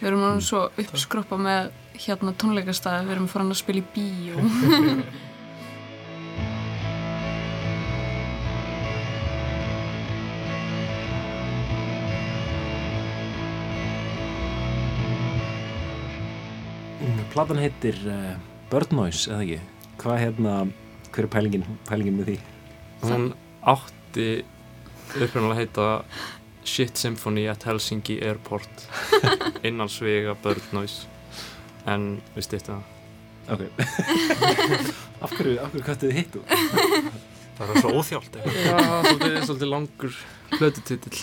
Við 0.00 0.08
erum 0.08 0.24
alveg 0.24 0.46
svo 0.46 0.62
uppskroppa 0.80 1.36
með 1.36 1.72
hérna 2.00 2.32
tónleikastæði 2.40 3.04
við 3.04 3.16
erum 3.18 3.28
farin 3.28 3.52
að 3.52 3.60
spila 3.60 3.82
í 3.82 3.88
bíó 3.92 4.40
Platan 17.30 17.60
heitir 17.62 17.98
uh, 18.10 18.34
Bird 18.70 18.94
Noise, 18.96 19.30
eða 19.30 19.44
ekki? 19.44 19.60
Hvað 20.00 20.22
hérna, 20.24 20.54
hver 21.10 21.26
er 21.26 21.30
pælingin, 21.30 21.66
pælingin 21.88 22.18
með 22.18 22.32
því? 22.32 22.38
hún 23.04 23.26
átti 23.70 24.26
upprunalega 25.16 25.54
að 25.54 25.60
heita 25.60 25.86
Shit 26.70 27.00
Symphony 27.00 27.46
at 27.50 27.64
Helsinki 27.68 28.18
Airport 28.22 28.84
innan 29.66 29.88
svega 29.90 30.36
Bird 30.42 30.66
Noise 30.76 31.08
en 31.88 32.18
við 32.36 32.48
stýttum 32.48 32.80
það 32.80 32.96
Ok 33.50 33.62
Af 35.24 35.32
hverju, 35.34 35.56
af 35.58 35.72
hverju 35.72 35.84
kvættuðu 35.86 36.12
hittu? 36.14 36.42
Það 37.58 37.72
er 37.72 37.80
svo 37.82 37.94
óþjált 37.98 38.36
Já, 38.44 38.76
svolítið, 38.76 39.38
svolítið 39.48 39.72
langur 39.72 40.18
plötutitill 40.52 41.22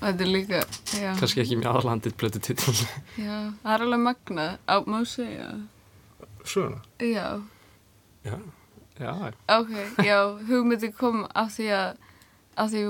þetta 0.00 0.24
er 0.24 0.30
líka 0.32 0.60
já. 0.94 1.10
kannski 1.18 1.42
ekki 1.42 1.58
mjög 1.60 1.78
aðlandið 1.80 2.16
plötutitill 2.20 2.76
já, 3.18 3.36
það 3.62 3.72
er 3.74 3.84
alveg 3.86 4.02
magnað. 4.04 4.58
Á, 4.68 4.74
má 4.86 4.98
segja? 5.08 5.48
Söguna? 6.44 6.82
já, 7.02 7.26
Já, 8.24 8.38
já. 8.98 9.32
Ok, 9.54 9.70
já, 10.04 10.18
hugmyndi 10.48 10.90
kom 10.92 11.24
af 11.34 11.52
því 11.56 11.68
að 11.76 11.90
af 12.58 12.72
því 12.72 12.80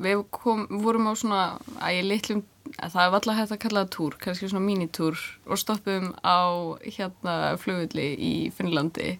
við 0.00 0.22
kom, 0.32 0.62
vorum 0.82 1.10
á 1.10 1.12
svona 1.20 1.40
að 1.84 1.98
ég 1.98 2.06
litlum, 2.08 2.40
að 2.80 2.94
það 2.94 3.10
var 3.12 3.18
alltaf 3.18 3.36
hægt 3.36 3.52
að 3.52 3.60
kalla 3.64 3.82
það 3.84 3.90
túr, 3.96 4.16
kannski 4.22 4.48
svona 4.48 4.64
mínitúr 4.64 5.20
og 5.44 5.60
stoppum 5.60 6.06
á 6.24 6.40
hérna 6.86 7.34
flugulli 7.60 8.06
í 8.16 8.32
Finnlandi. 8.56 9.18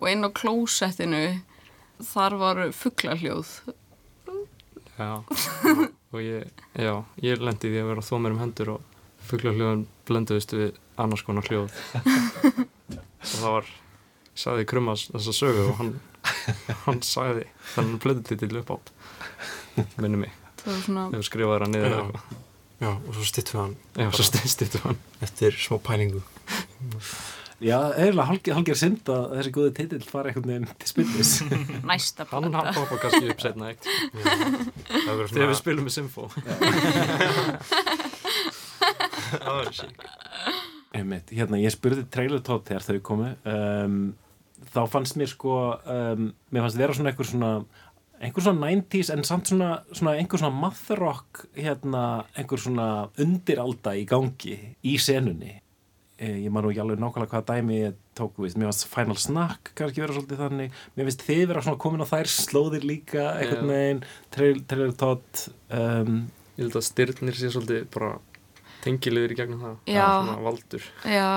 Og 0.00 0.08
inn 0.08 0.24
á 0.24 0.32
klósettinu 0.32 1.42
þar 2.00 2.38
var 2.40 2.62
fugglahljóð 2.72 3.50
Já, 4.96 5.20
og 6.12 6.20
ég, 6.24 6.48
já, 6.74 6.92
ég 7.22 7.42
lendi 7.44 7.70
því 7.70 7.82
að 7.82 7.88
vera 7.92 8.02
að 8.02 8.08
þó 8.10 8.16
mér 8.24 8.34
um 8.36 8.40
hendur 8.42 8.70
og 8.74 8.80
fugglarhljóðun 9.30 9.84
blönduðist 10.08 10.54
við 10.56 10.72
annars 11.00 11.22
konar 11.26 11.46
hljóð. 11.46 11.70
Og 13.20 13.32
það 13.36 13.54
var, 13.54 13.70
ég 14.34 14.42
sagði 14.44 14.66
Krummas 14.70 15.06
þessa 15.12 15.34
sögu 15.36 15.66
og 15.70 15.74
hann, 15.80 15.92
hann 16.86 17.00
sagði 17.06 17.44
þannig 17.74 18.00
plötutitill 18.02 18.60
upp 18.62 18.72
átt 18.76 18.92
minni 20.00 20.18
mig, 20.26 20.32
Það 20.64 20.72
var 20.74 20.80
svona- 20.86 21.08
ef 21.20 21.26
skrifaði 21.28 21.62
það 21.64 21.74
niður 21.76 21.94
Já. 21.94 22.38
Já, 22.80 22.88
og 22.96 23.12
svo 23.12 23.24
stittum 23.28 23.58
við 23.58 23.60
hann. 23.66 23.74
Já, 24.00 24.06
svo 24.16 24.24
sti- 24.24 24.48
styttum 24.48 24.80
við 24.80 24.86
hann. 24.88 24.98
Eftir 25.26 25.56
smá 25.60 25.76
pælingu 25.84 26.22
Já, 27.60 27.76
eiginlega 27.92 28.24
hálger, 28.24 28.54
hálger 28.56 28.78
synd 28.80 29.10
að 29.12 29.34
þessi 29.36 29.50
góði 29.52 29.72
titill 29.76 30.04
fara 30.08 30.30
einhvern 30.30 30.48
veginn 30.48 30.70
til 30.80 30.88
spillis. 30.88 31.32
Næsta 31.90 32.24
Hann 32.30 32.54
hann 32.56 32.70
poppa 32.72 32.96
kannski 33.02 33.28
upp 33.34 33.42
setna 33.44 33.68
eitt. 33.74 33.84
Það 34.14 35.10
verður 35.10 35.34
Þegar 35.34 35.50
við 35.50 35.58
spilum 35.60 35.84
með 35.84 35.94
Sinfo 35.98 36.24
Það 39.30 39.52
verður 39.58 39.76
sík. 39.76 40.08
Einmitt, 40.96 41.28
hérna, 41.36 41.60
ég 41.60 41.76
spurði 41.76 42.08
Trailer 42.10 42.40
Tot 42.48 42.64
þegar 42.66 42.86
þau 42.88 42.98
komu. 43.10 43.28
Um, 43.44 44.00
þá 44.72 44.82
fannst 44.96 45.20
mér 45.20 45.30
sko 45.30 45.60
um, 45.76 46.32
mér 46.48 46.64
fannst 46.64 46.80
vera 46.80 46.96
svona 46.96 47.12
einhver 47.12 47.28
svona 47.28 47.52
einhver 48.20 48.44
svona 48.44 48.68
90s 48.72 49.12
en 49.14 49.24
samt 49.24 49.52
svona, 49.52 49.70
svona 49.92 50.16
einhver 50.16 50.40
svona 50.40 50.56
math 50.64 50.92
rock 50.96 51.44
hérna, 51.56 52.24
einhver 52.36 52.60
svona 52.60 52.88
undiralda 53.20 53.94
í 53.96 54.06
gangi 54.08 54.56
í 54.80 54.96
senunni 55.00 55.58
ég 56.20 56.50
man 56.52 56.64
nú 56.66 56.70
ekki 56.72 56.82
alveg 56.82 56.98
nákvæmlega 57.00 57.30
hvað 57.32 57.46
dæmi 57.50 57.76
ég 57.80 57.94
tók 58.18 58.36
við, 58.42 58.56
mér 58.60 58.68
fannst 58.70 58.88
Final 58.92 59.16
Snack 59.16 59.70
kannski 59.78 60.02
vera 60.04 60.12
svolítið 60.16 60.42
þannig, 60.44 60.74
mér 60.96 61.06
finnst 61.08 61.24
þið 61.28 61.44
vera 61.48 61.62
svona 61.64 61.80
komin 61.80 62.04
á 62.04 62.08
þær 62.10 62.28
slóðir 62.34 62.84
líka 62.84 63.24
veginn, 63.64 64.02
Trail- 64.34 64.60
Trailer 64.68 64.92
Tot 65.00 65.46
um, 65.72 66.18
Ég 66.58 66.66
held 66.66 66.76
að 66.76 66.84
styrnir 66.90 67.38
sé 67.40 67.48
svolítið 67.54 67.86
bara 67.94 68.10
tengilegur 68.84 69.32
í 69.32 69.36
gegnum 69.38 69.60
það. 69.64 69.76
Já. 69.88 70.04
Það 70.04 70.18
svona 70.26 70.44
valdur. 70.44 70.84
Já, 71.08 71.28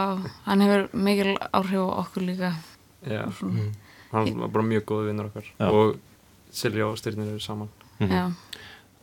hann 0.46 0.62
hefur 0.64 0.84
mikil 1.08 1.34
áhrif 1.52 1.80
á 1.80 1.88
okkur 2.04 2.24
líka. 2.28 2.50
Já, 3.08 3.22
Og 3.28 3.34
svona- 3.40 3.66
hann 4.12 4.40
var 4.44 4.52
bara 4.58 4.64
mjög 4.68 4.84
góð 4.92 5.08
vinnur 5.10 5.30
okkar. 5.32 5.48
Já. 5.60 5.68
og 5.72 6.00
Silja 6.54 6.86
og 6.88 6.98
styrnir 7.00 7.32
eru 7.32 7.40
saman. 7.40 7.70
Já. 8.00 8.32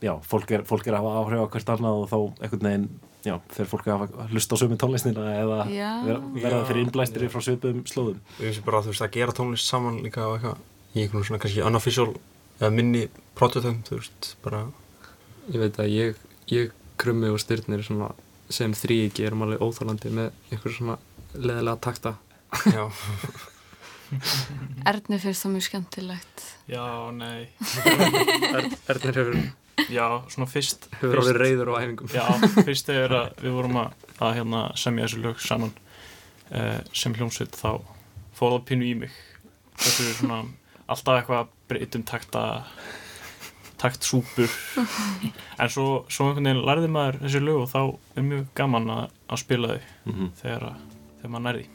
já, 0.02 0.12
fólk 0.22 0.50
er, 0.52 0.62
fólk 0.68 0.86
er 0.86 0.94
að 0.94 1.02
hafa 1.04 1.24
áhrif 1.24 1.40
á 1.40 1.48
hvert 1.52 1.72
annað 1.74 2.02
og 2.02 2.08
þá 2.12 2.18
einhvern 2.44 2.68
veginn 2.68 2.88
já, 3.24 3.34
fer 3.52 3.66
fólk 3.68 3.86
að 3.86 3.98
hafa- 3.98 4.26
hlusta 4.32 4.56
á 4.56 4.60
sömu 4.60 4.76
tónlistina 4.80 5.24
eða 5.42 5.58
Já. 5.72 5.90
vera, 6.34 6.64
fyrir 6.68 6.84
innblæstri 6.86 7.28
frá 7.28 7.40
svipum 7.44 7.82
slóðum. 7.84 8.18
Við 8.38 8.46
finnst 8.52 8.64
bara 8.64 8.80
þú 8.82 8.92
veist 8.94 9.04
að 9.06 9.12
gera 9.18 9.32
tónlist 9.36 9.66
saman 9.68 10.00
líka 10.04 10.24
og 10.26 10.38
eitthvað. 10.38 10.58
Í 10.94 11.04
einhvern 11.04 11.24
svona 11.28 11.40
kannski 11.42 11.62
unofficial 11.66 12.08
eða 12.60 12.72
minni 12.74 13.04
prototype, 13.38 13.84
þú 13.88 14.00
veist, 14.00 14.34
bara. 14.42 14.64
Ég 15.50 15.60
veit 15.60 15.76
að 15.78 15.92
ég, 15.94 16.16
ég 16.50 16.72
krummi 17.00 17.28
og 17.32 17.38
styrnir 17.40 17.82
svona, 17.86 18.10
sem 18.50 18.72
þrýiki 18.72 19.24
erum 19.26 19.42
alveg 19.46 19.62
óþálandi 19.62 20.10
með 20.10 20.30
einhver 20.50 20.72
svona 20.74 20.98
leðilega 21.34 21.80
takta. 21.80 22.16
Já. 22.66 22.88
Erni 24.90 25.20
finnst 25.22 25.44
það 25.44 25.52
mjög 25.54 25.64
skemmtilegt. 25.68 26.44
Já, 26.70 26.82
nei. 27.14 27.46
Er- 28.56 28.72
Ernir 28.90 29.18
hefur 29.20 29.36
Já, 29.88 30.06
svona 30.28 30.46
fyrst 30.50 30.88
Hefur 30.92 31.14
fyrst- 31.14 31.22
orðið 31.22 31.38
reiður 31.40 31.70
á 31.72 31.74
æfingum. 31.80 32.10
Já, 32.14 32.24
fyrst 32.66 32.86
þegar 32.90 33.14
að 33.20 33.42
við 33.44 33.52
vorum 33.56 33.76
að, 33.80 33.92
að 34.20 34.34
hérna, 34.38 34.60
semja 34.76 35.06
þessu 35.06 35.22
lög 35.24 35.40
saman 35.40 35.72
uh, 36.52 36.80
sem 36.92 37.14
hljómsveit 37.14 37.56
þá 37.56 37.80
fór 38.36 38.56
það 38.58 38.64
pínu 38.70 38.86
í 38.90 38.94
mig 39.04 39.10
þessu 39.80 40.10
svona 40.20 40.42
alltaf 40.90 41.20
eitthvað 41.20 41.44
að 41.44 41.52
breytum 41.70 42.02
takta 42.08 42.44
taktsúpur 43.80 44.50
en 45.58 45.70
svo, 45.72 46.04
svo 46.12 46.26
einhvern 46.28 46.44
veginn 46.50 46.64
lærði 46.68 46.88
maður 46.92 47.18
þessi 47.22 47.40
lög 47.44 47.60
og 47.62 47.70
þá 47.72 47.80
er 48.20 48.26
mjög 48.26 48.48
gaman 48.60 48.90
að, 48.92 49.04
að 49.32 49.40
spila 49.44 49.70
þau 49.74 49.80
Mhm. 50.10 50.26
þegar, 50.42 50.66
að, 50.68 50.82
þegar 51.20 51.30
maður 51.34 51.46
nærði 51.48 51.66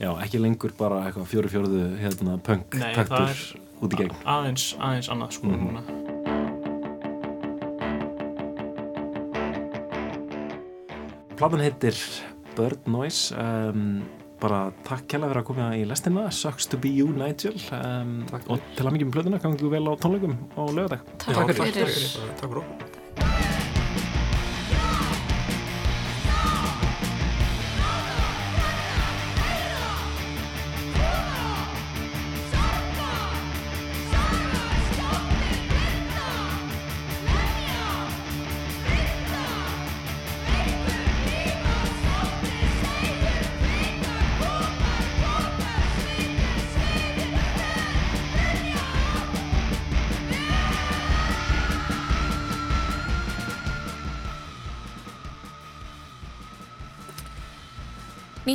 Já, 0.00 0.08
ekki 0.24 0.40
lengur 0.42 0.72
bara 0.78 1.02
eitthvað 1.06 1.28
fjóru 1.30 1.52
fjóruðu 1.52 1.84
hérna, 2.02 2.38
punk 2.42 2.74
Nei, 2.74 2.90
það 2.94 2.98
taktur 2.98 3.30
er 3.30 3.84
út 3.84 3.94
í 3.94 4.00
gegn 4.02 4.16
aðeins, 4.24 4.66
aðeins 4.80 5.08
annað 5.14 5.36
sko 5.38 5.46
Mhm. 5.46 5.62
núna. 5.68 6.03
Platan 11.34 11.62
heitir 11.64 11.96
Bird 12.54 12.86
Noise. 12.86 13.34
Um, 13.34 14.04
bara 14.42 14.68
takk 14.86 15.08
kjærlega 15.10 15.32
fyrir 15.32 15.42
að 15.42 15.46
koma 15.48 15.68
í 15.74 15.82
lestina. 15.88 16.28
Sucks 16.30 16.68
to 16.70 16.78
be 16.78 16.92
you 16.94 17.10
Nigel. 17.10 17.56
Um, 17.74 18.20
og 18.46 18.62
til 18.76 18.86
að 18.86 18.94
mikið 18.94 19.08
með 19.10 19.16
plötuna, 19.18 19.40
gangi 19.42 19.72
vel 19.74 19.86
á 19.90 19.92
tónleikum 19.98 20.36
á 20.54 20.62
lögadag 20.70 21.08
Takk 21.24 21.56
fyrir. 21.56 21.88
Takk 22.38 22.46
fyrir 22.46 23.03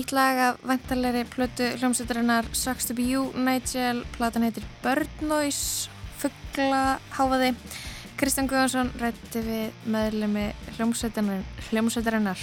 Nýtt 0.09 0.17
lag 0.17 0.37
af 0.41 0.55
vantarleiri 0.65 1.21
plötu 1.29 1.67
hljómsveitarinnar 1.77 2.47
Sucks 2.51 2.87
to 2.87 2.95
be 2.97 3.03
you, 3.03 3.29
Nigel, 3.37 4.01
platan 4.17 4.41
heitir 4.41 4.63
Bird 4.81 5.21
Noise, 5.21 5.89
Fugla, 6.17 6.97
Háfaði. 7.13 7.51
Kristján 8.17 8.49
Guðansson 8.49 8.89
rætti 8.97 9.43
við 9.45 9.69
meðlemi 9.85 10.47
hljómsveitarinnar. 10.79 12.41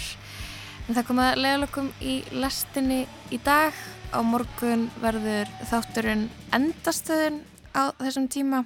En 0.86 0.94
það 0.94 1.08
kom 1.08 1.22
að 1.24 1.40
leiðalokum 1.40 1.90
í 1.98 2.14
lestinni 2.38 3.00
í 3.34 3.40
dag. 3.42 3.74
Á 4.14 4.22
morgun 4.22 4.86
verður 5.02 5.50
þátturinn 5.66 6.28
endastöðun 6.54 7.42
á 7.74 7.90
þessum 7.98 8.30
tíma. 8.30 8.62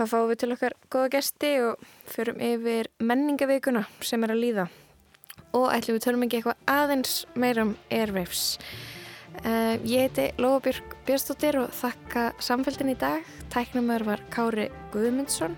Það 0.00 0.12
fáum 0.14 0.32
við 0.32 0.40
til 0.40 0.52
okkar 0.56 0.80
góða 0.88 1.12
gesti 1.18 1.54
og 1.68 1.86
förum 2.08 2.40
yfir 2.40 2.88
menningavíkuna 3.04 3.84
sem 4.00 4.24
er 4.24 4.32
að 4.32 4.44
líða 4.46 4.68
og 5.56 5.70
ætlum 5.72 5.96
við 5.96 6.04
tölum 6.04 6.26
ekki 6.26 6.40
eitthvað 6.40 6.68
aðeins 6.70 7.16
meira 7.38 7.64
um 7.66 7.72
Airwaves. 7.90 8.58
Uh, 9.44 9.76
ég 9.84 10.06
heiti 10.06 10.30
Lóa 10.40 10.60
Björk 10.64 10.96
Björnsdóttir 11.08 11.58
og 11.60 11.72
þakka 11.76 12.30
samfélgin 12.42 12.94
í 12.94 12.98
dag. 13.00 13.24
Tæknumör 13.52 14.06
var 14.08 14.24
Kári 14.32 14.70
Guðmundsson. 14.94 15.56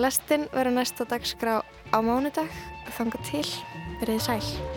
Lestinn 0.00 0.48
verður 0.52 0.76
næsta 0.80 1.08
dagskrá 1.08 1.62
á 1.64 1.98
mánudag. 2.04 2.50
Þanga 2.98 3.22
til, 3.30 3.46
verið 4.02 4.26
sæl. 4.28 4.75